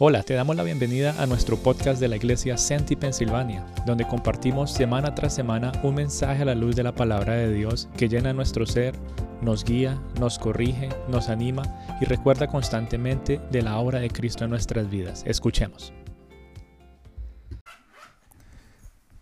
Hola, 0.00 0.24
te 0.24 0.34
damos 0.34 0.56
la 0.56 0.64
bienvenida 0.64 1.14
a 1.22 1.26
nuestro 1.26 1.56
podcast 1.56 2.00
de 2.00 2.08
la 2.08 2.16
iglesia 2.16 2.58
Senti 2.58 2.96
Pensilvania, 2.96 3.64
donde 3.86 4.04
compartimos 4.04 4.72
semana 4.72 5.14
tras 5.14 5.36
semana 5.36 5.70
un 5.84 5.94
mensaje 5.94 6.42
a 6.42 6.46
la 6.46 6.56
luz 6.56 6.74
de 6.74 6.82
la 6.82 6.96
palabra 6.96 7.34
de 7.34 7.52
Dios 7.52 7.88
que 7.96 8.08
llena 8.08 8.32
nuestro 8.32 8.66
ser, 8.66 8.96
nos 9.40 9.62
guía, 9.62 10.02
nos 10.18 10.40
corrige, 10.40 10.88
nos 11.06 11.28
anima 11.28 11.62
y 12.00 12.06
recuerda 12.06 12.48
constantemente 12.48 13.40
de 13.52 13.62
la 13.62 13.78
obra 13.78 14.00
de 14.00 14.10
Cristo 14.10 14.42
en 14.42 14.50
nuestras 14.50 14.90
vidas. 14.90 15.22
Escuchemos. 15.28 15.92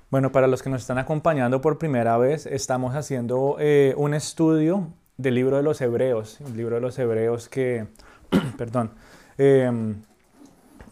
Bueno, 0.09 0.32
para 0.32 0.46
los 0.46 0.62
que 0.62 0.70
nos 0.70 0.80
están 0.80 0.96
acompañando 0.96 1.61
por 1.61 1.77
primera 1.77 2.16
vez, 2.16 2.46
estamos 2.46 2.95
haciendo 2.95 3.57
eh, 3.61 3.93
un 3.98 4.14
estudio 4.14 4.89
del 5.18 5.34
libro 5.34 5.59
de 5.59 5.64
los 5.64 5.82
Hebreos, 5.82 6.41
el 6.41 6.57
libro 6.57 6.77
de 6.77 6.80
los 6.80 6.98
Hebreos 6.98 7.50
que, 7.50 7.89
perdón, 8.57 8.93
eh, 9.36 9.70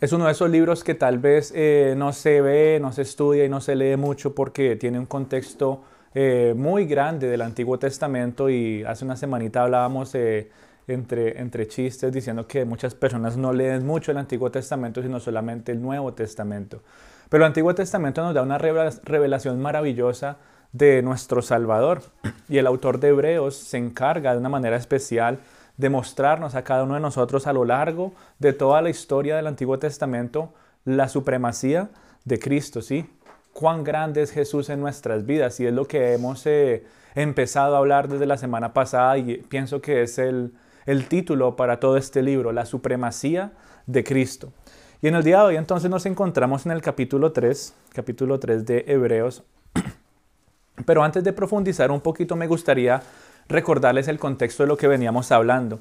es 0.00 0.12
uno 0.12 0.27
de 0.27 0.32
esos 0.32 0.48
libros 0.48 0.82
que 0.82 0.95
tal 0.95 1.18
vez 1.18 1.52
eh, 1.54 1.95
no 1.96 2.12
se 2.12 2.40
ve, 2.40 2.78
no 2.80 2.90
se 2.90 3.02
estudia 3.02 3.45
y 3.45 3.48
no 3.50 3.60
se 3.60 3.77
lee 3.77 3.96
mucho 3.96 4.34
porque 4.34 4.76
tiene 4.76 4.98
un 4.98 5.06
contexto 5.06 5.82
eh, 6.14 6.54
muy 6.56 6.86
grande 6.86 7.28
del 7.28 7.42
Antiguo 7.42 7.78
Testamento 7.78 8.48
y 8.48 8.82
hace 8.84 9.04
una 9.04 9.16
semanita 9.16 9.62
hablábamos 9.62 10.14
eh, 10.14 10.50
entre, 10.88 11.38
entre 11.38 11.68
chistes 11.68 12.10
diciendo 12.12 12.46
que 12.46 12.64
muchas 12.64 12.95
personas 12.95 13.36
no 13.36 13.52
leen 13.52 13.86
mucho 13.86 14.10
el 14.10 14.16
Antiguo 14.16 14.50
Testamento 14.50 15.02
sino 15.02 15.20
solamente 15.20 15.73
el 15.73 15.82
Nuevo 15.82 16.14
Testamento. 16.14 16.82
Pero 17.28 17.45
el 17.45 17.48
Antiguo 17.48 17.74
Testamento 17.74 18.23
nos 18.23 18.34
da 18.34 18.42
una 18.42 18.56
revelación 18.59 19.60
maravillosa 19.60 20.38
de 20.73 21.02
nuestro 21.02 21.42
Salvador 21.42 22.02
y 22.48 22.56
el 22.56 22.66
autor 22.66 23.01
de 23.01 23.09
Hebreos 23.09 23.54
se 23.56 23.76
encarga 23.76 24.32
de 24.32 24.38
una 24.38 24.48
manera 24.48 24.76
especial 24.76 25.40
demostrarnos 25.80 26.54
a 26.54 26.62
cada 26.62 26.84
uno 26.84 26.94
de 26.94 27.00
nosotros 27.00 27.46
a 27.46 27.52
lo 27.54 27.64
largo 27.64 28.12
de 28.38 28.52
toda 28.52 28.82
la 28.82 28.90
historia 28.90 29.36
del 29.36 29.46
Antiguo 29.46 29.78
Testamento 29.78 30.52
la 30.84 31.08
supremacía 31.08 31.88
de 32.24 32.38
Cristo, 32.38 32.82
¿sí? 32.82 33.09
Cuán 33.54 33.82
grande 33.82 34.22
es 34.22 34.30
Jesús 34.30 34.68
en 34.68 34.80
nuestras 34.80 35.24
vidas 35.24 35.59
y 35.59 35.66
es 35.66 35.72
lo 35.72 35.87
que 35.87 36.12
hemos 36.12 36.46
eh, 36.46 36.84
empezado 37.14 37.74
a 37.74 37.78
hablar 37.78 38.09
desde 38.09 38.26
la 38.26 38.37
semana 38.37 38.74
pasada 38.74 39.16
y 39.16 39.38
pienso 39.38 39.80
que 39.80 40.02
es 40.02 40.18
el, 40.18 40.52
el 40.84 41.09
título 41.09 41.56
para 41.56 41.80
todo 41.80 41.96
este 41.96 42.22
libro, 42.22 42.52
la 42.52 42.66
supremacía 42.66 43.52
de 43.87 44.04
Cristo. 44.04 44.52
Y 45.00 45.09
en 45.09 45.15
el 45.15 45.24
día 45.24 45.38
de 45.38 45.44
hoy 45.44 45.56
entonces 45.56 45.90
nos 45.90 46.04
encontramos 46.04 46.66
en 46.66 46.72
el 46.72 46.82
capítulo 46.82 47.32
3, 47.32 47.74
capítulo 47.94 48.38
3 48.38 48.66
de 48.66 48.84
Hebreos. 48.87 49.42
Pero 50.87 51.02
antes 51.02 51.24
de 51.24 51.32
profundizar 51.32 51.90
un 51.90 52.00
poquito 52.00 52.37
me 52.37 52.46
gustaría 52.46 53.02
recordarles 53.51 54.09
el 54.09 54.18
contexto 54.18 54.62
de 54.62 54.68
lo 54.68 54.76
que 54.76 54.88
veníamos 54.88 55.30
hablando. 55.32 55.80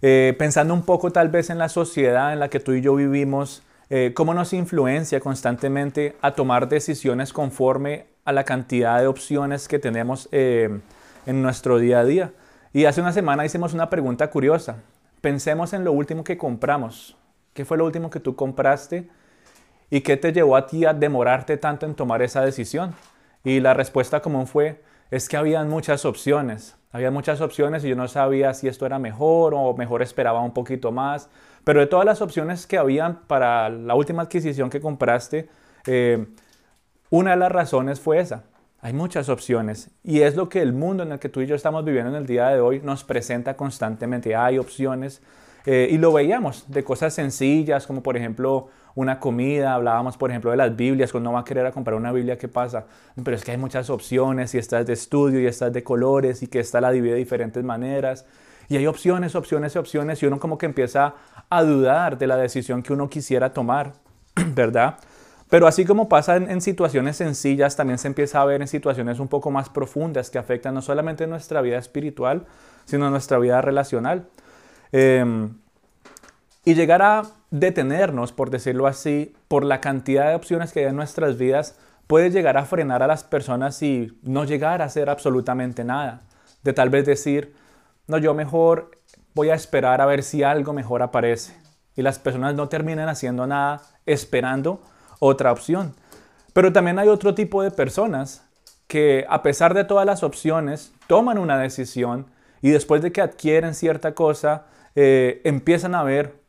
Eh, 0.00 0.34
pensando 0.38 0.72
un 0.74 0.84
poco 0.84 1.10
tal 1.12 1.28
vez 1.28 1.50
en 1.50 1.58
la 1.58 1.68
sociedad 1.68 2.32
en 2.32 2.40
la 2.40 2.48
que 2.48 2.60
tú 2.60 2.72
y 2.72 2.80
yo 2.80 2.94
vivimos, 2.94 3.62
eh, 3.90 4.12
cómo 4.14 4.32
nos 4.34 4.52
influencia 4.52 5.20
constantemente 5.20 6.16
a 6.22 6.32
tomar 6.32 6.68
decisiones 6.68 7.32
conforme 7.32 8.06
a 8.24 8.32
la 8.32 8.44
cantidad 8.44 8.98
de 9.00 9.06
opciones 9.06 9.68
que 9.68 9.78
tenemos 9.78 10.28
eh, 10.32 10.80
en 11.26 11.42
nuestro 11.42 11.78
día 11.78 12.00
a 12.00 12.04
día. 12.04 12.32
Y 12.72 12.86
hace 12.86 13.00
una 13.00 13.12
semana 13.12 13.44
hicimos 13.44 13.74
una 13.74 13.90
pregunta 13.90 14.30
curiosa. 14.30 14.76
Pensemos 15.20 15.72
en 15.72 15.84
lo 15.84 15.92
último 15.92 16.24
que 16.24 16.38
compramos. 16.38 17.16
¿Qué 17.52 17.64
fue 17.64 17.76
lo 17.76 17.84
último 17.84 18.08
que 18.10 18.18
tú 18.18 18.34
compraste? 18.34 19.08
¿Y 19.90 20.00
qué 20.00 20.16
te 20.16 20.32
llevó 20.32 20.56
a 20.56 20.66
ti 20.66 20.86
a 20.86 20.94
demorarte 20.94 21.58
tanto 21.58 21.84
en 21.84 21.94
tomar 21.94 22.22
esa 22.22 22.40
decisión? 22.40 22.94
Y 23.44 23.60
la 23.60 23.74
respuesta 23.74 24.22
común 24.22 24.46
fue, 24.46 24.82
es 25.10 25.28
que 25.28 25.36
habían 25.36 25.68
muchas 25.68 26.06
opciones. 26.06 26.76
Había 26.92 27.10
muchas 27.10 27.40
opciones 27.40 27.84
y 27.84 27.88
yo 27.88 27.96
no 27.96 28.06
sabía 28.06 28.52
si 28.52 28.68
esto 28.68 28.84
era 28.84 28.98
mejor 28.98 29.54
o 29.54 29.74
mejor 29.74 30.02
esperaba 30.02 30.40
un 30.42 30.52
poquito 30.52 30.92
más. 30.92 31.30
Pero 31.64 31.80
de 31.80 31.86
todas 31.86 32.04
las 32.04 32.20
opciones 32.20 32.66
que 32.66 32.76
habían 32.76 33.20
para 33.26 33.70
la 33.70 33.94
última 33.94 34.22
adquisición 34.22 34.68
que 34.68 34.80
compraste, 34.80 35.48
eh, 35.86 36.26
una 37.10 37.32
de 37.32 37.36
las 37.38 37.50
razones 37.50 38.00
fue 38.00 38.20
esa. 38.20 38.44
Hay 38.80 38.92
muchas 38.92 39.28
opciones 39.28 39.90
y 40.02 40.22
es 40.22 40.34
lo 40.34 40.48
que 40.48 40.60
el 40.60 40.72
mundo 40.72 41.04
en 41.04 41.12
el 41.12 41.18
que 41.18 41.28
tú 41.28 41.40
y 41.40 41.46
yo 41.46 41.54
estamos 41.54 41.84
viviendo 41.84 42.10
en 42.10 42.16
el 42.16 42.26
día 42.26 42.48
de 42.48 42.60
hoy 42.60 42.80
nos 42.82 43.04
presenta 43.04 43.56
constantemente. 43.56 44.34
Hay 44.34 44.58
opciones 44.58 45.22
eh, 45.64 45.88
y 45.88 45.98
lo 45.98 46.12
veíamos 46.12 46.64
de 46.68 46.82
cosas 46.82 47.14
sencillas 47.14 47.86
como 47.86 48.02
por 48.02 48.16
ejemplo 48.16 48.68
una 48.94 49.18
comida, 49.20 49.74
hablábamos 49.74 50.16
por 50.16 50.30
ejemplo 50.30 50.50
de 50.50 50.56
las 50.56 50.76
Biblias, 50.76 51.10
cuando 51.12 51.30
uno 51.30 51.36
va 51.36 51.40
a 51.40 51.44
querer 51.44 51.70
comprar 51.72 51.96
una 51.96 52.12
Biblia, 52.12 52.36
¿qué 52.38 52.48
pasa? 52.48 52.86
Pero 53.22 53.36
es 53.36 53.44
que 53.44 53.52
hay 53.52 53.56
muchas 53.56 53.90
opciones 53.90 54.54
y 54.54 54.58
estas 54.58 54.86
de 54.86 54.92
estudio 54.92 55.40
y 55.40 55.46
estas 55.46 55.72
de 55.72 55.82
colores 55.82 56.42
y 56.42 56.46
que 56.46 56.60
esta 56.60 56.80
la 56.80 56.90
divide 56.90 57.12
de 57.12 57.18
diferentes 57.18 57.62
maneras. 57.64 58.26
Y 58.68 58.76
hay 58.76 58.86
opciones, 58.86 59.34
opciones, 59.34 59.76
opciones 59.76 60.22
y 60.22 60.26
uno 60.26 60.38
como 60.38 60.58
que 60.58 60.66
empieza 60.66 61.14
a 61.50 61.62
dudar 61.62 62.18
de 62.18 62.26
la 62.26 62.36
decisión 62.36 62.82
que 62.82 62.92
uno 62.92 63.08
quisiera 63.08 63.52
tomar, 63.52 63.92
¿verdad? 64.54 64.96
Pero 65.52 65.66
así 65.66 65.84
como 65.84 66.08
pasa 66.08 66.36
en, 66.36 66.60
situaciones 66.62 67.18
sencillas, 67.18 67.76
también 67.76 67.98
se 67.98 68.08
empieza 68.08 68.40
a 68.40 68.44
ver 68.46 68.62
en 68.62 68.68
situaciones 68.68 69.20
un 69.20 69.28
poco 69.28 69.50
más 69.50 69.68
profundas 69.68 70.30
que 70.30 70.38
afectan 70.38 70.72
no 70.72 70.80
solamente 70.80 71.26
nuestra 71.26 71.60
vida 71.60 71.76
espiritual, 71.76 72.46
sino 72.86 73.10
nuestra 73.10 73.38
vida 73.38 73.60
relacional. 73.60 74.28
Em, 74.92 75.58
y 76.64 76.74
llegar 76.74 77.02
a 77.02 77.24
detenernos, 77.52 78.32
por 78.32 78.50
decirlo 78.50 78.88
así, 78.88 79.36
por 79.46 79.64
la 79.64 79.80
cantidad 79.80 80.28
de 80.28 80.34
opciones 80.34 80.72
que 80.72 80.80
hay 80.80 80.86
en 80.86 80.96
nuestras 80.96 81.36
vidas, 81.36 81.78
puede 82.08 82.30
llegar 82.30 82.56
a 82.56 82.64
frenar 82.64 83.02
a 83.02 83.06
las 83.06 83.22
personas 83.22 83.80
y 83.82 84.18
no 84.22 84.44
llegar 84.44 84.82
a 84.82 84.86
hacer 84.86 85.08
absolutamente 85.08 85.84
nada. 85.84 86.22
De 86.64 86.72
tal 86.72 86.90
vez 86.90 87.04
decir, 87.06 87.54
no, 88.06 88.18
yo 88.18 88.34
mejor 88.34 88.98
voy 89.34 89.50
a 89.50 89.54
esperar 89.54 90.00
a 90.00 90.06
ver 90.06 90.22
si 90.22 90.42
algo 90.42 90.72
mejor 90.72 91.02
aparece. 91.02 91.54
Y 91.94 92.02
las 92.02 92.18
personas 92.18 92.54
no 92.54 92.68
terminan 92.68 93.08
haciendo 93.08 93.46
nada 93.46 93.82
esperando 94.06 94.80
otra 95.20 95.52
opción. 95.52 95.94
Pero 96.54 96.72
también 96.72 96.98
hay 96.98 97.08
otro 97.08 97.34
tipo 97.34 97.62
de 97.62 97.70
personas 97.70 98.48
que 98.86 99.26
a 99.28 99.42
pesar 99.42 99.74
de 99.74 99.84
todas 99.84 100.06
las 100.06 100.22
opciones 100.22 100.92
toman 101.06 101.38
una 101.38 101.58
decisión 101.58 102.26
y 102.62 102.70
después 102.70 103.02
de 103.02 103.12
que 103.12 103.20
adquieren 103.20 103.74
cierta 103.74 104.14
cosa 104.14 104.66
eh, 104.94 105.42
empiezan 105.44 105.94
a 105.94 106.02
ver 106.02 106.41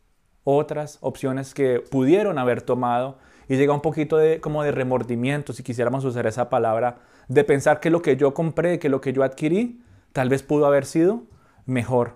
otras 0.44 0.98
opciones 1.02 1.54
que 1.54 1.80
pudieron 1.80 2.38
haber 2.38 2.62
tomado 2.62 3.18
y 3.48 3.58
llega 3.58 3.74
un 3.74 3.82
poquito 3.82 4.18
de 4.18 4.40
como 4.40 4.64
de 4.64 4.72
remordimiento, 4.72 5.54
si 5.54 5.64
quisiéramos 5.64 6.06
usar 6.06 6.28
esa 6.28 6.50
palabra, 6.50 6.98
de 7.28 7.44
pensar 7.44 7.80
que 7.80 7.90
lo 7.90 8.02
que 8.02 8.18
yo 8.18 8.34
compré, 8.34 8.80
que 8.80 8.90
lo 8.90 9.02
que 9.02 9.14
yo 9.14 9.24
adquirí, 9.24 9.82
tal 10.12 10.30
vez 10.30 10.44
pudo 10.44 10.66
haber 10.66 10.86
sido 10.86 11.24
mejor. 11.66 12.16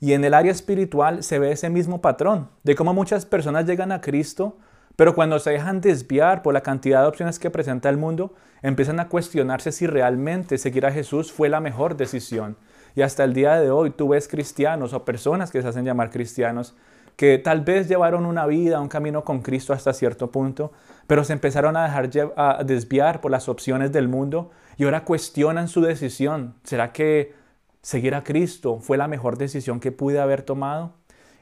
Y 0.00 0.12
en 0.12 0.24
el 0.24 0.34
área 0.34 0.52
espiritual 0.52 1.22
se 1.22 1.38
ve 1.38 1.52
ese 1.52 1.70
mismo 1.70 2.00
patrón, 2.00 2.50
de 2.62 2.74
cómo 2.74 2.92
muchas 2.92 3.26
personas 3.26 3.66
llegan 3.66 3.92
a 3.92 4.00
Cristo, 4.00 4.58
pero 4.96 5.14
cuando 5.14 5.38
se 5.38 5.50
dejan 5.50 5.80
desviar 5.80 6.42
por 6.42 6.54
la 6.54 6.62
cantidad 6.62 7.02
de 7.02 7.08
opciones 7.08 7.38
que 7.38 7.50
presenta 7.50 7.88
el 7.88 7.96
mundo, 7.96 8.34
empiezan 8.62 9.00
a 9.00 9.08
cuestionarse 9.08 9.72
si 9.72 9.86
realmente 9.86 10.58
seguir 10.58 10.86
a 10.86 10.92
Jesús 10.92 11.32
fue 11.32 11.48
la 11.48 11.60
mejor 11.60 11.96
decisión. 11.96 12.56
Y 12.94 13.02
hasta 13.02 13.24
el 13.24 13.34
día 13.34 13.58
de 13.58 13.70
hoy 13.70 13.90
tú 13.90 14.08
ves 14.08 14.28
cristianos 14.28 14.92
o 14.92 15.04
personas 15.04 15.50
que 15.50 15.62
se 15.62 15.68
hacen 15.68 15.84
llamar 15.84 16.10
cristianos 16.10 16.76
que 17.16 17.38
tal 17.38 17.60
vez 17.60 17.88
llevaron 17.88 18.26
una 18.26 18.46
vida, 18.46 18.80
un 18.80 18.88
camino 18.88 19.24
con 19.24 19.42
Cristo 19.42 19.72
hasta 19.72 19.92
cierto 19.92 20.30
punto, 20.30 20.72
pero 21.06 21.24
se 21.24 21.32
empezaron 21.32 21.76
a 21.76 21.84
dejar 21.84 22.10
a 22.36 22.64
desviar 22.64 23.20
por 23.20 23.30
las 23.30 23.48
opciones 23.48 23.92
del 23.92 24.08
mundo 24.08 24.50
y 24.76 24.84
ahora 24.84 25.04
cuestionan 25.04 25.68
su 25.68 25.80
decisión. 25.80 26.54
¿Será 26.64 26.92
que 26.92 27.34
seguir 27.82 28.14
a 28.14 28.24
Cristo 28.24 28.80
fue 28.80 28.96
la 28.96 29.08
mejor 29.08 29.38
decisión 29.38 29.80
que 29.80 29.92
pude 29.92 30.20
haber 30.20 30.42
tomado? 30.42 30.94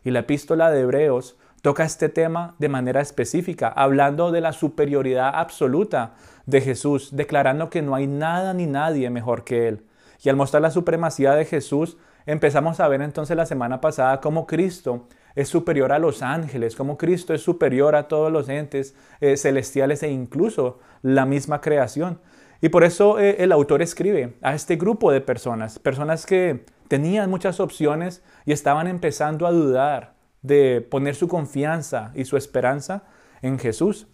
Y 0.04 0.10
la 0.10 0.20
epístola 0.20 0.70
de 0.70 0.80
Hebreos 0.80 1.36
toca 1.62 1.84
este 1.84 2.08
tema 2.08 2.56
de 2.58 2.68
manera 2.68 3.00
específica, 3.00 3.68
hablando 3.68 4.32
de 4.32 4.40
la 4.40 4.52
superioridad 4.52 5.30
absoluta 5.32 6.14
de 6.44 6.60
Jesús, 6.60 7.14
declarando 7.16 7.70
que 7.70 7.82
no 7.82 7.94
hay 7.94 8.08
nada 8.08 8.52
ni 8.52 8.66
nadie 8.66 9.08
mejor 9.10 9.44
que 9.44 9.68
Él. 9.68 9.86
Y 10.22 10.28
al 10.28 10.36
mostrar 10.36 10.60
la 10.60 10.70
supremacía 10.70 11.34
de 11.34 11.44
Jesús, 11.44 11.96
empezamos 12.26 12.80
a 12.80 12.88
ver 12.88 13.00
entonces 13.00 13.36
la 13.36 13.46
semana 13.46 13.80
pasada 13.80 14.20
cómo 14.20 14.46
Cristo 14.46 15.06
es 15.34 15.48
superior 15.48 15.92
a 15.92 15.98
los 15.98 16.22
ángeles, 16.22 16.76
como 16.76 16.98
Cristo 16.98 17.34
es 17.34 17.42
superior 17.42 17.94
a 17.94 18.08
todos 18.08 18.30
los 18.30 18.48
entes 18.48 18.94
eh, 19.20 19.36
celestiales 19.36 20.02
e 20.02 20.10
incluso 20.10 20.78
la 21.02 21.26
misma 21.26 21.60
creación. 21.60 22.20
Y 22.60 22.68
por 22.68 22.84
eso 22.84 23.18
eh, 23.18 23.36
el 23.40 23.52
autor 23.52 23.82
escribe 23.82 24.34
a 24.40 24.54
este 24.54 24.76
grupo 24.76 25.10
de 25.10 25.20
personas, 25.20 25.78
personas 25.78 26.26
que 26.26 26.64
tenían 26.88 27.28
muchas 27.30 27.58
opciones 27.58 28.22
y 28.44 28.52
estaban 28.52 28.86
empezando 28.86 29.46
a 29.46 29.50
dudar 29.50 30.14
de 30.42 30.80
poner 30.80 31.14
su 31.14 31.28
confianza 31.28 32.12
y 32.14 32.24
su 32.24 32.36
esperanza 32.36 33.04
en 33.40 33.58
Jesús. 33.58 34.06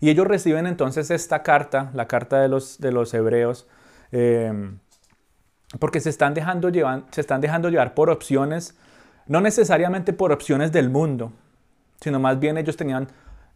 Y 0.00 0.10
ellos 0.10 0.26
reciben 0.26 0.66
entonces 0.66 1.10
esta 1.10 1.42
carta, 1.42 1.90
la 1.94 2.08
carta 2.08 2.40
de 2.40 2.48
los, 2.48 2.78
de 2.80 2.90
los 2.90 3.12
hebreos, 3.14 3.68
eh, 4.12 4.52
porque 5.78 6.00
se 6.00 6.10
están, 6.10 6.34
dejando 6.34 6.68
llevar, 6.70 7.04
se 7.10 7.20
están 7.20 7.40
dejando 7.40 7.68
llevar 7.68 7.94
por 7.94 8.10
opciones 8.10 8.76
no 9.30 9.40
necesariamente 9.40 10.12
por 10.12 10.32
opciones 10.32 10.72
del 10.72 10.90
mundo, 10.90 11.30
sino 12.00 12.18
más 12.18 12.40
bien 12.40 12.58
ellos 12.58 12.76
tenían 12.76 13.06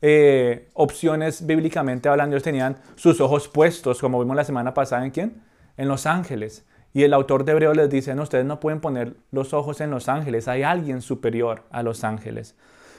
eh, 0.03 0.69
opciones 0.73 1.45
bíblicamente 1.45 2.09
hablando, 2.09 2.37
ellos 2.37 2.45
tenían 2.45 2.77
sus 2.95 3.21
ojos 3.21 3.49
puestos, 3.49 4.01
como 4.01 4.21
vimos 4.21 4.37
la 4.37 4.45
semana 4.45 4.73
pasada 4.73 5.05
en 5.05 5.11
quién? 5.11 5.43
En 5.77 5.89
los 5.89 6.07
ángeles. 6.07 6.65
Y 6.93 7.03
el 7.03 7.13
autor 7.13 7.45
de 7.45 7.51
Hebreo 7.51 7.75
les 7.75 7.91
dice, 7.91 8.15
no, 8.15 8.23
ustedes 8.23 8.45
no 8.45 8.61
pueden 8.61 8.81
poner 8.81 9.17
los 9.33 9.53
ojos 9.53 9.81
en 9.81 9.91
los 9.91 10.09
ángeles, 10.09 10.47
hay 10.47 10.63
alguien 10.63 11.03
superior 11.03 11.65
a 11.73 11.83
los 11.83 12.05
ángeles. 12.05 12.55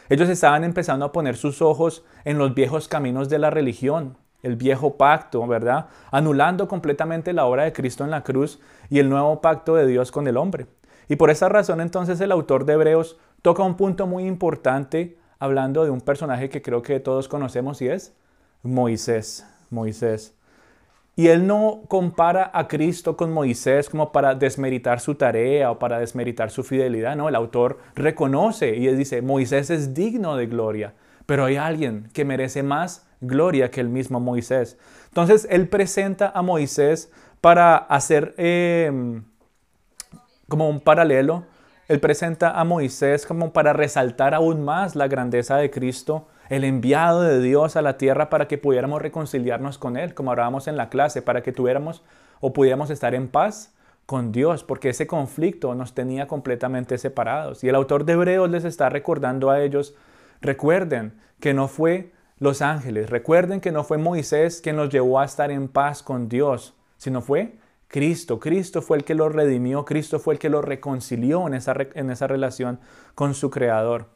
Ellos 0.09 0.27
estaban 0.27 0.65
empezando 0.65 1.05
a 1.05 1.13
poner 1.13 1.37
sus 1.37 1.61
ojos 1.61 2.03
en 2.25 2.37
los 2.37 2.53
viejos 2.55 2.89
caminos 2.89 3.29
de 3.29 3.39
la 3.39 3.51
religión, 3.51 4.17
el 4.43 4.57
viejo 4.57 4.97
pacto, 4.97 5.47
¿verdad? 5.47 5.87
Anulando 6.11 6.67
completamente 6.67 7.31
la 7.31 7.45
obra 7.45 7.63
de 7.63 7.71
Cristo 7.71 8.03
en 8.03 8.11
la 8.11 8.23
cruz 8.23 8.59
y 8.89 8.99
el 8.99 9.09
nuevo 9.09 9.39
pacto 9.39 9.75
de 9.75 9.87
Dios 9.87 10.11
con 10.11 10.27
el 10.27 10.35
hombre. 10.35 10.67
Y 11.07 11.15
por 11.15 11.29
esa 11.29 11.49
razón 11.49 11.81
entonces 11.81 12.19
el 12.21 12.31
autor 12.31 12.65
de 12.65 12.73
Hebreos 12.73 13.17
toca 13.41 13.63
un 13.63 13.77
punto 13.77 14.07
muy 14.07 14.25
importante 14.25 15.17
hablando 15.39 15.83
de 15.83 15.91
un 15.91 16.01
personaje 16.01 16.49
que 16.49 16.61
creo 16.61 16.81
que 16.81 16.99
todos 16.99 17.27
conocemos 17.27 17.81
y 17.81 17.89
es 17.89 18.15
Moisés. 18.63 19.45
Moisés. 19.69 20.35
Y 21.17 21.27
él 21.27 21.47
no 21.47 21.83
compara 21.87 22.51
a 22.53 22.67
Cristo 22.67 23.15
con 23.15 23.31
Moisés 23.31 23.89
como 23.89 24.11
para 24.11 24.35
desmeritar 24.35 24.99
su 24.99 25.15
tarea 25.15 25.71
o 25.71 25.79
para 25.79 25.99
desmeritar 25.99 26.51
su 26.51 26.63
fidelidad. 26.63 27.15
No, 27.15 27.29
el 27.29 27.35
autor 27.35 27.79
reconoce 27.95 28.75
y 28.75 28.87
él 28.87 28.97
dice, 28.97 29.21
Moisés 29.21 29.69
es 29.69 29.93
digno 29.93 30.35
de 30.35 30.47
gloria, 30.47 30.93
pero 31.25 31.45
hay 31.45 31.55
alguien 31.55 32.09
que 32.11 32.25
merece 32.25 32.63
más 32.63 33.07
gloria 33.21 33.71
que 33.71 33.79
el 33.79 33.87
mismo 33.87 34.19
Moisés. 34.19 34.77
Entonces 35.07 35.47
él 35.49 35.69
presenta 35.69 36.31
a 36.35 36.41
Moisés 36.41 37.09
para 37.39 37.77
hacer 37.77 38.33
em, 38.37 39.23
como 40.47 40.69
un 40.69 40.79
paralelo. 40.79 41.43
Él 41.87 41.99
presenta 41.99 42.59
a 42.59 42.63
Moisés 42.63 43.25
como 43.25 43.53
para 43.53 43.73
resaltar 43.73 44.33
aún 44.33 44.63
más 44.63 44.95
la 44.95 45.07
grandeza 45.07 45.57
de 45.57 45.69
Cristo 45.69 46.27
el 46.49 46.63
enviado 46.63 47.21
de 47.21 47.41
Dios 47.41 47.75
a 47.75 47.81
la 47.81 47.97
tierra 47.97 48.29
para 48.29 48.47
que 48.47 48.57
pudiéramos 48.57 49.01
reconciliarnos 49.01 49.77
con 49.77 49.97
Él, 49.97 50.13
como 50.13 50.31
hablábamos 50.31 50.67
en 50.67 50.77
la 50.77 50.89
clase, 50.89 51.21
para 51.21 51.41
que 51.41 51.51
tuviéramos 51.51 52.03
o 52.39 52.53
pudiéramos 52.53 52.89
estar 52.89 53.15
en 53.15 53.27
paz 53.27 53.73
con 54.05 54.31
Dios, 54.31 54.63
porque 54.63 54.89
ese 54.89 55.07
conflicto 55.07 55.73
nos 55.73 55.93
tenía 55.93 56.27
completamente 56.27 56.97
separados. 56.97 57.63
Y 57.63 57.69
el 57.69 57.75
autor 57.75 58.05
de 58.05 58.13
Hebreos 58.13 58.49
les 58.49 58.65
está 58.65 58.89
recordando 58.89 59.49
a 59.49 59.61
ellos, 59.61 59.95
recuerden 60.41 61.19
que 61.39 61.53
no 61.53 61.67
fue 61.67 62.11
los 62.37 62.61
ángeles, 62.61 63.09
recuerden 63.09 63.61
que 63.61 63.71
no 63.71 63.83
fue 63.83 63.97
Moisés 63.97 64.61
quien 64.61 64.75
nos 64.75 64.89
llevó 64.89 65.19
a 65.19 65.25
estar 65.25 65.49
en 65.49 65.67
paz 65.67 66.03
con 66.03 66.29
Dios, 66.29 66.75
sino 66.97 67.21
fue 67.21 67.55
Cristo. 67.87 68.39
Cristo 68.39 68.81
fue 68.81 68.97
el 68.97 69.03
que 69.03 69.15
lo 69.15 69.29
redimió, 69.29 69.85
Cristo 69.85 70.19
fue 70.19 70.35
el 70.35 70.39
que 70.39 70.49
lo 70.49 70.61
reconcilió 70.61 71.47
en 71.47 71.53
esa, 71.53 71.75
en 71.93 72.09
esa 72.09 72.27
relación 72.27 72.79
con 73.13 73.33
su 73.33 73.49
Creador. 73.49 74.07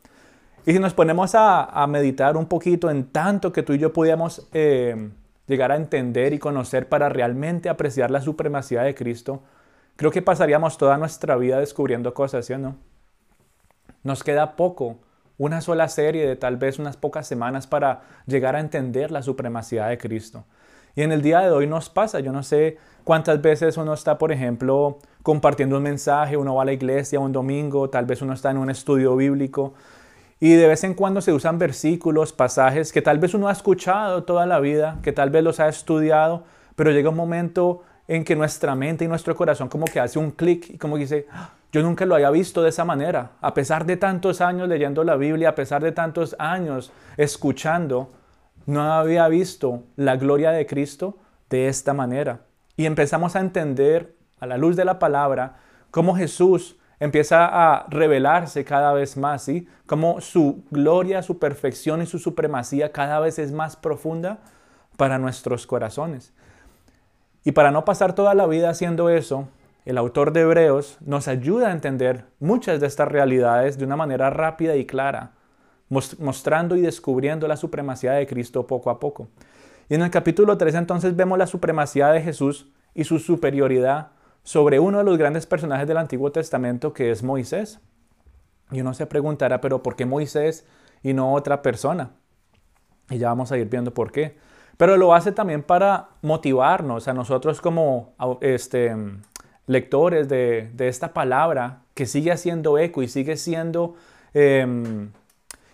Y 0.66 0.74
si 0.74 0.80
nos 0.80 0.94
ponemos 0.94 1.31
a, 1.36 1.86
meditar 1.88 2.38
un 2.38 2.45
poquito 2.45 2.89
en 2.89 3.06
tanto 3.06 3.51
que 3.51 3.63
tú 3.63 3.74
y 3.74 3.80
yo 3.80 3.94
podíamos 3.94 4.48
eh, 4.54 5.10
llegar 5.48 5.71
a 5.71 5.75
entender 5.75 6.33
y 6.33 6.39
conocer 6.39 6.88
para 6.89 7.10
realmente 7.10 7.69
apreciar 7.69 8.12
la 8.12 8.21
supremacía 8.21 8.81
de 8.83 8.94
Cristo, 8.94 9.42
creo 9.95 10.12
que 10.12 10.22
pasaríamos 10.22 10.77
toda 10.77 10.98
nuestra 10.98 11.36
vida 11.38 11.60
descubriendo 11.60 12.13
cosas, 12.13 12.45
¿sí 12.45 12.54
o 12.54 12.57
no? 12.57 12.75
Nos 14.04 14.24
queda 14.24 14.56
poco, 14.56 15.00
una 15.38 15.62
sola 15.62 15.88
serie 15.88 16.27
de 16.27 16.36
tal 16.36 16.57
vez 16.57 16.80
unas 16.80 16.98
pocas 16.98 17.25
semanas 17.25 17.65
para 17.65 18.01
llegar 18.27 18.56
a 18.56 18.60
entender 18.60 19.10
la 19.10 19.24
supremacía 19.24 19.88
de 19.88 19.98
Cristo. 19.98 20.45
Y 20.95 21.01
en 21.03 21.12
el 21.12 21.21
día 21.21 21.41
de 21.41 21.51
hoy 21.51 21.68
nos 21.68 21.89
pasa, 21.89 22.19
yo 22.19 22.31
no 22.31 22.44
sé 22.44 22.77
cuántas 23.03 23.41
veces 23.41 23.77
uno 23.77 23.94
está, 23.94 24.18
por 24.18 24.31
ejemplo, 24.31 25.00
compartiendo 25.24 25.77
un 25.77 25.83
mensaje, 25.83 26.38
uno 26.38 26.56
va 26.56 26.63
a 26.63 26.65
la 26.65 26.74
iglesia 26.74 27.19
un 27.19 27.31
domingo, 27.31 27.89
tal 27.89 28.06
vez 28.06 28.21
uno 28.21 28.33
está 28.33 28.51
en 28.51 28.57
un 28.57 28.69
estudio 28.69 29.15
bíblico 29.15 29.74
y 30.41 30.53
de 30.53 30.68
vez 30.68 30.86
en 30.86 30.94
cuando 30.94 31.19
se 31.19 31.33
usan 31.33 31.59
versículos, 31.59 32.31
pasajes 32.31 32.94
que 32.94 33.01
tal 33.01 33.19
vez 33.19 33.33
uno 33.33 33.50
ha 33.50 33.51
escuchado 33.51 34.24
toda 34.24 34.45
la 34.45 34.62
vida, 34.62 35.00
que 35.03 35.12
tal 35.12 35.30
vez 35.30 35.44
los 35.44 35.59
ha 35.59 35.68
estudiado, 35.68 36.44
pero 36.77 36.91
llega 36.91 37.09
un 37.09 37.18
momento 37.18 37.83
en 38.07 38.24
que 38.24 38.38
nuestra 38.38 38.74
mente 38.74 39.03
y 39.03 39.09
nuestro 39.09 39.36
corazón 39.36 39.68
como 39.68 39.86
que 39.86 40.00
hace 40.00 40.18
un 40.18 40.31
clic 40.31 40.69
y 40.69 40.77
como 40.77 40.97
dice, 40.97 41.27
ah, 41.31 41.51
yo 41.74 41.83
nunca 41.83 42.06
lo 42.06 42.15
había 42.15 42.30
visto 42.30 42.63
de 42.63 42.69
esa 42.69 42.86
manera. 42.86 43.31
A 43.41 43.53
pesar 43.53 43.86
de 43.86 43.97
tantos 43.97 44.39
años 44.39 44.69
leyendo 44.69 45.03
la 45.03 45.18
Biblia, 45.18 45.50
a 45.50 45.56
pesar 45.56 45.83
de 45.83 45.91
tantos 45.91 46.38
años 46.39 46.91
escuchando, 47.18 48.09
no 48.66 48.82
había 48.94 49.28
visto 49.28 49.84
la 49.96 50.16
gloria 50.16 50.52
de 50.52 50.66
Cristo 50.66 51.18
de 51.50 51.68
esta 51.68 51.94
manera. 51.94 52.42
Y 52.78 52.86
empezamos 52.86 53.36
a 53.36 53.40
entender 53.40 54.16
a 54.40 54.46
la 54.46 54.58
luz 54.58 54.76
de 54.76 54.86
la 54.86 55.00
palabra 55.00 55.58
cómo 55.92 56.16
Jesús 56.16 56.78
empieza 57.00 57.46
a 57.46 57.88
revelarse 57.90 58.66
cada 58.66 58.94
vez 58.94 59.18
más, 59.18 59.44
¿sí? 59.44 59.68
Como 59.86 60.22
su 60.22 60.64
gloria, 60.70 61.24
su 61.24 61.40
perfección 61.40 62.02
y 62.02 62.06
su 62.06 62.20
supremacía 62.20 62.92
cada 62.92 63.20
vez 63.20 63.40
es 63.40 63.52
más 63.52 63.76
profunda 63.76 64.40
para 64.98 65.18
nuestros 65.18 65.66
corazones. 65.66 66.34
Y 67.44 67.54
para 67.54 67.72
no 67.72 67.86
pasar 67.86 68.14
toda 68.14 68.34
la 68.34 68.48
vida 68.48 68.70
haciendo 68.70 69.10
eso, 69.10 69.48
el 69.86 69.98
autor 69.98 70.34
de 70.34 70.42
Hebreos 70.42 70.98
nos 71.00 71.28
ayuda 71.28 71.70
a 71.70 71.72
entender 71.72 72.26
muchas 72.40 72.82
de 72.82 72.88
estas 72.88 73.08
realidades 73.08 73.78
de 73.78 73.86
una 73.86 73.96
manera 73.96 74.30
rápida 74.30 74.76
y 74.76 74.86
clara, 74.86 75.32
mostrando 75.89 76.75
y 76.75 76.81
descubriendo 76.81 77.47
la 77.47 77.57
supremacía 77.57 78.13
de 78.13 78.27
Cristo 78.27 78.68
poco 78.68 78.89
a 78.89 79.00
poco. 79.00 79.27
Y 79.89 79.95
en 79.95 80.01
el 80.03 80.12
capítulo 80.12 80.57
3 80.57 80.75
entonces 80.75 81.15
vemos 81.15 81.38
la 81.38 81.47
supremacía 81.47 82.09
de 82.09 82.21
Jesús 82.21 82.68
y 82.94 83.03
su 83.06 83.19
superioridad 83.19 84.12
sobre 84.44 84.80
uno 84.80 85.00
de 85.00 85.03
los 85.03 85.18
grandes 85.18 85.45
personajes 85.45 85.88
del 85.88 85.97
Antiguo 85.97 86.31
Testamento 86.31 86.94
que 86.94 87.12
es 87.12 87.24
Moisés. 87.24 87.80
Y 88.71 88.81
uno 88.81 88.94
se 88.94 89.07
preguntará, 89.07 89.62
pero 89.62 89.81
¿por 89.81 89.95
qué 89.95 90.06
Moisés 90.06 90.65
y 91.01 91.13
no 91.13 91.33
otra 91.33 91.62
persona? 91.62 92.12
Y 93.09 93.18
ya 93.18 93.30
vamos 93.30 93.51
a 93.51 93.57
ir 93.57 93.68
viendo 93.68 93.94
por 93.94 94.12
qué. 94.12 94.38
Pero 94.77 94.95
lo 94.95 95.13
hace 95.13 95.31
también 95.31 95.63
para 95.63 96.09
motivarnos 96.21 97.07
a 97.07 97.13
nosotros 97.13 97.59
como 97.59 98.13
este, 98.41 98.95
lectores 99.65 100.30
de, 100.30 100.71
esta 100.80 101.13
palabra 101.13 101.81
que 101.95 102.06
sigue 102.06 102.31
haciendo 102.31 102.77
eco 102.77 103.03
y 103.03 103.07
sigue 103.07 103.36
siendo 103.38 103.95
em, 104.33 105.12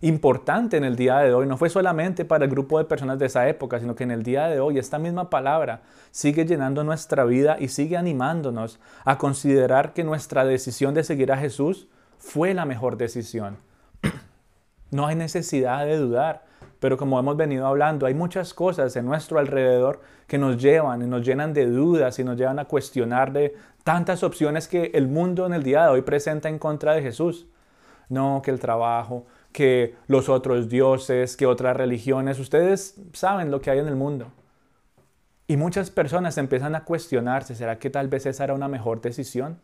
importante 0.02 0.78
en 0.78 0.84
el 0.84 0.96
día 0.96 1.20
de 1.20 1.34
hoy. 1.34 1.48
No 1.48 1.58
fue 1.58 1.70
solamente 1.70 2.26
para 2.26 2.46
el 2.46 2.52
grupo 2.52 2.78
de 2.78 2.86
personas 2.86 3.20
de 3.20 3.28
esa 3.28 3.48
época, 3.48 3.80
sino 3.80 3.96
que 3.96 4.04
en 4.04 4.12
el 4.12 4.24
día 4.24 4.48
de 4.48 4.60
hoy 4.60 4.78
esta 4.78 5.00
misma 5.00 5.30
palabra 5.30 5.82
sigue 6.12 6.46
llenando 6.46 6.84
nuestra 6.84 7.26
vida 7.26 7.58
y 7.60 7.70
sigue 7.70 7.98
animándonos 7.98 8.80
a 9.04 9.18
considerar 9.18 9.94
que 9.94 10.04
nuestra 10.04 10.46
decisión 10.46 10.94
de 10.94 11.04
seguir 11.04 11.32
a 11.32 11.38
Jesús 11.38 11.88
fue 12.18 12.54
la 12.54 12.66
mejor 12.66 12.98
decisión. 12.98 13.58
No 14.92 15.08
hay 15.08 15.16
necesidad 15.16 15.86
de 15.86 15.98
dudar, 15.98 16.46
pero 16.80 16.98
como 16.98 17.20
hemos 17.20 17.36
venido 17.36 17.66
hablando, 17.66 18.06
hay 18.06 18.14
muchas 18.14 18.54
cosas 18.54 18.96
en 18.96 19.06
nuestro 19.06 19.40
alrededor 19.40 20.02
que 20.28 20.38
nos 20.38 20.62
llevan 20.62 21.02
y 21.02 21.08
nos 21.08 21.26
llenan 21.26 21.54
de 21.54 21.66
dudas 21.66 22.20
y 22.20 22.24
nos 22.24 22.38
llevan 22.38 22.60
a 22.60 22.66
cuestionar 22.66 23.34
de 23.34 23.56
tantas 23.84 24.24
opciones 24.24 24.68
que 24.68 24.92
el 24.94 25.08
mundo 25.08 25.46
en 25.46 25.54
el 25.54 25.64
día 25.64 25.84
de 25.84 25.90
hoy 25.90 26.02
presenta 26.02 26.50
en 26.50 26.60
contra 26.60 26.94
de 26.94 27.02
Jesús. 27.02 27.48
No, 28.08 28.42
que 28.44 28.52
el 28.52 28.60
trabajo, 28.60 29.26
que 29.56 29.96
los 30.08 30.28
otros 30.28 30.68
dioses, 30.68 31.38
que 31.38 31.46
otras 31.46 31.78
religiones. 31.78 32.40
Ustedes 32.40 32.96
saben 33.14 33.52
lo 33.52 33.62
que 33.62 33.72
hay 33.72 33.80
en 33.80 33.88
el 33.88 33.96
mundo. 33.96 34.28
Y 35.48 35.56
muchas 35.56 35.92
personas 35.92 36.38
empiezan 36.38 36.76
a 36.76 36.84
cuestionarse, 36.84 37.56
¿será 37.56 37.80
que 37.80 37.90
tal 37.90 38.10
vez 38.10 38.26
esa 38.26 38.44
era 38.44 38.54
una 38.54 38.68
mejor 38.68 39.00
decisión? 39.00 39.62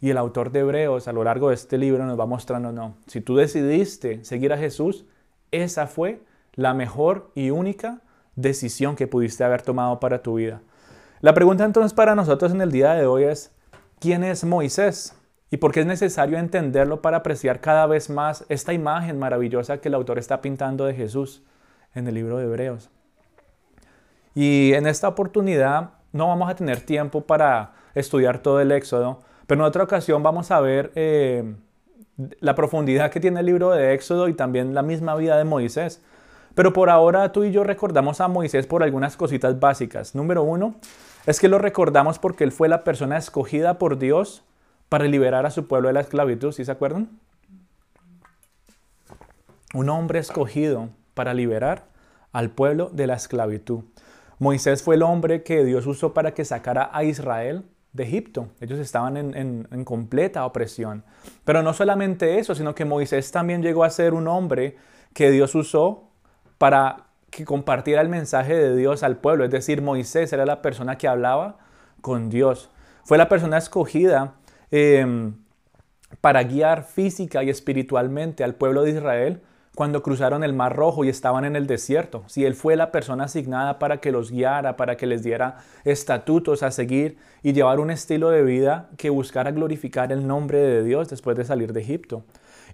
Y 0.00 0.08
el 0.08 0.16
autor 0.16 0.52
de 0.52 0.60
Hebreos 0.60 1.06
a 1.06 1.12
lo 1.12 1.22
largo 1.22 1.50
de 1.50 1.54
este 1.54 1.76
libro 1.76 2.06
nos 2.06 2.18
va 2.18 2.24
mostrando, 2.24 2.72
no, 2.72 2.96
si 3.06 3.20
tú 3.20 3.36
decidiste 3.36 4.24
seguir 4.24 4.54
a 4.54 4.58
Jesús, 4.58 5.04
esa 5.50 5.86
fue 5.86 6.22
la 6.54 6.72
mejor 6.72 7.32
y 7.34 7.50
única 7.50 8.00
decisión 8.36 8.96
que 8.96 9.06
pudiste 9.06 9.44
haber 9.44 9.60
tomado 9.60 10.00
para 10.00 10.22
tu 10.22 10.36
vida. 10.36 10.62
La 11.20 11.34
pregunta 11.34 11.66
entonces 11.66 11.92
para 11.92 12.14
nosotros 12.14 12.52
en 12.52 12.62
el 12.62 12.72
día 12.72 12.94
de 12.94 13.04
hoy 13.04 13.24
es, 13.24 13.52
¿quién 14.00 14.24
es 14.24 14.44
Moisés? 14.44 15.14
Y 15.50 15.58
porque 15.58 15.80
es 15.80 15.86
necesario 15.86 16.38
entenderlo 16.38 17.02
para 17.02 17.18
apreciar 17.18 17.60
cada 17.60 17.86
vez 17.86 18.10
más 18.10 18.44
esta 18.48 18.72
imagen 18.72 19.18
maravillosa 19.18 19.78
que 19.78 19.88
el 19.88 19.94
autor 19.94 20.18
está 20.18 20.40
pintando 20.40 20.84
de 20.86 20.94
Jesús 20.94 21.42
en 21.94 22.08
el 22.08 22.14
libro 22.14 22.38
de 22.38 22.44
Hebreos. 22.44 22.90
Y 24.34 24.72
en 24.74 24.86
esta 24.86 25.08
oportunidad 25.08 25.90
no 26.12 26.28
vamos 26.28 26.50
a 26.50 26.56
tener 26.56 26.80
tiempo 26.80 27.22
para 27.22 27.72
estudiar 27.94 28.38
todo 28.38 28.60
el 28.60 28.72
Éxodo, 28.72 29.22
pero 29.46 29.62
en 29.62 29.66
otra 29.66 29.84
ocasión 29.84 30.22
vamos 30.22 30.50
a 30.50 30.60
ver 30.60 30.92
eh, 30.94 31.54
la 32.40 32.54
profundidad 32.54 33.10
que 33.10 33.20
tiene 33.20 33.40
el 33.40 33.46
libro 33.46 33.70
de 33.70 33.94
Éxodo 33.94 34.28
y 34.28 34.34
también 34.34 34.74
la 34.74 34.82
misma 34.82 35.14
vida 35.14 35.38
de 35.38 35.44
Moisés. 35.44 36.02
Pero 36.54 36.72
por 36.72 36.90
ahora 36.90 37.32
tú 37.32 37.44
y 37.44 37.52
yo 37.52 37.64
recordamos 37.64 38.20
a 38.20 38.28
Moisés 38.28 38.66
por 38.66 38.82
algunas 38.82 39.16
cositas 39.16 39.60
básicas. 39.60 40.14
Número 40.14 40.42
uno, 40.42 40.74
es 41.26 41.38
que 41.38 41.48
lo 41.48 41.58
recordamos 41.58 42.18
porque 42.18 42.44
él 42.44 42.52
fue 42.52 42.68
la 42.68 42.82
persona 42.82 43.16
escogida 43.18 43.78
por 43.78 43.98
Dios 43.98 44.42
para 44.88 45.04
liberar 45.04 45.46
a 45.46 45.50
su 45.50 45.66
pueblo 45.66 45.88
de 45.88 45.94
la 45.94 46.00
esclavitud, 46.00 46.52
¿sí 46.52 46.64
se 46.64 46.72
acuerdan? 46.72 47.08
Un 49.74 49.88
hombre 49.88 50.18
escogido 50.18 50.90
para 51.14 51.34
liberar 51.34 51.86
al 52.32 52.50
pueblo 52.50 52.90
de 52.92 53.06
la 53.06 53.14
esclavitud. 53.14 53.84
Moisés 54.38 54.82
fue 54.82 54.96
el 54.96 55.02
hombre 55.02 55.42
que 55.42 55.64
Dios 55.64 55.86
usó 55.86 56.12
para 56.12 56.34
que 56.34 56.44
sacara 56.44 56.90
a 56.92 57.04
Israel 57.04 57.64
de 57.96 58.04
Egipto. 58.04 58.48
Ellos 58.60 58.78
estaban 58.78 59.16
en, 59.16 59.84
completa 59.84 60.44
opresión. 60.44 61.04
Pero 61.44 61.62
no 61.62 61.72
solamente 61.72 62.38
eso, 62.38 62.54
sino 62.54 62.74
que 62.74 62.84
Moisés 62.84 63.32
también 63.32 63.62
llegó 63.62 63.84
a 63.84 63.90
ser 63.90 64.12
un 64.14 64.28
hombre 64.28 64.76
que 65.14 65.30
Dios 65.30 65.54
usó 65.54 66.10
para 66.58 67.06
que 67.30 67.44
compartiera 67.44 68.02
el 68.02 68.08
mensaje 68.08 68.54
de 68.54 68.76
Dios 68.76 69.02
al 69.02 69.16
pueblo. 69.16 69.44
Es 69.44 69.50
decir, 69.50 69.80
Moisés 69.80 70.32
era 70.32 70.44
la 70.44 70.62
persona 70.62 70.98
que 70.98 71.08
hablaba 71.08 71.56
con 72.02 72.28
Dios. 72.28 72.70
Fue 73.04 73.16
la 73.18 73.28
persona 73.28 73.56
escogida 73.56 74.34
Em, 74.78 75.32
para 76.20 76.42
guiar 76.42 76.84
física 76.84 77.42
y 77.42 77.48
espiritualmente 77.48 78.44
al 78.44 78.56
pueblo 78.56 78.82
de 78.82 78.90
Israel 78.90 79.40
cuando 79.74 80.02
cruzaron 80.02 80.44
el 80.44 80.52
Mar 80.52 80.76
Rojo 80.76 81.02
y 81.02 81.08
estaban 81.08 81.46
en 81.46 81.56
el 81.56 81.66
desierto. 81.66 82.24
Si 82.26 82.44
Él 82.44 82.54
fue 82.54 82.76
la 82.76 82.92
persona 82.92 83.24
asignada 83.24 83.78
para 83.78 84.00
que 84.00 84.12
los 84.12 84.30
guiara, 84.30 84.76
para 84.76 84.98
que 84.98 85.06
les 85.06 85.22
diera 85.22 85.56
estatutos 85.84 86.62
a 86.62 86.70
seguir 86.70 87.16
y 87.42 87.54
llevar 87.54 87.80
un 87.80 87.90
estilo 87.90 88.28
de 88.28 88.42
vida 88.42 88.90
que 88.98 89.08
buscara 89.08 89.50
glorificar 89.50 90.12
el 90.12 90.26
nombre 90.26 90.58
de 90.58 90.84
Dios 90.84 91.08
después 91.08 91.38
de 91.38 91.46
salir 91.46 91.72
de 91.72 91.80
Egipto. 91.80 92.24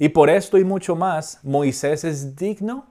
Y 0.00 0.08
por 0.08 0.28
esto 0.28 0.58
y 0.58 0.64
mucho 0.64 0.96
más, 0.96 1.38
Moisés 1.44 2.02
es 2.02 2.34
digno 2.34 2.86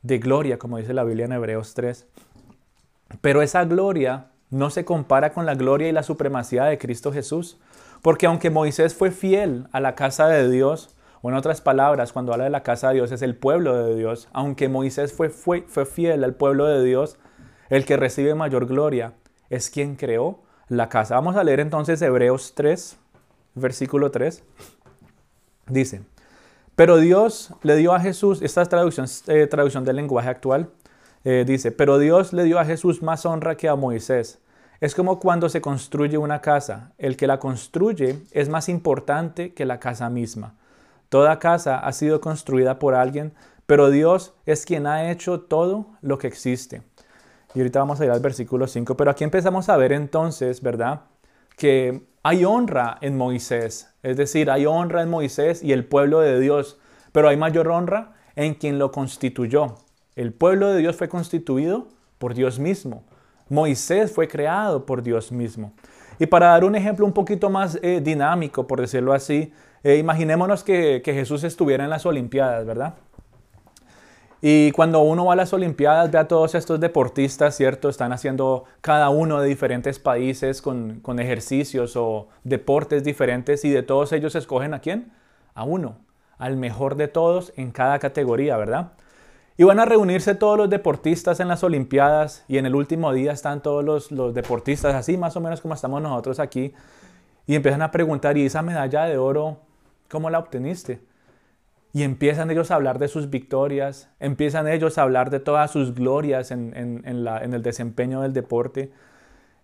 de 0.00 0.18
gloria, 0.18 0.58
como 0.58 0.78
dice 0.78 0.94
la 0.94 1.04
Biblia 1.04 1.26
en 1.26 1.32
Hebreos 1.32 1.74
3. 1.74 2.06
Pero 3.20 3.42
esa 3.42 3.66
gloria 3.66 4.28
no 4.48 4.70
se 4.70 4.84
compara 4.84 5.32
con 5.32 5.44
la 5.44 5.54
gloria 5.54 5.88
y 5.88 5.92
la 5.92 6.02
supremacía 6.02 6.64
de 6.64 6.78
Cristo 6.78 7.12
Jesús. 7.12 7.58
Porque 8.02 8.26
aunque 8.26 8.50
Moisés 8.50 8.94
fue 8.94 9.12
fiel 9.12 9.68
a 9.72 9.80
la 9.80 9.94
casa 9.94 10.26
de 10.26 10.50
Dios, 10.50 10.94
o 11.22 11.30
en 11.30 11.36
otras 11.36 11.60
palabras, 11.60 12.12
cuando 12.12 12.32
habla 12.32 12.44
de 12.44 12.50
la 12.50 12.64
casa 12.64 12.88
de 12.88 12.94
Dios 12.94 13.12
es 13.12 13.22
el 13.22 13.36
pueblo 13.36 13.76
de 13.76 13.94
Dios, 13.94 14.28
aunque 14.32 14.68
Moisés 14.68 15.12
fue, 15.12 15.30
fue, 15.30 15.64
fue 15.68 15.86
fiel 15.86 16.24
al 16.24 16.34
pueblo 16.34 16.66
de 16.66 16.84
Dios, 16.84 17.16
el 17.70 17.84
que 17.84 17.96
recibe 17.96 18.34
mayor 18.34 18.66
gloria 18.66 19.14
es 19.48 19.70
quien 19.70 19.94
creó 19.94 20.40
la 20.68 20.88
casa. 20.88 21.14
Vamos 21.14 21.36
a 21.36 21.44
leer 21.44 21.60
entonces 21.60 22.02
Hebreos 22.02 22.54
3, 22.56 22.98
versículo 23.54 24.10
3. 24.10 24.42
Dice, 25.68 26.02
pero 26.74 26.96
Dios 26.96 27.54
le 27.62 27.76
dio 27.76 27.94
a 27.94 28.00
Jesús, 28.00 28.42
esta 28.42 28.62
es 28.62 28.68
traducción, 28.68 29.06
eh, 29.28 29.48
del 29.48 29.96
lenguaje 29.96 30.28
actual, 30.28 30.70
eh, 31.22 31.44
dice, 31.46 31.70
pero 31.70 31.98
Dios 31.98 32.32
le 32.32 32.42
dio 32.42 32.58
a 32.58 32.64
Jesús 32.64 33.00
más 33.00 33.24
honra 33.24 33.56
que 33.56 33.68
a 33.68 33.76
Moisés 33.76 34.41
es 34.82 34.96
como 34.96 35.20
cuando 35.20 35.48
se 35.48 35.60
construye 35.60 36.18
una 36.18 36.40
casa. 36.40 36.90
El 36.98 37.16
que 37.16 37.28
la 37.28 37.38
construye 37.38 38.18
es 38.32 38.48
más 38.48 38.68
importante 38.68 39.54
que 39.54 39.64
la 39.64 39.78
casa 39.78 40.10
misma. 40.10 40.56
Toda 41.08 41.38
casa 41.38 41.78
ha 41.78 41.92
sido 41.92 42.20
construida 42.20 42.80
por 42.80 42.96
alguien, 42.96 43.32
pero 43.66 43.90
Dios 43.90 44.34
es 44.44 44.66
quien 44.66 44.88
ha 44.88 45.12
hecho 45.12 45.42
todo 45.42 45.86
lo 46.00 46.18
que 46.18 46.26
existe. 46.26 46.82
Y 47.54 47.60
ahorita 47.60 47.78
vamos 47.78 48.00
a 48.00 48.06
ir 48.06 48.10
al 48.10 48.18
versículo 48.18 48.66
5, 48.66 48.96
pero 48.96 49.12
aquí 49.12 49.22
empezamos 49.22 49.68
a 49.68 49.76
ver 49.76 49.92
entonces, 49.92 50.62
¿verdad? 50.62 51.02
Que 51.56 52.02
hay 52.24 52.44
honra 52.44 52.98
en 53.02 53.16
Moisés, 53.16 53.88
es 54.02 54.16
decir, 54.16 54.50
hay 54.50 54.66
honra 54.66 55.02
en 55.02 55.10
Moisés 55.10 55.62
y 55.62 55.70
el 55.70 55.84
pueblo 55.84 56.18
de 56.18 56.40
Dios, 56.40 56.80
pero 57.12 57.28
hay 57.28 57.36
mayor 57.36 57.68
honra 57.68 58.14
en 58.34 58.54
quien 58.54 58.80
lo 58.80 58.90
constituyó. 58.90 59.76
El 60.16 60.32
pueblo 60.32 60.72
de 60.72 60.78
Dios 60.78 60.96
fue 60.96 61.08
constituido 61.08 61.86
por 62.18 62.34
Dios 62.34 62.58
mismo. 62.58 63.04
Moisés 63.52 64.10
fue 64.10 64.28
creado 64.28 64.86
por 64.86 65.02
Dios 65.02 65.30
mismo. 65.30 65.74
Y 66.18 66.24
para 66.24 66.46
dar 66.46 66.64
un 66.64 66.74
ejemplo 66.74 67.04
un 67.04 67.12
poquito 67.12 67.50
más 67.50 67.78
eh, 67.82 68.00
dinámico, 68.02 68.66
por 68.66 68.80
decirlo 68.80 69.12
así, 69.12 69.52
eh, 69.84 69.96
imaginémonos 69.96 70.64
que, 70.64 71.02
Jesús 71.04 71.44
estuviera 71.44 71.84
en 71.84 71.90
las 71.90 72.06
Olimpiadas, 72.06 72.64
¿verdad? 72.64 72.94
Y 74.40 74.72
cuando 74.72 75.02
uno 75.02 75.26
va 75.26 75.34
a 75.34 75.36
las 75.36 75.52
Olimpiadas, 75.52 76.10
ve 76.10 76.18
a 76.18 76.28
todos 76.28 76.54
estos 76.54 76.80
deportistas, 76.80 77.54
¿cierto? 77.54 77.90
Están 77.90 78.12
haciendo 78.12 78.64
cada 78.80 79.10
uno 79.10 79.42
de 79.42 79.48
diferentes 79.48 79.98
países 79.98 80.62
con, 80.62 81.00
con, 81.00 81.20
ejercicios 81.20 81.94
o 81.94 82.28
deportes 82.44 83.04
diferentes 83.04 83.66
y 83.66 83.70
de 83.70 83.82
todos 83.82 84.12
ellos 84.12 84.34
escogen 84.34 84.72
a 84.72 84.80
quién? 84.80 85.12
A 85.54 85.64
uno, 85.64 85.98
al 86.38 86.56
mejor 86.56 86.96
de 86.96 87.06
todos 87.06 87.52
en 87.56 87.70
cada 87.70 87.98
categoría, 87.98 88.56
¿verdad? 88.56 88.92
Y 89.56 89.64
van 89.64 89.78
a 89.80 89.84
reunirse 89.84 90.34
todos 90.34 90.56
los 90.56 90.70
deportistas 90.70 91.40
en 91.40 91.48
las 91.48 91.62
Olimpiadas 91.62 92.44
y 92.48 92.58
en 92.58 92.66
el 92.66 92.74
último 92.74 93.12
día 93.12 93.32
están 93.32 93.60
todos 93.62 94.10
los, 94.10 94.34
deportistas, 94.34 94.94
así 94.94 95.16
más 95.16 95.36
o 95.36 95.40
menos 95.40 95.60
como 95.60 95.74
estamos 95.74 96.00
nosotros 96.00 96.40
aquí, 96.40 96.72
y 97.46 97.54
empiezan 97.54 97.82
a 97.82 97.90
preguntar, 97.90 98.38
¿y 98.38 98.46
esa 98.46 98.62
medalla 98.62 99.04
de 99.04 99.18
oro, 99.18 99.58
cómo 100.08 100.30
la 100.30 100.38
obteniste? 100.38 101.00
Y 101.92 102.04
empiezan 102.04 102.50
ellos 102.50 102.70
a 102.70 102.76
hablar 102.76 102.98
de 102.98 103.08
sus 103.08 103.28
victorias, 103.28 104.08
empiezan 104.20 104.66
ellos 104.68 104.96
a 104.96 105.02
hablar 105.02 105.28
de 105.28 105.40
todas 105.40 105.70
sus 105.70 105.94
glorias 105.94 106.50
en, 106.50 106.72
en 106.74 107.54
el 107.54 107.62
desempeño 107.62 108.22
del 108.22 108.32
deporte. 108.32 108.92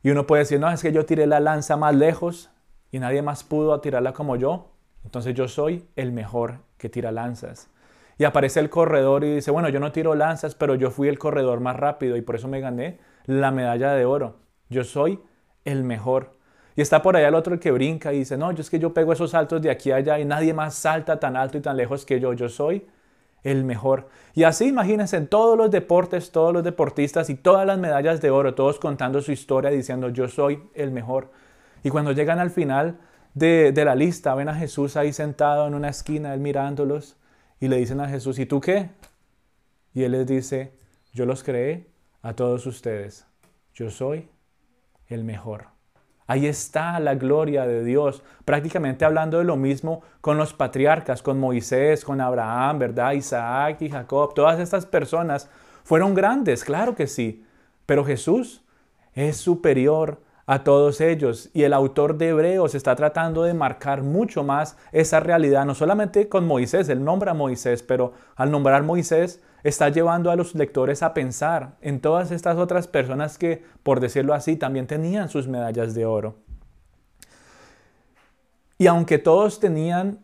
Y 0.03 0.11
uno 0.11 0.27
puede 0.27 0.43
decir, 0.43 0.61
no, 0.61 0.71
es 0.71 0.83
que 0.83 0.93
yo 0.93 1.07
tiré 1.07 1.27
la 1.27 1.41
lanza 1.41 1.77
más 1.79 1.95
lejos 1.95 2.51
y 2.91 2.99
nadie 2.99 3.23
más 3.23 3.45
pudo 3.45 3.81
tirarla 3.81 4.13
como 4.13 4.37
yo, 4.37 4.71
entonces 5.05 5.35
yo 5.35 5.49
soy 5.49 5.89
el 5.97 6.13
mejor 6.13 6.59
que 6.77 6.89
tira 6.89 7.13
lanzas. 7.13 7.71
Y 8.19 8.25
aparece 8.25 8.59
el 8.59 8.69
corredor 8.69 9.23
y 9.23 9.37
dice, 9.37 9.53
bueno, 9.53 9.69
yo 9.69 9.79
no 9.79 9.93
tiro 9.93 10.17
lanzas, 10.17 10.57
pero 10.57 10.75
yo 10.75 10.91
fui 10.91 11.07
el 11.07 11.21
corredor 11.21 11.61
más 11.61 11.77
rápido 11.77 12.17
y 12.17 12.21
por 12.21 12.35
eso 12.35 12.49
me 12.49 12.61
gané 12.61 12.99
la 13.27 13.53
medalla 13.53 13.93
de 13.93 14.05
oro. 14.05 14.41
Yo 14.69 14.83
soy 14.83 15.21
el 15.65 15.85
mejor. 15.85 16.37
Y 16.75 16.81
está 16.81 17.01
por 17.01 17.17
allá 17.17 17.29
el 17.29 17.37
otro 17.37 17.59
que 17.61 17.71
brinca 17.71 18.13
y 18.13 18.19
dice, 18.19 18.37
no, 18.37 18.51
yo 18.51 18.61
es 18.61 18.71
que 18.71 18.81
yo 18.81 18.93
pego 18.93 19.13
esos 19.13 19.31
saltos 19.31 19.63
de 19.63 19.71
aquí 19.71 19.93
a 19.93 19.97
allá 19.97 20.19
y 20.19 20.25
nadie 20.25 20.53
más 20.53 20.75
salta 20.75 21.21
tan 21.21 21.37
alto 21.37 21.59
y 21.59 21.61
tan 21.61 21.77
lejos 21.77 22.05
que 22.05 22.19
yo. 22.19 22.33
Yo 22.33 22.49
soy 22.49 22.87
el 23.45 23.65
mejor. 23.65 24.09
Y 24.35 24.43
así 24.43 24.67
imagínense 24.67 25.17
en 25.17 25.29
todos 25.29 25.57
los 25.57 25.71
deportes, 25.71 26.33
todos 26.33 26.53
los 26.53 26.65
deportistas 26.65 27.31
y 27.31 27.37
todas 27.37 27.67
las 27.67 27.79
medallas 27.79 28.21
de 28.21 28.31
oro, 28.31 28.55
todos 28.55 28.81
contando 28.81 29.21
su 29.23 29.31
historia 29.31 29.71
diciendo, 29.71 30.09
yo 30.09 30.27
soy 30.27 30.61
el 30.75 30.91
mejor. 30.91 31.31
Y 31.85 31.91
cuando 31.91 32.11
llegan 32.11 32.41
al 32.41 32.51
final 32.51 32.99
de, 33.35 33.71
de 33.71 33.85
la 33.85 33.95
lista, 33.95 34.35
ven 34.35 34.49
a 34.49 34.55
Jesús 34.55 34.97
ahí 34.97 35.13
sentado 35.13 35.69
en 35.69 35.75
una 35.75 35.89
esquina, 35.89 36.35
él 36.35 36.41
mirándolos 36.41 37.17
y 37.61 37.69
le 37.69 37.77
dicen 37.77 38.01
a 38.01 38.09
Jesús, 38.09 38.39
¿y 38.39 38.47
tú 38.47 38.61
qué? 38.61 38.91
Y 39.93 40.05
él 40.05 40.13
les 40.13 40.27
dice, 40.27 40.73
yo 41.13 41.27
los 41.27 41.43
creé 41.43 41.89
a 42.23 42.35
todos 42.35 42.67
ustedes. 42.67 43.27
Yo 43.75 43.91
soy 43.91 44.29
el 45.09 45.25
mejor. 45.25 45.67
Ahí 46.27 46.47
está 46.47 47.01
la 47.01 47.15
gloria 47.15 47.67
de 47.67 47.83
Dios, 47.83 48.23
prácticamente 48.45 49.07
hablando 49.07 49.39
de 49.39 49.45
lo 49.45 49.57
mismo 49.57 50.03
con 50.21 50.37
los 50.37 50.53
patriarcas, 50.53 51.23
con 51.23 51.41
Moisés, 51.41 52.05
con 52.05 52.21
Abraham, 52.21 52.79
¿verdad? 52.79 53.13
Isaac 53.13 53.81
y 53.81 53.89
Jacob, 53.89 54.35
todas 54.35 54.61
estas 54.61 54.85
personas 54.85 55.49
fueron 55.85 56.13
grandes, 56.13 56.65
claro 56.65 56.95
que 56.95 57.07
sí, 57.07 57.47
pero 57.87 58.05
Jesús 58.05 58.63
es 59.15 59.39
superior 59.39 60.21
a 60.49 60.65
todos 60.65 61.03
ellos. 61.03 61.51
Y 61.53 61.65
el 61.65 61.75
autor 61.75 62.17
de 62.17 62.29
Hebreos 62.29 62.75
está 62.75 62.97
tratando 62.97 63.43
de 63.43 63.53
marcar 63.53 64.03
mucho 64.03 64.43
más 64.43 64.79
esa 64.93 65.21
realidad, 65.21 65.67
no 65.67 65.75
solamente 65.75 66.31
con 66.31 66.47
Moisés, 66.47 66.89
él 66.89 67.05
nombra 67.05 67.33
a 67.33 67.35
Moisés, 67.35 67.83
pero 67.83 68.15
al 68.35 68.51
nombrar 68.51 68.83
Moisés 68.83 69.43
está 69.63 69.91
llevando 69.91 70.31
a 70.31 70.37
los 70.37 70.55
lectores 70.55 71.03
a 71.03 71.13
pensar 71.13 71.77
en 71.83 72.01
todas 72.01 72.31
estas 72.31 72.57
otras 72.57 72.89
personas 72.89 73.37
que, 73.37 73.63
por 73.83 74.01
decirlo 74.01 74.33
así, 74.33 74.57
también 74.57 74.87
tenían 74.87 75.29
sus 75.29 75.49
medallas 75.49 75.95
de 75.95 76.07
oro. 76.07 76.37
Y 78.79 78.87
aunque 78.87 79.19
todos 79.19 79.61
tenían 79.61 80.21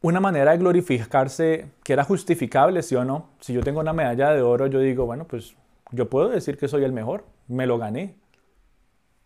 una 0.00 0.20
manera 0.20 0.52
de 0.52 0.58
glorificarse 0.58 1.66
que 1.84 1.92
era 1.92 2.04
justificable, 2.04 2.82
sí 2.82 2.94
o 2.94 3.04
no, 3.04 3.28
si 3.40 3.52
yo 3.52 3.60
tengo 3.60 3.80
una 3.80 3.92
medalla 3.92 4.30
de 4.30 4.40
oro, 4.40 4.66
yo 4.66 4.80
digo, 4.80 5.04
bueno, 5.04 5.26
pues 5.26 5.54
yo 5.90 6.08
puedo 6.08 6.30
decir 6.30 6.56
que 6.56 6.68
soy 6.68 6.84
el 6.84 6.92
mejor, 6.92 7.26
me 7.48 7.66
lo 7.66 7.76
gané, 7.76 8.16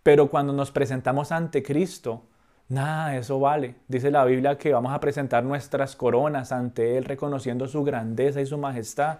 pero 0.02 0.28
cuando 0.28 0.52
nos 0.52 0.70
presentamos 0.70 1.32
ante 1.32 1.62
Cristo, 1.62 2.22
nada 2.68 3.16
eso 3.16 3.38
vale. 3.38 3.76
Dice 3.88 4.10
la 4.10 4.24
Biblia 4.24 4.58
que 4.58 4.72
vamos 4.72 4.92
a 4.92 5.00
presentar 5.00 5.44
nuestras 5.44 5.94
coronas 5.96 6.52
ante 6.52 6.96
Él, 6.96 7.04
reconociendo 7.04 7.68
su 7.68 7.84
grandeza 7.84 8.40
y 8.40 8.46
su 8.46 8.58
majestad. 8.58 9.18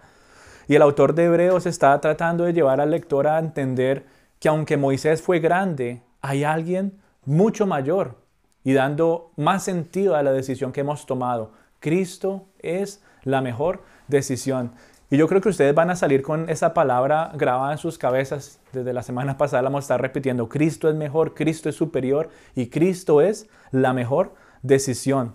Y 0.68 0.74
el 0.74 0.82
autor 0.82 1.14
de 1.14 1.24
Hebreos 1.24 1.66
está 1.66 2.00
tratando 2.00 2.44
de 2.44 2.52
llevar 2.52 2.80
al 2.80 2.90
lector 2.90 3.26
a 3.26 3.38
entender 3.38 4.06
que 4.38 4.48
aunque 4.48 4.76
Moisés 4.76 5.22
fue 5.22 5.38
grande, 5.38 6.02
hay 6.20 6.44
alguien 6.44 7.00
mucho 7.24 7.66
mayor 7.66 8.16
y 8.64 8.72
dando 8.72 9.32
más 9.36 9.64
sentido 9.64 10.16
a 10.16 10.22
la 10.22 10.32
decisión 10.32 10.72
que 10.72 10.80
hemos 10.80 11.06
tomado. 11.06 11.52
Cristo 11.80 12.46
es 12.58 13.02
la 13.24 13.40
mejor 13.40 13.82
decisión. 14.08 14.72
Y 15.12 15.18
yo 15.18 15.28
creo 15.28 15.42
que 15.42 15.50
ustedes 15.50 15.74
van 15.74 15.90
a 15.90 15.94
salir 15.94 16.22
con 16.22 16.48
esa 16.48 16.72
palabra 16.72 17.32
grabada 17.34 17.72
en 17.72 17.76
sus 17.76 17.98
cabezas. 17.98 18.60
Desde 18.72 18.94
la 18.94 19.02
semana 19.02 19.36
pasada 19.36 19.60
la 19.60 19.68
vamos 19.68 19.82
a 19.82 19.84
estar 19.84 20.00
repitiendo. 20.00 20.48
Cristo 20.48 20.88
es 20.88 20.94
mejor, 20.94 21.34
Cristo 21.34 21.68
es 21.68 21.74
superior 21.76 22.30
y 22.54 22.68
Cristo 22.68 23.20
es 23.20 23.46
la 23.72 23.92
mejor 23.92 24.32
decisión. 24.62 25.34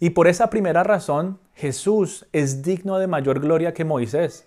Y 0.00 0.10
por 0.10 0.28
esa 0.28 0.50
primera 0.50 0.82
razón, 0.82 1.38
Jesús 1.54 2.26
es 2.32 2.62
digno 2.62 2.98
de 2.98 3.06
mayor 3.06 3.40
gloria 3.40 3.72
que 3.72 3.86
Moisés. 3.86 4.46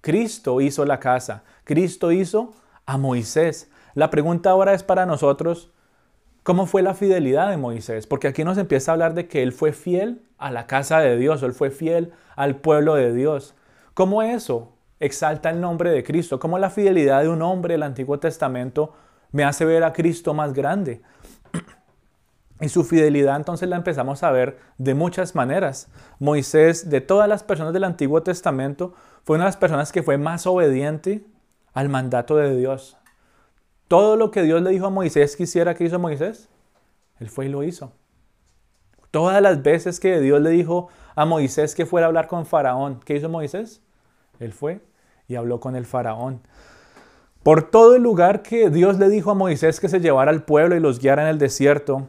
Cristo 0.00 0.62
hizo 0.62 0.86
la 0.86 0.98
casa, 0.98 1.44
Cristo 1.64 2.12
hizo 2.12 2.54
a 2.86 2.96
Moisés. 2.96 3.70
La 3.92 4.08
pregunta 4.08 4.48
ahora 4.48 4.72
es 4.72 4.82
para 4.82 5.04
nosotros, 5.04 5.70
¿cómo 6.44 6.66
fue 6.66 6.82
la 6.82 6.94
fidelidad 6.94 7.50
de 7.50 7.56
Moisés? 7.56 8.06
Porque 8.06 8.28
aquí 8.28 8.44
nos 8.44 8.58
empieza 8.58 8.92
a 8.92 8.94
hablar 8.94 9.14
de 9.14 9.26
que 9.26 9.42
él 9.42 9.52
fue 9.52 9.72
fiel 9.72 10.22
a 10.38 10.52
la 10.52 10.68
casa 10.68 11.00
de 11.00 11.16
Dios, 11.16 11.42
él 11.42 11.54
fue 11.54 11.70
fiel 11.72 12.12
al 12.36 12.56
pueblo 12.56 12.94
de 12.94 13.12
Dios. 13.12 13.54
¿Cómo 13.94 14.22
eso 14.22 14.72
exalta 15.00 15.50
el 15.50 15.60
nombre 15.60 15.90
de 15.90 16.04
Cristo? 16.04 16.38
¿Cómo 16.38 16.58
la 16.58 16.70
fidelidad 16.70 17.22
de 17.22 17.30
un 17.30 17.42
hombre 17.42 17.74
del 17.74 17.82
Antiguo 17.82 18.20
Testamento 18.20 18.94
me 19.32 19.42
hace 19.42 19.64
ver 19.64 19.82
a 19.82 19.92
Cristo 19.92 20.34
más 20.34 20.52
grande? 20.52 21.02
Y 22.60 22.68
su 22.68 22.84
fidelidad 22.84 23.36
entonces 23.36 23.68
la 23.68 23.76
empezamos 23.76 24.22
a 24.22 24.30
ver 24.30 24.58
de 24.78 24.94
muchas 24.94 25.34
maneras. 25.34 25.88
Moisés, 26.20 26.88
de 26.88 27.00
todas 27.00 27.28
las 27.28 27.42
personas 27.42 27.72
del 27.72 27.82
Antiguo 27.82 28.22
Testamento, 28.22 28.94
fue 29.24 29.34
una 29.36 29.44
de 29.44 29.48
las 29.48 29.56
personas 29.56 29.90
que 29.90 30.04
fue 30.04 30.18
más 30.18 30.46
obediente 30.46 31.26
al 31.72 31.88
mandato 31.88 32.36
de 32.36 32.56
Dios. 32.56 32.96
Todo 33.88 34.16
lo 34.16 34.30
que 34.30 34.42
Dios 34.42 34.62
le 34.62 34.70
dijo 34.70 34.86
a 34.86 34.90
Moisés 34.90 35.36
que 35.36 35.42
hiciera 35.44 35.74
que 35.74 35.84
hizo 35.84 35.98
Moisés, 35.98 36.48
él 37.20 37.28
fue 37.28 37.46
y 37.46 37.48
lo 37.48 37.62
hizo. 37.62 37.92
Todas 39.10 39.40
las 39.40 39.62
veces 39.62 40.00
que 40.00 40.20
Dios 40.20 40.40
le 40.40 40.50
dijo 40.50 40.88
a 41.14 41.24
Moisés 41.24 41.74
que 41.74 41.86
fuera 41.86 42.06
a 42.06 42.08
hablar 42.08 42.26
con 42.26 42.46
Faraón, 42.46 43.00
¿qué 43.04 43.16
hizo 43.16 43.28
Moisés? 43.28 43.80
Él 44.40 44.52
fue 44.52 44.80
y 45.28 45.36
habló 45.36 45.60
con 45.60 45.76
el 45.76 45.86
Faraón. 45.86 46.40
Por 47.42 47.70
todo 47.70 47.94
el 47.94 48.02
lugar 48.02 48.42
que 48.42 48.70
Dios 48.70 48.98
le 48.98 49.08
dijo 49.08 49.30
a 49.30 49.34
Moisés 49.34 49.78
que 49.78 49.88
se 49.88 50.00
llevara 50.00 50.30
al 50.30 50.44
pueblo 50.44 50.74
y 50.76 50.80
los 50.80 50.98
guiara 50.98 51.22
en 51.22 51.28
el 51.28 51.38
desierto, 51.38 52.08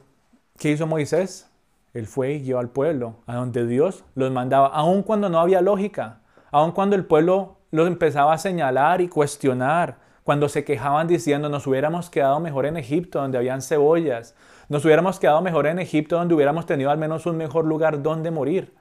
¿qué 0.58 0.72
hizo 0.72 0.88
Moisés? 0.88 1.50
Él 1.94 2.08
fue 2.08 2.34
y 2.34 2.42
guió 2.42 2.60
al 2.60 2.70
pueblo 2.70 3.18
a 3.28 3.36
donde 3.36 3.66
Dios 3.68 4.04
los 4.16 4.32
mandaba, 4.32 4.68
aun 4.68 5.04
cuando 5.04 5.30
no 5.30 5.40
había 5.40 5.62
lógica, 5.62 6.22
aun 6.52 6.72
cuando 6.72 6.96
el 6.96 7.06
pueblo 7.06 7.58
los 7.72 7.88
empezaba 7.88 8.34
a 8.34 8.38
señalar 8.38 9.02
y 9.02 9.10
cuestionar, 9.10 9.98
cuando 10.26 10.50
se 10.50 10.64
quejaban 10.64 11.06
diciendo 11.06 11.50
nos 11.50 11.68
hubiéramos 11.68 12.10
quedado 12.10 12.40
mejor 12.40 12.66
en 12.66 12.78
Egipto 12.78 13.22
donde 13.22 13.38
habían 13.38 13.62
cebollas, 13.62 14.34
nos 14.70 14.84
hubiéramos 14.84 15.20
quedado 15.20 15.40
mejor 15.44 15.68
en 15.68 15.78
Egipto 15.78 16.18
donde 16.18 16.34
hubiéramos 16.34 16.66
tenido 16.66 16.90
al 16.90 16.98
menos 16.98 17.28
un 17.28 17.38
mejor 17.38 17.66
lugar 17.66 18.02
donde 18.02 18.32
morir. 18.32 18.74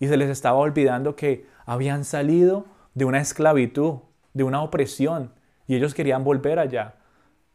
Y 0.00 0.08
se 0.08 0.18
les 0.18 0.28
estaba 0.28 0.58
olvidando 0.58 1.16
que 1.16 1.46
habían 1.64 2.04
salido 2.04 2.66
de 2.92 3.06
una 3.06 3.22
esclavitud, 3.22 4.00
de 4.34 4.44
una 4.44 4.62
opresión, 4.62 5.32
y 5.66 5.76
ellos 5.76 5.94
querían 5.94 6.24
volver 6.24 6.58
allá. 6.58 6.96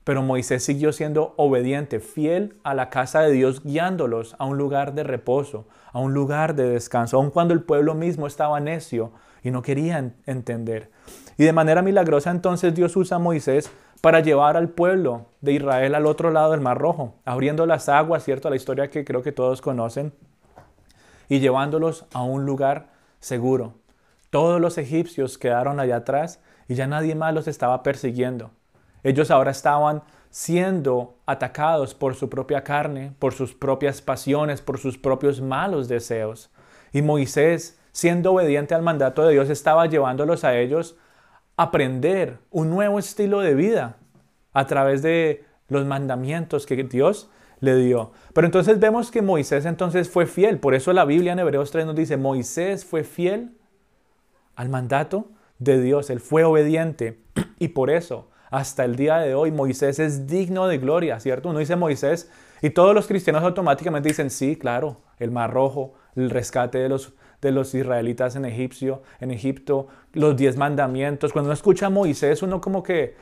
Pero 0.06 0.22
Moisés 0.22 0.64
siguió 0.64 0.94
siendo 0.94 1.34
obediente, 1.36 2.00
fiel 2.00 2.56
a 2.64 2.76
la 2.76 2.92
casa 2.92 3.22
de 3.22 3.32
Dios, 3.32 3.64
guiándolos 3.64 4.36
a 4.38 4.46
un 4.46 4.58
lugar 4.58 4.94
de 4.94 5.04
reposo, 5.04 5.68
a 5.92 6.00
un 6.00 6.14
lugar 6.14 6.56
de 6.56 6.70
descanso, 6.70 7.18
aun 7.18 7.32
cuando 7.32 7.56
el 7.56 7.64
pueblo 7.64 7.96
mismo 7.96 8.28
estaba 8.28 8.60
necio 8.60 9.12
y 9.44 9.50
no 9.50 9.64
quería 9.64 10.14
entender. 10.28 10.92
Y 11.38 11.44
de 11.44 11.54
manera 11.54 11.82
milagrosa 11.82 12.30
entonces 12.30 12.76
Dios 12.76 12.96
usa 12.96 13.18
a 13.18 13.20
Moisés 13.20 13.72
para 14.02 14.20
llevar 14.20 14.58
al 14.58 14.70
pueblo 14.70 15.26
de 15.42 15.54
Israel 15.54 15.96
al 15.96 16.06
otro 16.06 16.30
lado 16.30 16.52
del 16.52 16.62
Mar 16.62 16.78
Rojo, 16.78 17.16
abriendo 17.26 17.66
las 17.66 17.90
aguas, 17.90 18.24
¿cierto? 18.24 18.52
La 18.52 18.56
historia 18.56 18.92
que 18.92 19.06
creo 19.06 19.24
que 19.24 19.32
todos 19.32 19.60
conocen, 19.60 20.14
y 21.28 21.40
llevándolos 21.40 22.06
a 22.14 22.22
un 22.22 22.46
lugar 22.46 22.90
seguro. 23.20 23.74
Todos 24.30 24.62
los 24.62 24.78
egipcios 24.78 25.40
quedaron 25.40 25.80
allá 25.80 25.98
atrás 25.98 26.42
y 26.68 26.76
ya 26.76 26.86
nadie 26.86 27.16
más 27.16 27.34
los 27.34 27.48
estaba 27.48 27.82
persiguiendo. 27.82 28.52
Ellos 29.06 29.30
ahora 29.30 29.52
estaban 29.52 30.02
siendo 30.32 31.20
atacados 31.28 31.94
por 31.94 32.16
su 32.16 32.28
propia 32.28 32.64
carne, 32.64 33.14
por 33.20 33.34
sus 33.34 33.54
propias 33.54 34.02
pasiones, 34.02 34.62
por 34.62 34.80
sus 34.80 34.98
propios 34.98 35.42
malos 35.42 35.88
deseos. 35.88 36.50
Y 36.92 37.04
Moisés, 37.04 37.80
siendo 37.92 38.34
obediente 38.34 38.74
al 38.74 38.82
mandato 38.82 39.24
de 39.24 39.34
Dios, 39.34 39.52
estaba 39.52 39.86
llevándolos 39.86 40.44
a 40.44 40.58
ellos 40.58 40.98
a 41.56 41.64
aprender 41.64 42.40
un 42.50 42.72
nuevo 42.72 42.98
estilo 42.98 43.42
de 43.42 43.54
vida 43.54 43.98
a 44.54 44.66
través 44.66 45.04
de 45.04 45.46
los 45.68 45.86
mandamientos 45.86 46.66
que 46.66 46.84
Dios 46.84 47.30
le 47.60 47.76
dio. 47.76 48.12
Pero 48.34 48.48
entonces 48.48 48.80
vemos 48.80 49.12
que 49.12 49.22
Moisés 49.22 49.68
entonces 49.68 50.10
fue 50.10 50.26
fiel. 50.26 50.60
Por 50.60 50.74
eso 50.74 50.94
la 50.94 51.06
Biblia 51.06 51.34
en 51.34 51.40
Hebreos 51.40 51.70
3 51.70 51.86
nos 51.86 51.96
dice, 51.96 52.18
Moisés 52.18 52.86
fue 52.86 53.04
fiel 53.04 53.56
al 54.56 54.70
mandato 54.70 55.30
de 55.60 55.80
Dios. 55.80 56.10
Él 56.10 56.22
fue 56.22 56.44
obediente. 56.44 57.22
Y 57.60 57.70
por 57.70 57.90
eso, 57.90 58.30
hasta 58.50 58.86
el 58.86 58.96
día 58.96 59.18
de 59.18 59.36
hoy, 59.36 59.52
Moisés 59.52 60.00
es 60.00 60.28
digno 60.28 60.68
de 60.68 60.78
gloria, 60.78 61.20
¿cierto? 61.20 61.50
Uno 61.50 61.60
dice 61.60 61.76
Moisés 61.76 62.30
y 62.62 62.70
todos 62.70 62.96
los 62.96 63.08
cristianos 63.08 63.44
automáticamente 63.44 64.10
dicen, 64.10 64.30
sí, 64.30 64.56
claro, 64.56 64.98
el 65.20 65.32
mar 65.32 65.52
rojo, 65.52 65.94
el 66.16 66.30
rescate 66.30 66.78
de 66.78 66.90
los, 66.90 67.14
de 67.42 67.52
los 67.52 67.74
israelitas 67.74 68.36
en, 68.36 68.46
Egipcio, 68.46 69.04
en 69.20 69.32
Egipto, 69.32 69.88
los 70.14 70.36
diez 70.36 70.58
mandamientos. 70.58 71.34
Cuando 71.34 71.48
uno 71.48 71.54
escucha 71.54 71.90
Moisés, 71.90 72.42
uno 72.42 72.62
como 72.62 72.84
que 72.84 73.16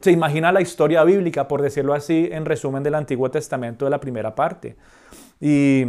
se 0.00 0.12
imagina 0.12 0.52
la 0.52 0.60
historia 0.60 1.04
bíblica, 1.04 1.48
por 1.48 1.62
decirlo 1.62 1.94
así, 1.94 2.28
en 2.30 2.44
resumen 2.44 2.82
del 2.82 2.94
Antiguo 2.94 3.30
Testamento 3.30 3.84
de 3.84 3.90
la 3.90 4.00
primera 4.00 4.34
parte. 4.34 4.76
Y 5.40 5.82